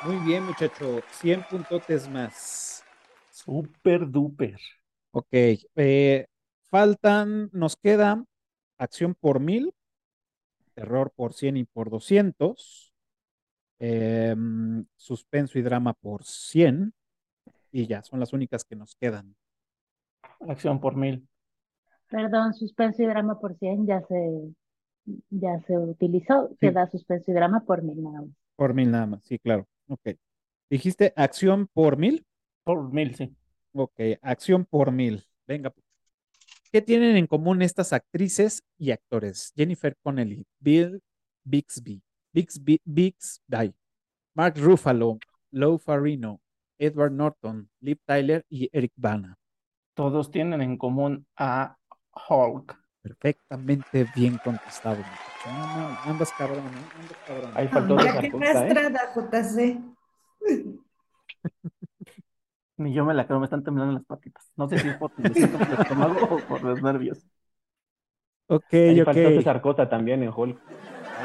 Muy 0.05 0.17
bien, 0.17 0.45
muchacho. 0.45 1.01
100 1.12 1.43
puntotes 1.45 2.09
más. 2.09 2.85
Super 3.31 4.11
duper. 4.11 4.59
Ok. 5.12 5.29
eh, 5.33 6.27
faltan, 6.71 7.51
nos 7.53 7.77
queda 7.77 8.25
acción 8.79 9.15
por 9.15 9.41
mil, 9.41 9.73
terror 10.75 11.12
por 11.15 11.35
100 11.35 11.57
y 11.57 11.65
por 11.65 11.91
200, 11.91 12.94
em, 13.79 14.85
suspenso 14.97 15.59
y 15.59 15.62
drama 15.62 15.93
por 15.95 16.25
100, 16.25 16.93
y 17.72 17.87
ya, 17.87 18.03
son 18.03 18.20
las 18.20 18.33
únicas 18.33 18.64
que 18.64 18.77
nos 18.77 18.95
quedan. 18.97 19.35
Acción 20.49 20.81
por 20.81 20.97
mil. 20.97 21.27
Perdón, 22.09 22.55
suspenso 22.55 23.03
y 23.03 23.07
drama 23.07 23.41
por 23.41 23.57
100 23.59 23.87
ya 23.87 24.01
se, 24.03 24.55
ya 25.31 25.61
se 25.66 25.77
utilizó. 25.77 26.55
Queda 26.61 26.89
suspenso 26.89 27.31
y 27.31 27.35
drama 27.35 27.64
por 27.66 27.83
mil 27.83 28.03
nada 28.03 28.22
más. 28.22 28.31
Por 28.57 28.75
mil 28.75 28.91
nada 28.91 29.07
más, 29.07 29.25
sí, 29.25 29.39
claro. 29.39 29.66
Ok. 29.89 30.11
Dijiste 30.70 31.12
acción 31.16 31.68
por 31.72 31.97
mil. 31.97 32.25
Por 32.62 32.93
mil, 32.93 33.14
sí. 33.14 33.35
Ok, 33.72 34.01
acción 34.22 34.64
por 34.64 34.93
mil. 34.93 35.27
Venga. 35.47 35.75
¿Qué 36.70 36.81
tienen 36.81 37.16
en 37.16 37.27
común 37.27 37.62
estas 37.62 37.93
actrices 37.93 38.62
y 38.79 38.91
actores? 38.93 39.53
Jennifer 39.57 39.97
Connelly, 40.03 40.47
Bill 40.61 41.03
Bixby, 41.45 42.03
Bixby, 42.35 42.80
Bixby, 42.85 43.72
Mark 44.35 44.59
Ruffalo, 44.59 45.18
Lou 45.53 45.78
Farino, 45.78 46.41
Edward 46.78 47.12
Norton, 47.12 47.68
Liv 47.80 47.99
Tyler 48.05 48.45
y 48.51 48.68
Eric 48.72 48.93
Bana. 48.97 49.37
Todos 49.95 50.30
tienen 50.32 50.61
en 50.61 50.76
común 50.76 51.26
a 51.37 51.76
Hulk. 52.28 52.76
Perfectamente 53.03 54.07
bien 54.16 54.39
contestado. 54.43 54.97
No, 55.47 55.91
no, 55.91 55.99
andas 56.07 56.32
cabrón, 56.37 56.64
¿no? 56.64 57.01
Andas 57.01 57.18
cabrón. 57.26 57.53
ahí 57.55 57.68
faltó 57.68 57.97
Mira 57.97 58.11
esa 58.11 58.20
qué 58.20 58.30
cosa, 58.32 58.66
¿eh? 58.66 58.74
castrada, 58.74 59.01
JC. 59.14 59.80
Ni 62.76 62.93
yo 62.93 63.05
me 63.05 63.14
la 63.14 63.26
creo, 63.26 63.39
me 63.39 63.45
están 63.45 63.62
temblando 63.62 63.93
las 63.95 64.05
patitas. 64.05 64.51
No 64.57 64.68
sé 64.68 64.78
si 64.80 64.89
es 64.89 64.97
por 64.97 65.12
el 65.18 65.32
estómago 65.37 66.35
o 66.35 66.39
por 66.41 66.62
los 66.62 66.82
nervios. 66.82 67.24
Ok, 68.47 68.72
Ahí 68.72 69.01
ok. 69.01 69.07
faltó 69.07 69.28
César 69.30 69.61
Cota 69.62 69.89
también 69.89 70.22
en 70.22 70.30
Hulk. 70.35 70.59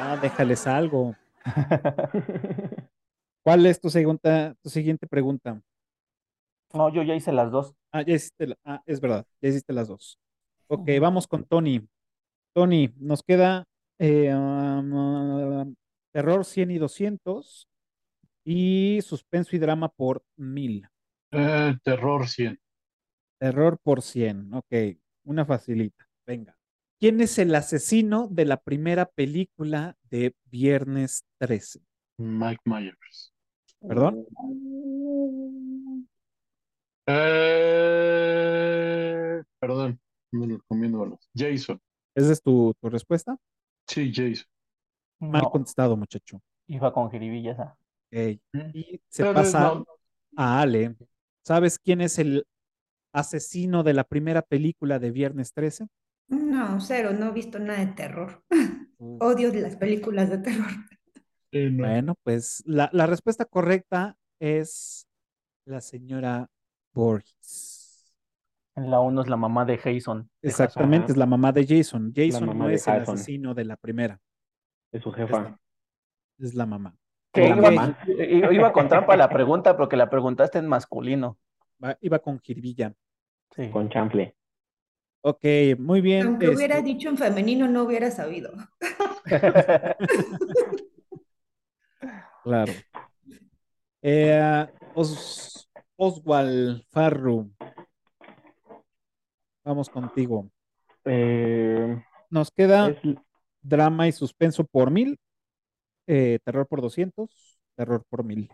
Ah, 0.01 0.17
déjales 0.21 0.65
algo. 0.67 1.15
¿Cuál 3.43 3.65
es 3.65 3.79
tu, 3.81 3.89
segunda, 3.89 4.55
tu 4.61 4.69
siguiente 4.69 5.07
pregunta? 5.07 5.61
No, 6.73 6.89
yo 6.93 7.01
ya 7.03 7.15
hice 7.15 7.31
las 7.31 7.51
dos. 7.51 7.73
Ah, 7.91 8.03
ya 8.03 8.13
hiciste 8.15 8.47
la- 8.47 8.57
ah, 8.63 8.81
es 8.85 9.01
verdad, 9.01 9.25
ya 9.41 9.49
hiciste 9.49 9.73
las 9.73 9.87
dos. 9.87 10.19
Ok, 10.67 10.87
vamos 11.01 11.27
con 11.27 11.43
Tony. 11.45 11.87
Tony, 12.53 12.93
nos 12.97 13.23
queda 13.23 13.65
eh, 13.97 14.33
um, 14.33 15.75
terror 16.13 16.45
100 16.45 16.71
y 16.71 16.77
200 16.77 17.67
y 18.45 18.99
suspenso 19.01 19.55
y 19.55 19.59
drama 19.59 19.89
por 19.89 20.23
1000. 20.37 20.87
Eh, 21.31 21.75
terror 21.83 22.27
100. 22.27 22.59
Terror 23.39 23.79
por 23.81 24.01
100. 24.01 24.53
Ok, 24.53 24.73
una 25.25 25.45
facilita. 25.45 26.07
Venga. 26.27 26.55
¿Quién 26.99 27.21
es 27.21 27.37
el 27.39 27.55
asesino 27.55 28.27
de 28.29 28.45
la 28.45 28.57
primera 28.57 29.05
película 29.05 29.95
de 30.09 30.35
Viernes 30.45 31.23
13? 31.39 31.79
Mike 32.17 32.61
Myers. 32.65 33.33
¿Perdón? 33.79 34.25
Eh, 38.51 39.41
perdón. 39.59 39.99
no 40.31 40.45
le 40.45 40.55
recomiendo 40.55 40.99
verlas. 40.99 41.29
Jason. 41.35 41.79
¿Esa 42.15 42.33
es 42.33 42.41
tu, 42.41 42.73
tu 42.81 42.89
respuesta? 42.89 43.37
Sí, 43.87 44.11
Jason. 44.13 44.45
Mal 45.19 45.41
No, 45.43 45.51
contestado, 45.51 45.95
muchacho. 45.97 46.41
iba 46.67 46.91
con 46.93 47.09
jiribilla 47.11 47.53
esa. 47.53 47.77
Ok. 48.11 48.39
Mm. 48.53 48.69
Y 48.73 49.01
se 49.07 49.23
Pero 49.23 49.33
pasa 49.33 49.59
no, 49.75 49.85
a 50.35 50.61
Ale. 50.61 50.95
¿Sabes 51.45 51.79
quién 51.79 52.01
es 52.01 52.19
el 52.19 52.45
asesino 53.13 53.83
de 53.83 53.93
la 53.93 54.03
primera 54.03 54.41
película 54.41 54.99
de 54.99 55.11
Viernes 55.11 55.53
13? 55.53 55.87
No, 56.29 56.79
cero, 56.79 57.11
no 57.13 57.27
he 57.27 57.31
visto 57.31 57.59
nada 57.59 57.79
de 57.85 57.91
terror. 57.93 58.43
Odio 58.99 59.51
las 59.53 59.75
películas 59.75 60.29
de 60.29 60.37
terror. 60.39 60.67
no. 61.51 61.77
Bueno, 61.83 62.15
pues 62.23 62.63
la, 62.65 62.89
la 62.93 63.07
respuesta 63.07 63.45
correcta 63.45 64.15
es 64.39 65.07
la 65.65 65.81
señora 65.81 66.47
Borges. 66.93 68.13
En 68.75 68.89
la 68.91 68.99
1 69.01 69.21
es 69.23 69.27
la 69.27 69.35
mamá 69.37 69.65
de 69.65 69.77
Jason. 69.77 70.29
de 70.41 70.49
Exactamente, 70.49 71.11
es 71.11 71.17
la 71.17 71.25
mamá 71.25 71.51
de 71.51 71.65
Jason. 71.67 72.13
Jason 72.15 72.45
mamá 72.45 72.63
no 72.65 72.67
de 72.69 72.75
es 72.75 72.87
el 72.87 72.99
Jason. 72.99 73.15
asesino 73.15 73.53
de 73.53 73.65
la 73.65 73.75
primera, 73.77 74.19
Es 74.91 75.01
su 75.03 75.09
es 75.09 75.15
jefa. 75.17 75.41
la, 75.41 75.59
es 76.39 76.53
la 76.53 76.65
mamá. 76.65 76.95
La 77.33 77.47
iba, 77.47 77.71
mamá. 77.71 77.97
i- 78.07 78.55
iba 78.55 78.71
con 78.71 78.87
trampa 78.87 79.17
la 79.17 79.27
pregunta 79.29 79.75
porque 79.75 79.97
la 79.97 80.09
preguntaste 80.09 80.59
en 80.59 80.67
masculino. 80.67 81.37
Va- 81.83 81.97
iba 82.01 82.19
con 82.19 82.39
Jirvilla. 82.39 82.93
Sí. 83.55 83.69
Con 83.69 83.89
chanfle. 83.89 84.35
Ok, 85.21 85.43
muy 85.77 86.01
bien. 86.01 86.27
Aunque 86.27 86.49
hubiera 86.49 86.77
este, 86.77 86.87
dicho 86.87 87.09
en 87.09 87.17
femenino, 87.17 87.67
no 87.67 87.83
hubiera 87.83 88.09
sabido. 88.11 88.53
claro. 92.43 92.73
Eh, 94.01 94.67
Os- 94.95 95.69
Oswald 95.97 96.83
Farru, 96.89 97.51
vamos 99.65 99.89
contigo. 99.89 100.49
Eh, 101.03 102.01
Nos 102.29 102.51
queda 102.51 102.89
es 102.89 102.97
drama 103.61 104.07
y 104.07 104.13
suspenso 104.13 104.63
por 104.63 104.91
mil, 104.91 105.19
eh, 106.07 106.39
terror 106.45 106.65
por 106.67 106.81
200, 106.81 107.59
terror 107.75 108.05
por 108.09 108.23
mil. 108.23 108.49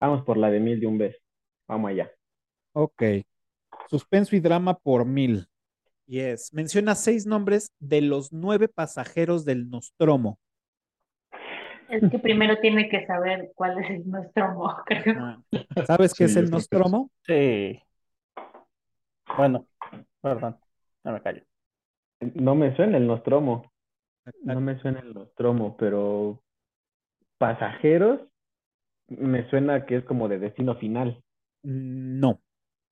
Vamos 0.00 0.22
por 0.22 0.38
la 0.38 0.50
de 0.50 0.60
mil 0.60 0.80
de 0.80 0.86
un 0.86 0.96
beso. 0.98 1.18
Vamos 1.68 1.90
allá. 1.90 2.10
Ok. 2.72 3.02
Suspenso 3.88 4.36
y 4.36 4.40
drama 4.40 4.78
por 4.78 5.04
mil. 5.04 5.46
Yes. 6.06 6.52
Menciona 6.52 6.94
seis 6.94 7.26
nombres 7.26 7.72
de 7.78 8.02
los 8.02 8.32
nueve 8.32 8.68
pasajeros 8.68 9.44
del 9.44 9.70
Nostromo. 9.70 10.38
Es 11.88 12.02
que 12.10 12.18
primero 12.18 12.58
tiene 12.60 12.88
que 12.88 13.06
saber 13.06 13.52
cuál 13.54 13.78
es 13.78 13.90
el 13.90 14.08
nuestro 14.08 14.52
mo, 14.54 14.74
creo. 14.86 15.16
Ah, 15.20 15.42
¿Sabes 15.86 16.12
qué 16.14 16.26
Sí, 16.26 16.32
es 16.32 16.36
el. 16.36 16.50
Nostromo? 16.50 17.10
Sí. 17.26 17.80
Bueno, 19.36 19.66
perdón, 20.20 20.58
no 21.04 21.12
me 21.12 21.22
callo. 21.22 21.42
No 22.34 22.54
me 22.54 22.74
suena 22.76 22.96
el 22.96 23.06
Nostromo. 23.06 23.70
No 24.42 24.60
me 24.60 24.78
suena 24.80 25.00
el 25.00 25.12
Nostromo, 25.12 25.76
pero 25.76 26.42
pasajeros 27.38 28.20
me 29.08 29.48
suena 29.50 29.84
que 29.86 29.96
es 29.98 30.04
como 30.04 30.28
de 30.28 30.38
destino 30.38 30.76
final. 30.76 31.22
No, 31.64 32.40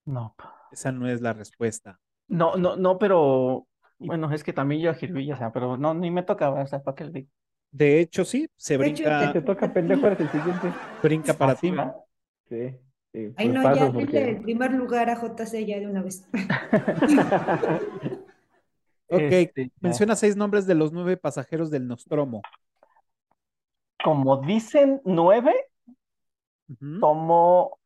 No. 0.07 0.35
Esa 0.73 0.91
no 0.93 1.09
es 1.09 1.21
la 1.21 1.33
respuesta. 1.33 2.01
No, 2.29 2.57
no, 2.57 2.77
no, 2.77 2.99
pero 2.99 3.67
bueno, 3.99 4.33
es 4.33 4.43
que 4.43 4.53
también 4.53 4.81
yo 4.81 4.91
a 4.91 4.95
Jirvilla, 4.95 5.35
o 5.35 5.39
sea, 5.39 5.53
pero 5.53 5.77
no, 5.77 5.95
ni 5.95 6.11
me 6.11 6.23
toca, 6.23 6.51
o 6.51 6.67
sea, 6.67 6.83
¿para 6.83 7.05
le 7.05 7.11
digo? 7.13 7.29
De 7.71 8.01
hecho, 8.01 8.25
sí, 8.25 8.49
se 8.57 8.77
De 8.77 8.89
hecho, 8.89 9.05
brinca, 9.05 9.33
Te 9.33 9.43
toca 9.43 9.73
pendejo, 9.73 10.07
el 10.09 10.17
siguiente. 10.17 10.73
brinca 11.03 11.35
para 11.35 11.55
ti. 11.55 11.73
Sí, 12.49 12.71
sí, 13.13 13.33
Ay, 13.37 13.49
no, 13.49 13.63
ya, 13.75 13.93
porque- 13.93 14.31
el 14.31 14.41
primer 14.43 14.73
lugar 14.73 15.09
a 15.09 15.15
JC 15.17 15.65
ya 15.65 15.79
de 15.79 15.87
una 15.87 16.03
vez. 16.03 16.27
Ok, 19.09 19.21
Este, 19.21 19.71
menciona 19.83 20.17
seis 20.17 20.37
nombres 20.37 20.67
de 20.67 20.75
los 20.75 20.91
nueve 20.91 21.19
pasajeros 21.19 21.71
del 21.71 21.87
Nostromo. 21.87 22.41
como 24.03 24.39
dicen 24.39 25.01
nueve, 25.05 25.55
tomo 26.99 27.79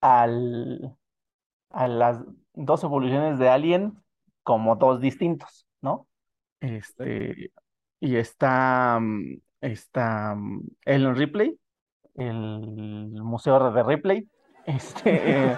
al, 0.00 0.96
a 1.70 1.88
las 1.88 2.20
dos 2.54 2.82
evoluciones 2.84 3.38
de 3.38 3.48
Alien 3.48 3.98
como 4.42 4.76
dos 4.76 5.00
distintos, 5.00 5.66
¿no? 5.80 6.08
Este, 6.60 7.52
y 8.00 8.16
está, 8.16 8.98
mm, 9.00 9.40
está 9.60 10.34
mm, 10.34 10.68
Ellen 10.84 11.16
Ripley, 11.16 11.58
el 12.16 13.10
Museo 13.22 13.70
de 13.72 13.82
Ripley, 13.82 14.28
este, 14.66 15.56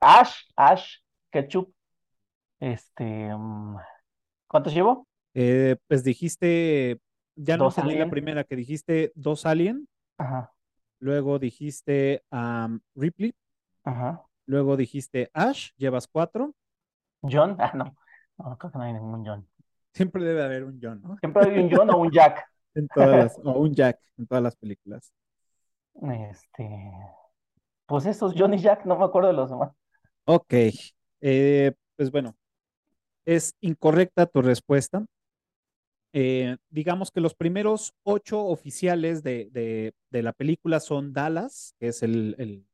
Ash, 0.00 0.42
Ash, 0.56 0.96
Ketchup, 1.30 1.72
este, 2.60 3.34
mm, 3.34 3.76
¿cuántos 4.48 4.74
llevo? 4.74 5.06
Eh, 5.34 5.76
pues 5.88 6.04
dijiste, 6.04 7.00
ya 7.36 7.56
no 7.56 7.68
entendí 7.68 7.96
la 7.96 8.04
Alien. 8.04 8.10
primera, 8.10 8.44
que 8.44 8.56
dijiste 8.56 9.12
dos 9.14 9.46
Alien, 9.46 9.88
Ajá, 10.18 10.52
luego 11.00 11.38
dijiste 11.38 12.22
am, 12.30 12.80
Ripley, 12.94 13.34
ajá. 13.84 14.22
Luego 14.52 14.76
dijiste 14.76 15.30
Ash, 15.32 15.70
llevas 15.78 16.06
cuatro. 16.06 16.54
John, 17.22 17.56
ah, 17.58 17.72
no, 17.74 17.96
no, 18.36 18.58
creo 18.58 18.70
que 18.70 18.76
no 18.78 18.84
hay 18.84 18.92
ningún 18.92 19.24
John. 19.24 19.48
Siempre 19.94 20.22
debe 20.24 20.42
haber 20.44 20.64
un 20.64 20.78
John, 20.80 21.00
¿no? 21.02 21.16
Siempre 21.16 21.44
hay 21.50 21.58
un 21.58 21.70
John 21.74 21.88
o 21.90 21.96
un 21.96 22.10
Jack. 22.10 22.46
En 22.74 22.88
todas 22.88 23.18
las, 23.18 23.38
o 23.44 23.50
un 23.60 23.74
Jack 23.74 23.98
en 24.16 24.26
todas 24.26 24.42
las 24.42 24.56
películas. 24.56 25.12
Este, 26.02 26.90
pues 27.86 28.06
esos 28.06 28.34
John 28.36 28.54
y 28.54 28.58
Jack, 28.58 28.86
no 28.86 28.96
me 28.98 29.04
acuerdo 29.04 29.28
de 29.28 29.34
los 29.34 29.50
demás. 29.50 29.72
Ok, 30.24 30.54
eh, 31.20 31.72
pues 31.96 32.10
bueno, 32.10 32.34
es 33.26 33.54
incorrecta 33.60 34.24
tu 34.26 34.40
respuesta. 34.40 35.04
Eh, 36.14 36.56
digamos 36.70 37.10
que 37.10 37.20
los 37.20 37.34
primeros 37.34 37.92
ocho 38.04 38.44
oficiales 38.44 39.22
de, 39.22 39.48
de- 39.50 39.92
de 40.10 40.22
la 40.22 40.32
película 40.32 40.80
son 40.80 41.12
Dallas, 41.12 41.74
que 41.78 41.88
es 41.88 42.02
el, 42.02 42.34
el- 42.38 42.66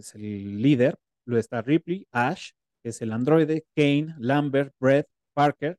es 0.00 0.14
el 0.14 0.62
líder, 0.62 0.98
luego 1.26 1.40
está 1.40 1.62
Ripley, 1.62 2.06
Ash, 2.12 2.50
que 2.82 2.90
es 2.90 3.02
el 3.02 3.12
androide, 3.12 3.64
Kane, 3.76 4.14
Lambert, 4.18 4.74
Brett, 4.80 5.06
Parker, 5.34 5.78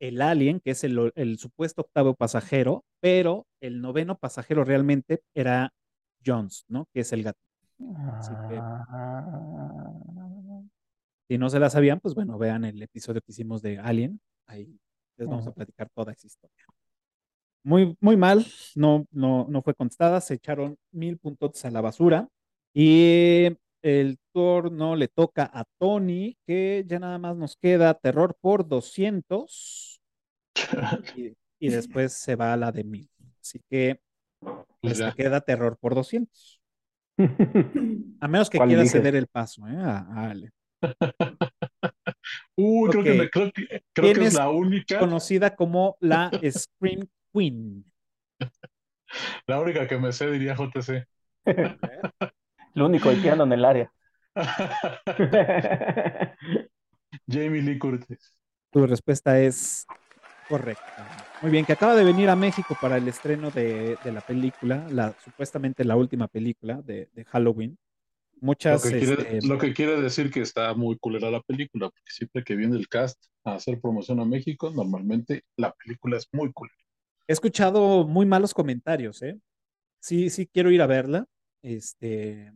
el 0.00 0.20
alien, 0.20 0.60
que 0.60 0.72
es 0.72 0.84
el, 0.84 1.12
el 1.14 1.38
supuesto 1.38 1.82
octavo 1.82 2.14
pasajero, 2.14 2.84
pero 3.00 3.46
el 3.60 3.80
noveno 3.80 4.18
pasajero 4.18 4.64
realmente 4.64 5.22
era 5.34 5.72
Jones, 6.24 6.64
¿no? 6.68 6.86
Que 6.92 7.00
es 7.00 7.12
el 7.12 7.22
gato. 7.22 7.38
Así 8.18 8.32
que- 8.48 8.58
Ah, 8.60 9.90
Si 11.28 11.38
no 11.38 11.48
se 11.48 11.58
la 11.58 11.70
sabían, 11.70 12.00
pues 12.00 12.14
bueno, 12.14 12.36
vean 12.38 12.64
el 12.66 12.82
episodio 12.82 13.20
que 13.22 13.32
hicimos 13.32 13.62
de 13.62 13.78
Alien. 13.78 14.20
Ahí 14.46 14.78
les 15.16 15.26
vamos 15.28 15.46
a 15.46 15.52
platicar 15.52 15.88
toda 15.94 16.12
esa 16.12 16.26
historia. 16.26 16.64
Muy, 17.62 17.96
muy 18.00 18.16
mal, 18.16 18.44
no, 18.74 19.06
no, 19.10 19.46
no 19.48 19.62
fue 19.62 19.74
contestada, 19.74 20.20
se 20.20 20.34
echaron 20.34 20.76
mil 20.92 21.16
puntos 21.16 21.64
a 21.64 21.70
la 21.70 21.80
basura. 21.80 22.28
Y 22.74 23.48
el 23.82 24.18
turno 24.32 24.96
le 24.96 25.08
toca 25.08 25.48
a 25.52 25.64
Tony, 25.78 26.36
que 26.46 26.84
ya 26.86 26.98
nada 26.98 27.18
más 27.18 27.36
nos 27.36 27.56
queda 27.56 27.94
terror 27.94 28.36
por 28.40 28.66
200 28.66 30.00
y, 31.16 31.32
y 31.60 31.68
después 31.70 32.12
se 32.14 32.36
va 32.36 32.52
a 32.52 32.56
la 32.56 32.72
de 32.72 32.84
mil. 32.84 33.08
Así 33.40 33.60
que 33.70 34.00
pues 34.80 34.98
te 34.98 35.12
queda 35.12 35.40
terror 35.40 35.76
por 35.80 35.94
200. 35.94 36.60
A 38.20 38.28
menos 38.28 38.50
que 38.50 38.58
¿Cuál 38.58 38.68
quiera 38.70 38.84
ceder 38.86 39.14
el 39.14 39.26
paso, 39.28 39.66
¿eh? 39.68 39.76
A, 39.76 40.28
Ale. 40.30 40.50
Uy, 42.56 42.90
creo 42.90 43.04
que, 43.04 43.14
me- 43.14 43.30
creo 43.30 43.52
que, 43.52 43.66
creo 43.66 43.82
que 44.08 44.12
¿Quién 44.14 44.22
es 44.22 44.34
la 44.34 44.50
única, 44.50 44.98
conocida 44.98 45.54
como 45.54 45.96
la 46.00 46.32
Scream 46.50 47.06
Queen. 47.32 47.84
la 49.46 49.60
única 49.60 49.86
que 49.86 49.98
me 49.98 50.12
sé, 50.12 50.30
diría 50.30 50.54
JC. 50.56 51.06
Lo 52.74 52.86
único 52.86 53.08
haitiano 53.08 53.44
en 53.44 53.52
el 53.52 53.64
área. 53.64 53.92
Jamie 57.28 57.62
Lee 57.62 57.78
Curtis. 57.78 58.36
Tu 58.70 58.86
respuesta 58.86 59.40
es 59.40 59.86
correcta. 60.48 61.08
Muy 61.42 61.50
bien, 61.50 61.64
que 61.64 61.72
acaba 61.72 61.94
de 61.94 62.04
venir 62.04 62.28
a 62.28 62.36
México 62.36 62.76
para 62.80 62.96
el 62.96 63.06
estreno 63.06 63.50
de, 63.50 63.96
de 64.02 64.12
la 64.12 64.20
película, 64.20 64.86
la, 64.90 65.14
supuestamente 65.24 65.84
la 65.84 65.96
última 65.96 66.28
película 66.28 66.80
de, 66.82 67.08
de 67.12 67.24
Halloween. 67.24 67.78
Lo 68.40 68.46
Muchas, 68.48 68.82
que, 68.82 68.98
quiere, 68.98 69.38
este, 69.38 69.48
lo 69.48 69.58
que 69.58 69.72
quiere 69.72 70.00
decir 70.02 70.30
que 70.30 70.40
está 70.40 70.74
muy 70.74 70.98
culera 70.98 71.30
la 71.30 71.40
película, 71.40 71.88
porque 71.88 72.10
siempre 72.10 72.44
que 72.44 72.56
viene 72.56 72.76
el 72.76 72.88
cast 72.88 73.22
a 73.44 73.54
hacer 73.54 73.80
promoción 73.80 74.20
a 74.20 74.24
México, 74.24 74.70
normalmente 74.70 75.44
la 75.56 75.72
película 75.72 76.18
es 76.18 76.28
muy 76.32 76.52
culera. 76.52 76.76
he 77.26 77.32
escuchado 77.32 78.06
muy 78.06 78.26
malos 78.26 78.52
comentarios, 78.52 79.22
¿eh? 79.22 79.38
Sí, 80.00 80.28
sí 80.28 80.46
quiero 80.46 80.70
ir 80.70 80.82
a 80.82 80.86
verla, 80.86 81.24
este, 81.62 82.52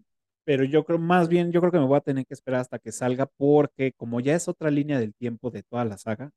pero 0.49 0.65
yo 0.65 0.83
creo, 0.83 0.99
más 0.99 1.29
bien, 1.29 1.53
yo 1.53 1.61
creo 1.61 1.71
que 1.71 1.79
me 1.79 1.85
voy 1.85 1.99
a 1.99 2.01
tener 2.01 2.25
que 2.25 2.33
esperar 2.33 2.63
hasta 2.63 2.79
que 2.79 2.91
salga, 2.91 3.27
porque 3.27 3.93
como 3.93 4.19
ya 4.19 4.35
es 4.35 4.49
otra 4.49 4.71
línea 4.71 4.99
del 4.99 5.13
tiempo 5.13 5.51
de 5.51 5.63
toda 5.63 5.85
la 5.85 5.99
saga, 5.99 6.31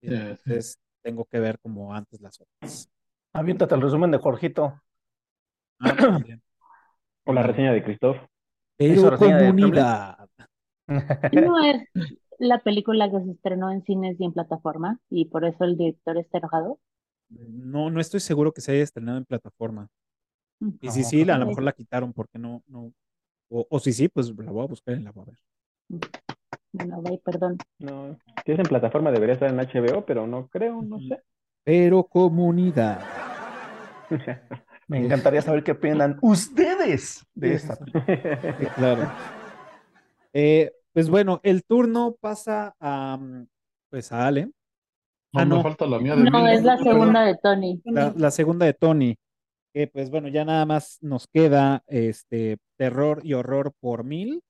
sí. 0.00 0.06
entonces 0.14 0.78
tengo 1.02 1.24
que 1.24 1.40
ver 1.40 1.58
como 1.58 1.92
antes 1.92 2.20
las 2.20 2.40
otras. 2.40 2.88
Aviéntate 3.32 3.74
el 3.74 3.82
resumen 3.82 4.12
de 4.12 4.18
Jorgito. 4.18 4.80
Ah, 5.80 6.20
bien. 6.24 6.40
O 7.24 7.32
la 7.32 7.42
reseña 7.42 7.72
de 7.72 7.82
Christoph. 7.82 8.16
Pero 8.76 9.18
comunidad. 9.18 10.28
No 11.32 11.60
es, 11.64 11.82
la 12.38 12.60
película 12.60 13.10
que 13.10 13.24
se 13.24 13.32
estrenó 13.32 13.72
en 13.72 13.82
cines 13.82 14.20
y 14.20 14.24
en 14.24 14.34
plataforma 14.34 15.00
y 15.10 15.24
por 15.24 15.44
eso 15.44 15.64
el 15.64 15.76
director 15.76 16.16
está 16.16 16.38
enojado? 16.38 16.78
No, 17.28 17.90
no 17.90 18.00
estoy 18.00 18.20
seguro 18.20 18.52
que 18.52 18.60
se 18.60 18.70
haya 18.70 18.84
estrenado 18.84 19.18
en 19.18 19.24
plataforma. 19.24 19.88
Y 20.80 20.90
si 20.90 21.00
No, 21.00 21.08
sí, 21.08 21.22
a 21.22 21.36
lo 21.38 21.42
ok. 21.42 21.48
mejor 21.48 21.64
la 21.64 21.72
quitaron 21.72 22.12
porque 22.12 22.38
no, 22.38 22.62
no. 22.68 22.92
O, 23.48 23.66
o 23.68 23.78
si 23.78 23.92
sí, 23.92 24.08
pues 24.08 24.28
la 24.36 24.50
voy 24.50 24.64
a 24.64 24.68
buscar 24.68 24.96
y 24.98 25.02
la 25.02 25.12
voy 25.12 25.24
a 25.24 25.26
ver. 25.30 25.38
Bueno, 26.72 27.00
güey, 27.00 27.18
perdón. 27.18 27.56
No, 27.78 28.16
si 28.44 28.52
es 28.52 28.58
en 28.58 28.66
plataforma 28.66 29.10
debería 29.10 29.34
estar 29.34 29.48
en 29.48 29.56
HBO, 29.58 30.04
pero 30.04 30.26
no 30.26 30.48
creo, 30.48 30.82
no 30.82 31.00
sé. 31.00 31.22
Pero 31.64 32.04
comunidad. 32.04 33.00
Me 34.88 34.98
encantaría 35.04 35.42
saber 35.42 35.64
qué 35.64 35.72
opinan 35.72 36.16
ustedes 36.22 37.26
de 37.34 37.54
esta. 37.54 37.76
Sí, 37.76 38.66
claro. 38.76 39.10
Eh, 40.32 40.70
pues 40.92 41.08
bueno, 41.10 41.40
el 41.42 41.64
turno 41.64 42.14
pasa 42.20 42.74
a, 42.78 43.16
mm, 43.16 43.46
pues 43.90 44.12
a 44.12 44.26
Ale. 44.28 44.46
No, 44.46 44.52
Ah, 45.40 45.44
me 45.44 45.56
no. 45.56 45.62
falta 45.62 45.86
la 45.86 45.98
mía 45.98 46.14
de 46.14 46.30
No, 46.30 46.38
mil. 46.42 46.50
es 46.50 46.62
la 46.62 46.78
segunda 46.78 47.24
de 47.24 47.36
Tony. 47.42 47.80
La, 47.84 48.12
la 48.16 48.30
segunda 48.30 48.64
de 48.64 48.74
Tony. 48.74 49.16
Que 49.76 49.86
pues 49.86 50.08
bueno, 50.08 50.28
ya 50.28 50.42
nada 50.46 50.64
más 50.64 50.96
nos 51.02 51.26
queda 51.26 51.84
este 51.86 52.56
terror 52.78 53.20
y 53.22 53.34
horror 53.34 53.74
por 53.78 54.04
mil. 54.04 54.42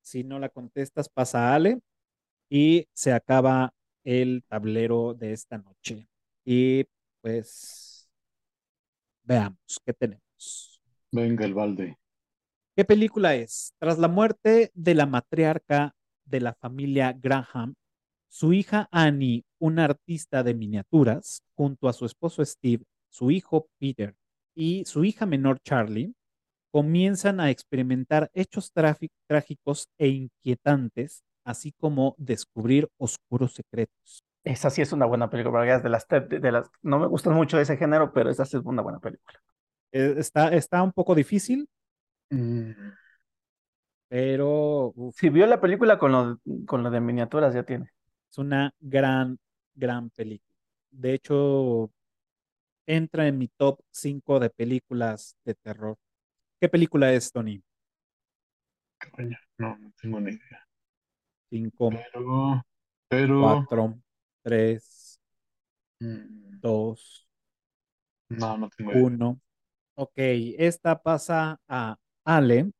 Si 0.00 0.24
no 0.24 0.38
la 0.38 0.48
contestas, 0.48 1.10
pasa 1.10 1.50
a 1.50 1.54
Ale. 1.56 1.80
Y 2.48 2.88
se 2.94 3.12
acaba 3.12 3.74
el 4.04 4.42
tablero 4.48 5.12
de 5.12 5.34
esta 5.34 5.58
noche. 5.58 6.08
Y 6.46 6.86
pues 7.20 8.08
veamos 9.22 9.58
qué 9.84 9.92
tenemos. 9.92 10.80
Venga, 11.12 11.44
el 11.44 11.52
balde. 11.52 11.98
¿Qué 12.74 12.86
película 12.86 13.34
es? 13.34 13.74
Tras 13.78 13.98
la 13.98 14.08
muerte 14.08 14.70
de 14.72 14.94
la 14.94 15.04
matriarca 15.04 15.94
de 16.24 16.40
la 16.40 16.54
familia 16.54 17.12
Graham, 17.12 17.74
su 18.30 18.54
hija 18.54 18.88
Annie, 18.90 19.44
una 19.58 19.84
artista 19.84 20.42
de 20.42 20.54
miniaturas, 20.54 21.42
junto 21.54 21.86
a 21.86 21.92
su 21.92 22.06
esposo 22.06 22.42
Steve, 22.42 22.84
su 23.10 23.30
hijo 23.30 23.68
Peter 23.78 24.16
y 24.54 24.84
su 24.86 25.04
hija 25.04 25.26
menor 25.26 25.60
Charlie, 25.60 26.14
comienzan 26.70 27.40
a 27.40 27.50
experimentar 27.50 28.30
hechos 28.34 28.72
trágicos 28.72 29.88
e 29.98 30.08
inquietantes, 30.08 31.22
así 31.44 31.72
como 31.72 32.14
descubrir 32.18 32.88
oscuros 32.98 33.54
secretos. 33.54 34.24
Esa 34.44 34.70
sí 34.70 34.80
es 34.82 34.92
una 34.92 35.06
buena 35.06 35.28
película, 35.28 35.80
de 35.80 35.88
las, 35.88 36.06
de, 36.08 36.20
de 36.20 36.52
las, 36.52 36.70
no 36.82 36.98
me 36.98 37.06
gustan 37.06 37.34
mucho 37.34 37.56
de 37.56 37.64
ese 37.64 37.76
género, 37.76 38.12
pero 38.12 38.30
esa 38.30 38.44
sí 38.44 38.56
es 38.56 38.62
una 38.64 38.82
buena 38.82 39.00
película. 39.00 39.38
Eh, 39.92 40.14
está, 40.18 40.54
está 40.54 40.82
un 40.82 40.92
poco 40.92 41.14
difícil, 41.14 41.68
Mm, 42.32 42.92
pero 44.08 44.92
uf, 44.96 45.16
Si 45.18 45.28
vio 45.28 45.46
la 45.46 45.60
película 45.60 45.98
con 45.98 46.12
lo, 46.12 46.40
con 46.66 46.82
lo 46.82 46.90
de 46.90 47.00
miniaturas, 47.00 47.54
ya 47.54 47.62
tiene. 47.64 47.90
Es 48.30 48.38
una 48.38 48.72
gran, 48.80 49.38
gran 49.74 50.10
película. 50.10 50.56
De 50.90 51.14
hecho, 51.14 51.90
entra 52.94 53.26
en 53.28 53.38
mi 53.38 53.48
top 53.48 53.80
5 53.90 54.40
de 54.40 54.50
películas 54.50 55.36
de 55.44 55.54
terror. 55.54 55.96
¿Qué 56.60 56.68
película 56.68 57.12
es, 57.12 57.30
Tony? 57.32 57.62
coño, 59.12 59.36
no, 59.58 59.76
no 59.78 59.92
tengo 60.00 60.20
ni 60.20 60.32
idea. 60.32 60.66
5, 61.50 61.90
Pero, 61.90 62.62
pero, 63.08 63.40
4, 63.40 63.94
3, 64.42 65.20
mm, 66.00 66.60
2, 66.60 67.26
no, 68.28 68.58
no 68.58 68.68
tengo 68.70 68.92
idea. 68.92 69.04
1. 69.04 69.40
Ok, 69.96 70.12
esta 70.16 71.00
pasa 71.00 71.58
a 71.68 71.96
Ale 72.24 72.70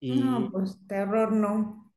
y 0.00 0.20
No, 0.20 0.50
pues 0.50 0.78
terror 0.86 1.32
no. 1.32 1.92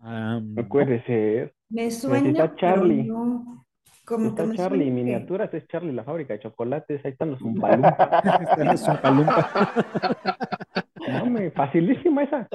am, 0.00 0.54
No 0.54 0.68
puede 0.68 1.04
ser. 1.04 1.54
Me 1.68 1.90
suena, 1.90 2.30
está 2.30 2.48
pero 2.48 2.56
Charlie. 2.56 3.04
no. 3.04 3.65
Que 4.06 4.28
está 4.28 4.44
Charlie, 4.54 4.90
miniaturas, 4.90 5.52
es 5.54 5.66
Charlie 5.68 5.92
la 5.92 6.04
fábrica 6.04 6.34
de 6.34 6.40
chocolates, 6.40 7.04
ahí 7.04 7.12
están 7.12 7.30
los 7.32 7.40
Umpalumpas. 7.42 7.98
esta 8.40 8.56
no 8.64 8.72
es 8.72 8.82
un 8.88 8.96
palumpa. 8.98 9.72
No, 11.08 11.26
me, 11.26 11.50
facilísima 11.50 12.22
esa. 12.24 12.48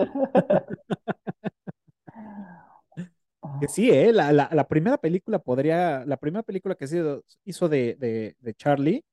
Que 3.60 3.68
sí, 3.68 3.90
¿eh? 3.92 4.12
La, 4.14 4.32
la- 4.32 4.50
la 4.52 4.68
primera 4.68 4.98
película 4.98 5.40
podría, 5.40 6.06
la 6.06 6.18
primera 6.18 6.44
película 6.44 6.76
que 6.76 6.88
se 6.88 7.04
hizo 7.44 7.68
de, 7.70 7.96
de, 7.96 8.36
de 8.40 8.54
Charlie, 8.54 9.04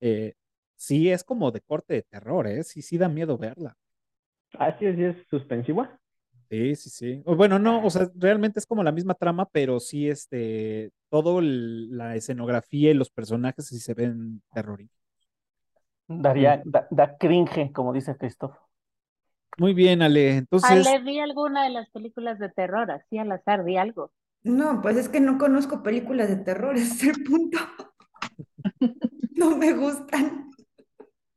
eh, 0.00 0.34
sí 0.76 1.10
es 1.10 1.22
como 1.24 1.50
de 1.50 1.60
corte 1.60 1.94
de 1.94 2.02
terror, 2.02 2.46
¿eh? 2.46 2.64
Sí, 2.64 2.82
sí 2.82 2.98
da 2.98 3.08
miedo 3.08 3.36
verla. 3.38 3.76
Ah, 4.58 4.74
sí, 4.78 4.86
sí 4.94 5.04
es 5.04 5.16
suspensiva. 5.28 5.98
Sí, 6.50 6.74
sí, 6.76 6.88
sí. 6.88 7.22
Bueno, 7.26 7.58
no, 7.58 7.84
o 7.84 7.90
sea, 7.90 8.10
realmente 8.14 8.58
es 8.58 8.64
como 8.66 8.82
la 8.82 8.90
misma 8.92 9.12
trama, 9.14 9.46
pero 9.52 9.78
sí, 9.80 10.08
este, 10.08 10.90
todo 11.10 11.40
el- 11.40 11.94
la 11.96 12.16
escenografía 12.16 12.90
y 12.90 12.94
los 12.94 13.10
personajes 13.10 13.66
sí 13.66 13.78
se 13.78 13.92
ven 13.92 14.42
terroríficos. 14.54 14.98
Daría, 16.24 16.62
da, 16.64 16.86
da 16.90 17.06
cringe, 17.18 17.72
como 17.72 17.92
dice 17.92 18.16
Christoph. 18.16 18.56
Muy 19.58 19.74
bien, 19.74 20.02
Ale. 20.02 20.36
Entonces, 20.36 20.86
Ale, 20.86 21.00
vi 21.00 21.18
alguna 21.20 21.64
de 21.64 21.70
las 21.70 21.90
películas 21.90 22.38
de 22.38 22.48
terror, 22.48 22.90
así 22.90 23.18
al 23.18 23.32
azar, 23.32 23.64
vi 23.64 23.76
algo. 23.76 24.12
No, 24.42 24.80
pues 24.82 24.96
es 24.96 25.08
que 25.08 25.20
no 25.20 25.36
conozco 25.38 25.82
películas 25.82 26.28
de 26.28 26.36
terror, 26.36 26.76
ese 26.76 27.10
es 27.10 27.16
el 27.18 27.24
punto. 27.24 27.58
No 29.36 29.56
me 29.56 29.72
gustan. 29.72 30.50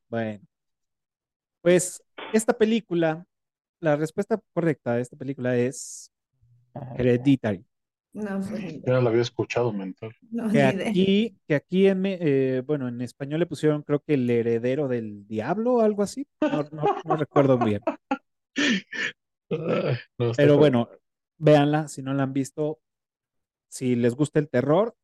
bueno, 0.09 0.41
pues 1.61 2.01
esta 2.31 2.53
película, 2.57 3.25
la 3.81 3.95
respuesta 3.97 4.39
correcta 4.53 4.95
de 4.95 5.01
esta 5.01 5.17
película 5.17 5.57
es 5.57 6.11
Hereditary. 6.97 7.65
No, 8.13 8.39
pues 8.41 8.81
Ya 8.83 8.99
la 9.01 9.09
había 9.09 9.21
escuchado 9.21 9.73
mental. 9.73 10.11
No, 10.29 10.49
Que 10.51 10.59
idea. 10.59 10.89
aquí, 10.89 11.35
que 11.47 11.55
aquí 11.55 11.87
en, 11.87 12.01
me- 12.01 12.17
eh, 12.21 12.61
bueno, 12.61 12.87
en 12.87 13.01
español 13.01 13.39
le 13.39 13.45
pusieron 13.45 13.81
creo 13.83 13.99
que 14.01 14.13
el 14.13 14.29
heredero 14.29 14.87
del 14.87 15.27
diablo 15.27 15.75
o 15.75 15.81
algo 15.81 16.03
así. 16.03 16.25
No, 16.41 16.63
no- 16.71 16.89
no 17.03 17.15
recuerdo 17.15 17.57
bien. 17.57 17.81
Pero 20.37 20.57
bueno, 20.57 20.89
véanla 21.37 21.87
si 21.87 22.01
no 22.01 22.13
la 22.13 22.23
han 22.23 22.33
visto. 22.33 22.79
Si 23.69 23.95
les 23.95 24.15
gusta 24.15 24.39
el 24.39 24.49
terror, 24.49 24.95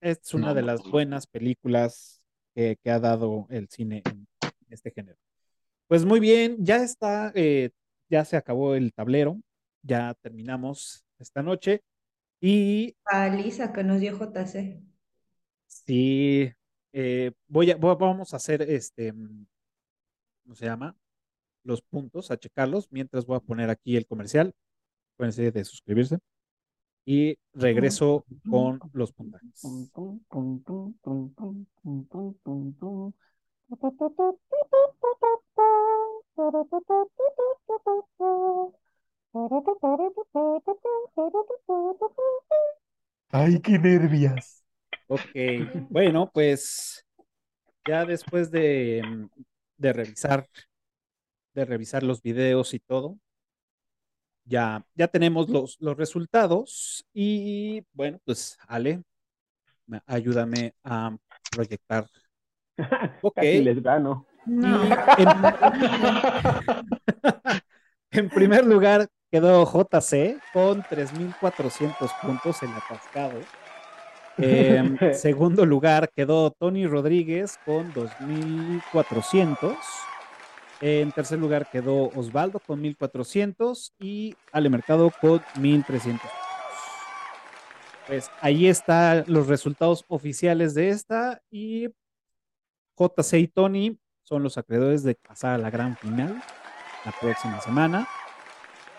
es 0.00 0.32
una 0.34 0.48
No, 0.48 0.54
de 0.54 0.62
las 0.62 0.82
buenas 0.90 1.26
películas 1.26 2.22
que, 2.54 2.78
que 2.82 2.90
ha 2.90 2.98
dado 2.98 3.46
el 3.50 3.68
cine 3.68 4.02
en 4.06 4.26
este 4.70 4.90
género. 4.90 5.18
Pues 5.88 6.06
muy 6.06 6.20
bien, 6.20 6.56
ya 6.60 6.76
está, 6.76 7.32
eh, 7.34 7.70
ya 8.08 8.24
se 8.24 8.36
acabó 8.36 8.74
el 8.74 8.92
tablero, 8.92 9.40
ya 9.82 10.14
terminamos 10.20 11.04
esta 11.18 11.42
noche. 11.42 11.82
Y 12.40 12.94
A 13.04 13.28
Lisa 13.28 13.72
que 13.72 13.82
nos 13.84 14.00
dio 14.00 14.16
JC. 14.18 14.82
sí, 15.66 16.52
eh, 16.92 17.32
voy 17.48 17.70
a, 17.70 17.76
voy- 17.76 17.96
vamos 17.98 18.32
a 18.32 18.36
hacer 18.36 18.62
este, 18.62 19.12
mm, 19.12 19.46
¿cómo 20.42 20.54
se 20.54 20.66
llama? 20.66 20.96
Los 21.62 21.80
puntos, 21.82 22.30
a 22.30 22.36
checarlos, 22.36 22.88
mientras 22.90 23.24
voy 23.24 23.36
a 23.36 23.40
poner 23.40 23.70
aquí 23.70 23.96
el 23.96 24.06
comercial. 24.06 24.52
Acuérdense 25.14 25.50
de 25.50 25.64
suscribirse. 25.64 26.18
Y 27.06 27.36
regreso 27.52 28.24
con 28.50 28.80
los 28.92 29.12
puntajes. 29.12 29.62
Ay, 43.30 43.60
qué 43.60 43.78
nervias. 43.78 44.64
Ok, 45.06 45.20
bueno, 45.90 46.30
pues 46.32 47.04
ya 47.86 48.04
después 48.06 48.50
de, 48.50 49.02
de 49.76 49.92
revisar, 49.92 50.48
de 51.54 51.64
revisar 51.64 52.02
los 52.02 52.22
videos 52.22 52.74
y 52.74 52.80
todo, 52.80 53.18
ya, 54.44 54.84
ya 54.94 55.08
tenemos 55.08 55.48
los, 55.48 55.76
los 55.80 55.96
resultados 55.96 57.04
y 57.12 57.82
bueno, 57.92 58.18
pues 58.24 58.58
Ale, 58.66 59.02
me- 59.86 60.02
ayúdame 60.06 60.74
a 60.84 61.16
proyectar. 61.50 62.06
Ok. 63.22 63.34
Casi 63.36 63.62
les 63.62 63.82
gano. 63.82 64.26
No. 64.46 64.84
Y 64.84 65.22
en, 65.22 65.28
en 68.10 68.28
primer 68.28 68.66
lugar 68.66 69.08
quedó 69.30 69.64
JC 69.64 70.40
con 70.52 70.82
3.400 70.82 72.10
puntos 72.22 72.62
en 72.62 72.70
atascado. 72.70 73.40
En 74.36 74.98
segundo 75.14 75.64
lugar 75.66 76.10
quedó 76.14 76.50
Tony 76.50 76.86
Rodríguez 76.86 77.58
con 77.64 77.92
2.400. 77.92 79.76
En 80.80 81.12
tercer 81.12 81.38
lugar 81.38 81.68
quedó 81.70 82.10
Osvaldo 82.14 82.60
con 82.60 82.82
1.400 82.82 83.92
y 83.98 84.34
Ale 84.52 84.70
Mercado 84.70 85.12
con 85.20 85.40
1.300. 85.56 86.20
Pues 88.06 88.30
ahí 88.40 88.66
están 88.66 89.24
los 89.26 89.46
resultados 89.46 90.04
oficiales 90.08 90.74
de 90.74 90.90
esta 90.90 91.40
y 91.50 91.88
JC 92.96 93.38
y 93.38 93.48
Tony 93.48 93.98
son 94.24 94.42
los 94.42 94.58
acreedores 94.58 95.02
de 95.02 95.14
pasar 95.14 95.54
a 95.54 95.58
la 95.58 95.70
gran 95.70 95.96
final 95.96 96.42
la 97.04 97.12
próxima 97.20 97.60
semana. 97.60 98.08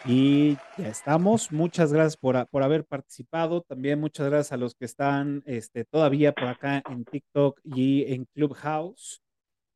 Y 0.06 0.56
ya 0.78 0.88
estamos. 0.88 1.52
Muchas 1.52 1.92
gracias 1.92 2.16
por, 2.16 2.48
por, 2.48 2.62
haber 2.62 2.86
participado. 2.86 3.62
También 3.62 4.00
muchas 4.00 4.28
gracias 4.28 4.52
a 4.52 4.58
los 4.58 4.76
que 4.76 4.86
están 4.86 5.42
este, 5.48 5.84
todavía 5.84 6.32
por 6.32 6.48
acá 6.48 6.84
en 6.90 7.06
TikTok 7.06 7.60
y 7.64 8.14
en 8.14 8.26
Clubhouse. 8.26 9.24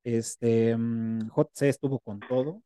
Este, 0.04 0.78
mm, 0.78 1.30
JC 1.36 1.64
estuvo 1.64 2.00
con 2.00 2.20
todo. 2.20 2.62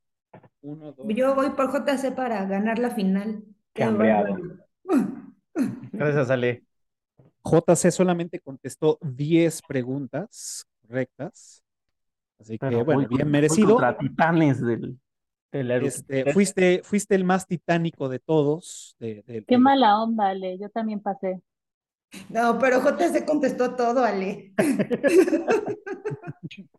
Uno, 0.62 0.92
dos. 0.92 1.08
Yo 1.10 1.36
voy 1.36 1.52
por 1.52 1.72
JC 1.72 2.14
para 2.14 2.46
ganar 2.46 2.80
la 2.80 2.92
final. 2.92 3.44
Cambiado. 3.72 4.38
Gracias, 5.94 6.30
Ale. 6.30 6.66
JC 7.46 7.92
solamente 7.92 8.40
contestó 8.40 8.98
10 9.02 9.62
preguntas 9.68 10.66
correctas. 10.82 11.63
Así 12.40 12.58
que, 12.58 12.84
bueno, 12.84 13.08
bien 13.08 13.30
merecido. 13.30 13.78
titanes 14.00 14.62
del, 14.62 14.98
este, 15.52 16.34
fuiste, 16.34 16.82
fuiste 16.84 17.16
el 17.16 17.24
más 17.24 17.48
titánico 17.48 18.10
de 18.10 18.20
todos. 18.20 18.96
De, 19.00 19.46
Qué 19.48 19.58
mala 19.58 20.02
onda, 20.02 20.30
Ale. 20.30 20.58
Yo 20.58 20.70
también 20.70 21.00
pasé. 21.00 21.42
No, 22.30 22.58
pero 22.60 22.80
JC 22.80 23.26
contestó 23.26 23.76
todo, 23.76 24.04
Ale. 24.04 24.54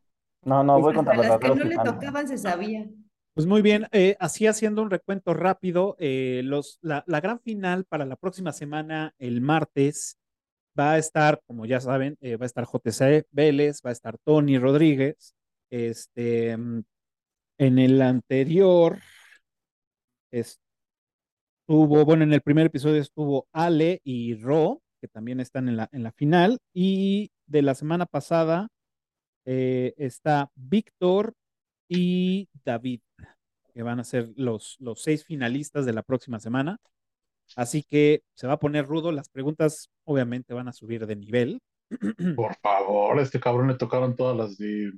no, 0.43 0.65
no, 0.65 0.81
voy 0.81 0.95
contra 0.95 1.17
las 1.17 1.39
que 1.39 1.49
no 1.49 1.55
le 1.55 1.77
tocaban 1.77 2.29
se 2.29 2.39
sabía. 2.39 2.87
Pues 3.35 3.49
muy 3.49 3.63
bien, 3.63 3.89
eh, 3.91 4.17
así 4.21 4.47
haciendo 4.47 4.83
un 4.83 4.91
recuento 4.91 5.35
rápido, 5.35 5.97
eh, 5.99 6.43
los, 6.45 6.79
la, 6.83 7.03
la, 7.09 7.21
gran 7.21 7.41
final 7.41 7.85
para 7.85 8.05
la 8.05 8.15
próxima 8.15 8.53
semana, 8.53 9.13
el 9.19 9.41
martes, 9.41 10.21
va 10.79 10.93
a 10.93 10.99
estar, 10.99 11.43
como 11.47 11.67
ya 11.67 11.81
saben, 11.81 12.17
eh, 12.21 12.37
va 12.37 12.45
a 12.45 12.47
estar 12.47 12.65
JC 12.65 13.27
Vélez, 13.33 13.81
va 13.85 13.91
a 13.91 13.93
estar 13.93 14.19
Tony 14.19 14.59
Rodríguez, 14.59 15.35
este, 15.75 16.57
mm, 16.57 16.83
en 17.59 17.79
el 17.81 18.01
anterior 18.01 19.01
estuvo, 20.31 22.05
bueno, 22.05 22.23
en 22.23 22.33
el 22.33 22.43
primer 22.43 22.67
episodio 22.67 23.01
estuvo 23.01 23.49
Ale 23.53 24.01
y 24.05 24.37
Ro, 24.37 24.83
que 25.01 25.09
también 25.09 25.41
están 25.41 25.69
en 25.69 25.77
la, 25.77 25.89
en 25.93 26.05
la 26.05 26.13
final, 26.13 26.59
y 26.73 27.33
de 27.47 27.63
la 27.63 27.75
semana 27.75 28.07
pasada 28.07 28.69
eh, 29.47 29.95
está 29.97 30.51
Víctor 30.55 31.35
y 31.89 32.49
David, 32.65 33.01
que 33.75 33.83
van 33.83 33.99
a 33.99 34.05
ser 34.05 34.33
los, 34.37 34.77
los 34.79 35.03
seis 35.03 35.25
finalistas 35.25 35.85
de 35.87 35.93
la 35.93 36.03
próxima 36.03 36.39
semana. 36.39 36.79
Así 37.57 37.83
que 37.83 38.23
se 38.35 38.47
va 38.47 38.55
a 38.55 38.61
poner 38.61 38.87
rudo, 38.87 39.11
las 39.11 39.29
preguntas 39.29 39.91
obviamente 40.05 40.55
van 40.55 40.69
a 40.69 40.73
subir 40.73 41.05
de 41.07 41.17
nivel. 41.17 41.61
Por 42.37 42.55
favor, 42.63 43.19
a 43.19 43.23
este 43.23 43.41
cabrón 43.41 43.69
le 43.69 43.75
tocaron 43.75 44.15
todas 44.15 44.37
las 44.37 44.57
de 44.57 44.93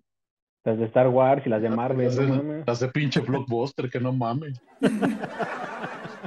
las 0.67 0.79
de 0.79 0.85
Star 0.87 1.09
Wars 1.09 1.47
y 1.47 1.49
las 1.49 1.63
de 1.63 1.71
Marvel. 1.71 2.07
Las 2.07 2.17
de, 2.17 2.65
las 2.67 2.81
de 2.81 2.89
pinche 2.89 3.21
blockbuster, 3.21 3.89
que 3.89 4.01
no 4.01 4.13
mames. 4.13 4.61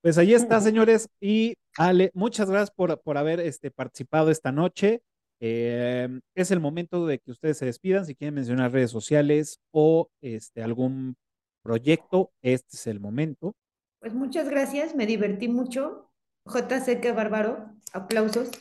Pues 0.00 0.16
ahí 0.16 0.32
está, 0.32 0.60
señores. 0.60 1.08
Y 1.20 1.56
Ale, 1.76 2.12
muchas 2.14 2.48
gracias 2.48 2.70
por, 2.70 3.00
por 3.02 3.18
haber 3.18 3.40
este, 3.40 3.72
participado 3.72 4.30
esta 4.30 4.52
noche. 4.52 5.02
Em, 5.40 6.20
es 6.36 6.52
el 6.52 6.60
momento 6.60 7.04
de 7.04 7.18
que 7.18 7.32
ustedes 7.32 7.58
se 7.58 7.66
despidan. 7.66 8.06
Si 8.06 8.14
quieren 8.14 8.36
mencionar 8.36 8.72
redes 8.72 8.92
sociales 8.92 9.58
o 9.72 10.08
este, 10.22 10.62
algún 10.62 11.16
proyecto, 11.64 12.30
este 12.42 12.76
es 12.76 12.86
el 12.86 13.00
momento. 13.00 13.56
Pues 13.98 14.14
muchas 14.14 14.48
gracias, 14.48 14.94
me 14.94 15.04
divertí 15.04 15.48
mucho. 15.48 16.08
JC, 16.46 17.00
qué 17.00 17.10
bárbaro. 17.10 17.74
Aplausos. 17.92 18.52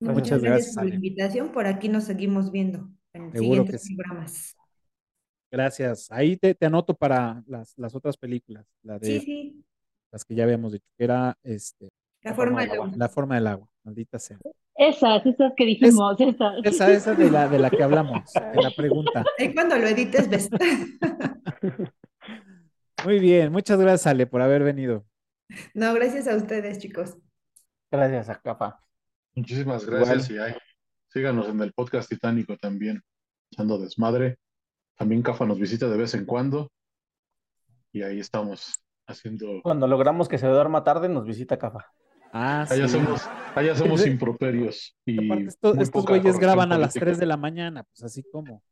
muchas, 0.00 0.42
gracias, 0.42 0.74
por 0.74 0.88
la 0.88 0.94
invitación. 0.96 1.52
Por 1.52 1.66
aquí 1.66 1.88
nos 1.88 2.04
seguimos 2.04 2.50
viendo 2.50 2.90
en 3.12 3.32
Seguro 3.32 3.62
siguientes 3.64 3.88
programas. 3.96 4.56
Gracias. 5.50 6.10
Ahí 6.10 6.36
te, 6.36 6.56
anoto 6.64 6.94
para 6.94 7.42
las, 7.46 7.76
las 7.76 7.94
otras 7.94 8.16
películas. 8.16 8.66
La 8.82 8.98
de, 8.98 9.06
sí, 9.06 9.20
sí. 9.20 9.64
Las 10.12 10.24
que 10.24 10.34
ya 10.34 10.44
habíamos 10.44 10.72
dicho, 10.72 10.86
que 10.96 11.04
era 11.04 11.36
este, 11.42 11.88
la, 12.22 12.34
forma, 12.34 12.62
del 12.62 12.72
agua. 12.72 12.92
La 12.96 13.08
forma 13.08 13.34
del 13.36 13.46
agua, 13.46 13.68
maldita 13.82 14.18
sea. 14.18 14.38
Esas, 14.76 15.26
esas 15.26 15.52
que 15.56 15.64
dijimos, 15.64 16.20
esa. 16.20 16.56
Esa, 16.64 16.90
esa 16.92 17.14
de 17.14 17.30
la, 17.30 17.48
de 17.48 17.58
la 17.58 17.70
que 17.70 17.82
hablamos, 17.82 18.32
de 18.32 18.62
la 18.62 18.70
pregunta. 18.70 19.24
Y 19.38 19.52
cuando 19.52 19.76
lo 19.76 19.86
edites 19.86 20.28
ves. 20.28 20.48
Muy 23.04 23.18
bien, 23.18 23.50
muchas 23.50 23.80
gracias, 23.80 24.06
Ale, 24.06 24.26
por 24.26 24.42
haber 24.42 24.62
venido. 24.62 25.06
No, 25.74 25.94
gracias 25.94 26.28
a 26.28 26.36
ustedes, 26.36 26.78
chicos. 26.78 27.16
Gracias 27.90 28.28
a 28.28 28.40
Capa. 28.40 28.84
Muchísimas 29.34 29.84
gracias 29.86 30.30
y 30.30 30.38
síganos 31.10 31.48
en 31.48 31.60
el 31.60 31.72
podcast 31.72 32.08
titánico 32.08 32.56
también, 32.56 33.02
echando 33.50 33.78
desmadre. 33.78 34.38
También 34.96 35.22
Cafa 35.22 35.44
nos 35.46 35.58
visita 35.58 35.88
de 35.88 35.96
vez 35.96 36.14
en 36.14 36.24
cuando 36.24 36.70
y 37.92 38.02
ahí 38.02 38.20
estamos 38.20 38.74
haciendo. 39.06 39.60
Cuando 39.62 39.86
logramos 39.86 40.28
que 40.28 40.38
se 40.38 40.46
duerma 40.46 40.84
tarde, 40.84 41.08
nos 41.08 41.26
visita 41.26 41.58
Cafa. 41.58 41.86
Ah, 42.32 42.64
allá 42.70 42.86
somos, 42.86 43.28
allá 43.56 43.74
somos 43.74 44.06
improperios. 44.06 44.96
Y 45.04 45.46
estos 45.48 46.06
güeyes 46.06 46.38
graban 46.38 46.70
a 46.72 46.78
las 46.78 46.94
3 46.94 47.18
de 47.18 47.26
la 47.26 47.36
mañana, 47.36 47.82
pues 47.82 48.04
así 48.04 48.22
como. 48.30 48.62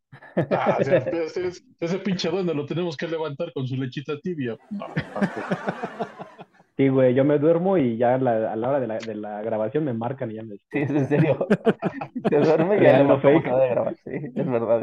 Ah, 0.50 0.78
ese, 0.80 1.98
pinche 1.98 2.30
duende 2.30 2.54
lo 2.54 2.64
tenemos 2.64 2.96
que 2.96 3.08
levantar 3.08 3.52
con 3.52 3.66
su 3.66 3.76
lechita 3.76 4.18
tibia. 4.20 4.56
sí, 6.78 6.88
güey, 6.88 7.14
yo 7.14 7.24
me 7.24 7.38
duermo 7.38 7.76
y 7.76 7.98
ya 7.98 8.14
a 8.14 8.18
la, 8.18 8.68
hora 8.68 8.80
de 8.80 8.86
la, 8.86 8.98
de 8.98 9.14
la, 9.14 9.42
grabación 9.42 9.84
me 9.84 9.92
marcan 9.92 10.30
y 10.30 10.34
ya 10.34 10.42
me. 10.44 10.56
Sí, 10.56 10.78
es 10.78 10.90
en 10.90 11.08
serio. 11.08 11.46
Se 12.30 12.36
duerme 12.38 12.78
y 12.78 12.82
ya 12.82 13.02
no 13.02 13.20
fake. 13.20 13.44
De 13.44 13.68
grabar. 13.68 13.96
Sí, 13.96 14.12
es 14.34 14.46
verdad. 14.46 14.82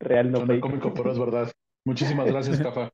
Real 0.00 0.32
no 0.32 0.44
fake. 0.44 0.60
cómico, 0.60 0.92
pero 0.92 1.12
es 1.12 1.18
verdad. 1.18 1.50
Muchísimas 1.84 2.26
gracias, 2.30 2.60
Cafa. 2.60 2.90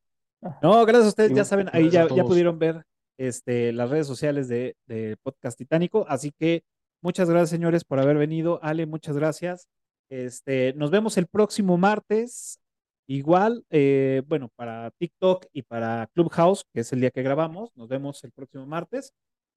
No, 0.61 0.85
gracias 0.85 1.05
a 1.05 1.09
ustedes, 1.09 1.33
ya 1.33 1.43
saben, 1.43 1.69
ahí 1.73 1.89
ya, 1.89 2.07
ya 2.07 2.23
pudieron 2.23 2.59
ver 2.59 2.83
este, 3.17 3.73
las 3.73 3.89
redes 3.89 4.05
sociales 4.05 4.47
de, 4.47 4.75
de 4.85 5.17
Podcast 5.23 5.57
Titánico. 5.57 6.05
Así 6.07 6.31
que 6.31 6.63
muchas 7.01 7.29
gracias, 7.29 7.49
señores, 7.49 7.83
por 7.83 7.99
haber 7.99 8.17
venido. 8.17 8.59
Ale, 8.61 8.85
muchas 8.85 9.17
gracias. 9.17 9.67
Este, 10.09 10.73
nos 10.75 10.91
vemos 10.91 11.17
el 11.17 11.25
próximo 11.25 11.77
martes. 11.77 12.59
Igual, 13.07 13.65
eh, 13.69 14.23
bueno, 14.27 14.49
para 14.55 14.89
TikTok 14.91 15.45
y 15.53 15.61
para 15.61 16.07
Clubhouse, 16.13 16.65
que 16.73 16.79
es 16.79 16.91
el 16.91 17.01
día 17.01 17.11
que 17.11 17.21
grabamos, 17.21 17.69
nos 17.75 17.87
vemos 17.87 18.23
el 18.23 18.31
próximo 18.31 18.65
martes 18.65 19.13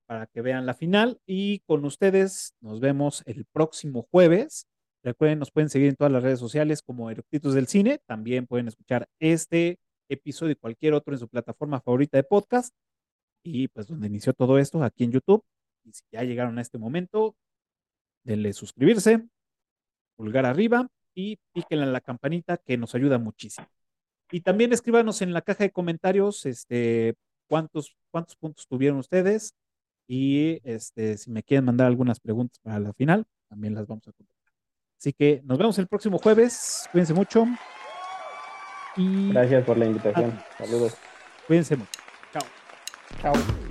para 0.07 0.27
que 0.27 0.43
vean 0.43 0.67
la 0.67 0.75
final. 0.75 1.19
Y 1.27 1.61
con 1.61 1.85
ustedes 1.87 2.55
nos 2.61 2.81
vemos 2.81 3.23
el 3.27 3.47
próximo 3.47 4.07
jueves. 4.11 4.67
Recuerden, 5.03 5.39
nos 5.39 5.51
pueden 5.51 5.71
seguir 5.71 5.89
en 5.89 5.97
todas 5.97 6.13
las 6.13 6.23
redes 6.23 6.41
sociales 6.41 6.83
como 6.83 7.11
Eructitos 7.11 7.55
del 7.55 7.69
Cine. 7.69 8.01
También 8.07 8.47
pueden 8.47 8.69
escuchar 8.69 9.09
este 9.19 9.79
episodio 10.11 10.53
y 10.53 10.57
cualquier 10.57 10.93
otro 10.93 11.15
en 11.15 11.21
su 11.21 11.29
plataforma 11.29 11.81
favorita 11.81 12.19
de 12.19 12.25
podcast. 12.25 12.75
Y 13.43 13.69
pues 13.69 13.87
donde 13.87 14.09
inició 14.09 14.35
todo 14.35 14.59
esto, 14.59 14.83
aquí 14.83 15.05
en 15.05 15.13
YouTube. 15.13 15.43
Y 15.85 15.93
si 15.95 16.03
ya 16.13 16.23
llegaron 16.23 16.59
a 16.59 16.63
este 16.63 16.77
momento, 16.77 17.35
denle 18.25 18.53
suscribirse, 18.53 19.27
pulgar 20.17 20.45
arriba 20.45 20.91
y 21.19 21.37
píquenle 21.53 21.85
a 21.85 21.89
la 21.89 22.01
campanita 22.01 22.59
que 22.59 22.77
nos 22.79 22.95
ayuda 22.95 23.19
muchísimo. 23.19 23.67
Y 24.31 24.43
también 24.43 24.73
escríbanos 24.73 25.21
en 25.21 25.33
la 25.33 25.43
caja 25.43 25.65
de 25.65 25.73
comentarios 25.73 26.47
este, 26.47 27.17
cuántos, 27.49 27.97
cuántos 28.13 28.37
puntos 28.37 28.69
tuvieron 28.69 29.01
ustedes 29.01 29.53
y 30.07 30.61
este, 30.63 31.19
si 31.19 31.33
me 31.33 31.43
quieren 31.43 31.65
mandar 31.65 31.89
algunas 31.89 32.21
preguntas 32.21 32.61
para 32.63 32.79
la 32.79 32.93
final, 32.93 33.27
también 33.49 33.75
las 33.75 33.89
vamos 33.89 34.07
a 34.07 34.13
contestar. 34.13 34.53
Así 34.97 35.13
que 35.13 35.43
nos 35.45 35.59
vemos 35.59 35.77
el 35.81 35.89
próximo 35.89 36.19
jueves. 36.19 36.89
Cuídense 36.93 37.15
mucho. 37.15 37.47
Y... 38.97 39.33
Gracias 39.33 39.65
por 39.65 39.77
la 39.77 39.87
invitación. 39.87 40.39
Saludos. 40.57 40.95
Cuídense 41.49 41.77
mucho. 41.77 42.01
Chao. 42.33 42.43
Chao. 43.21 43.68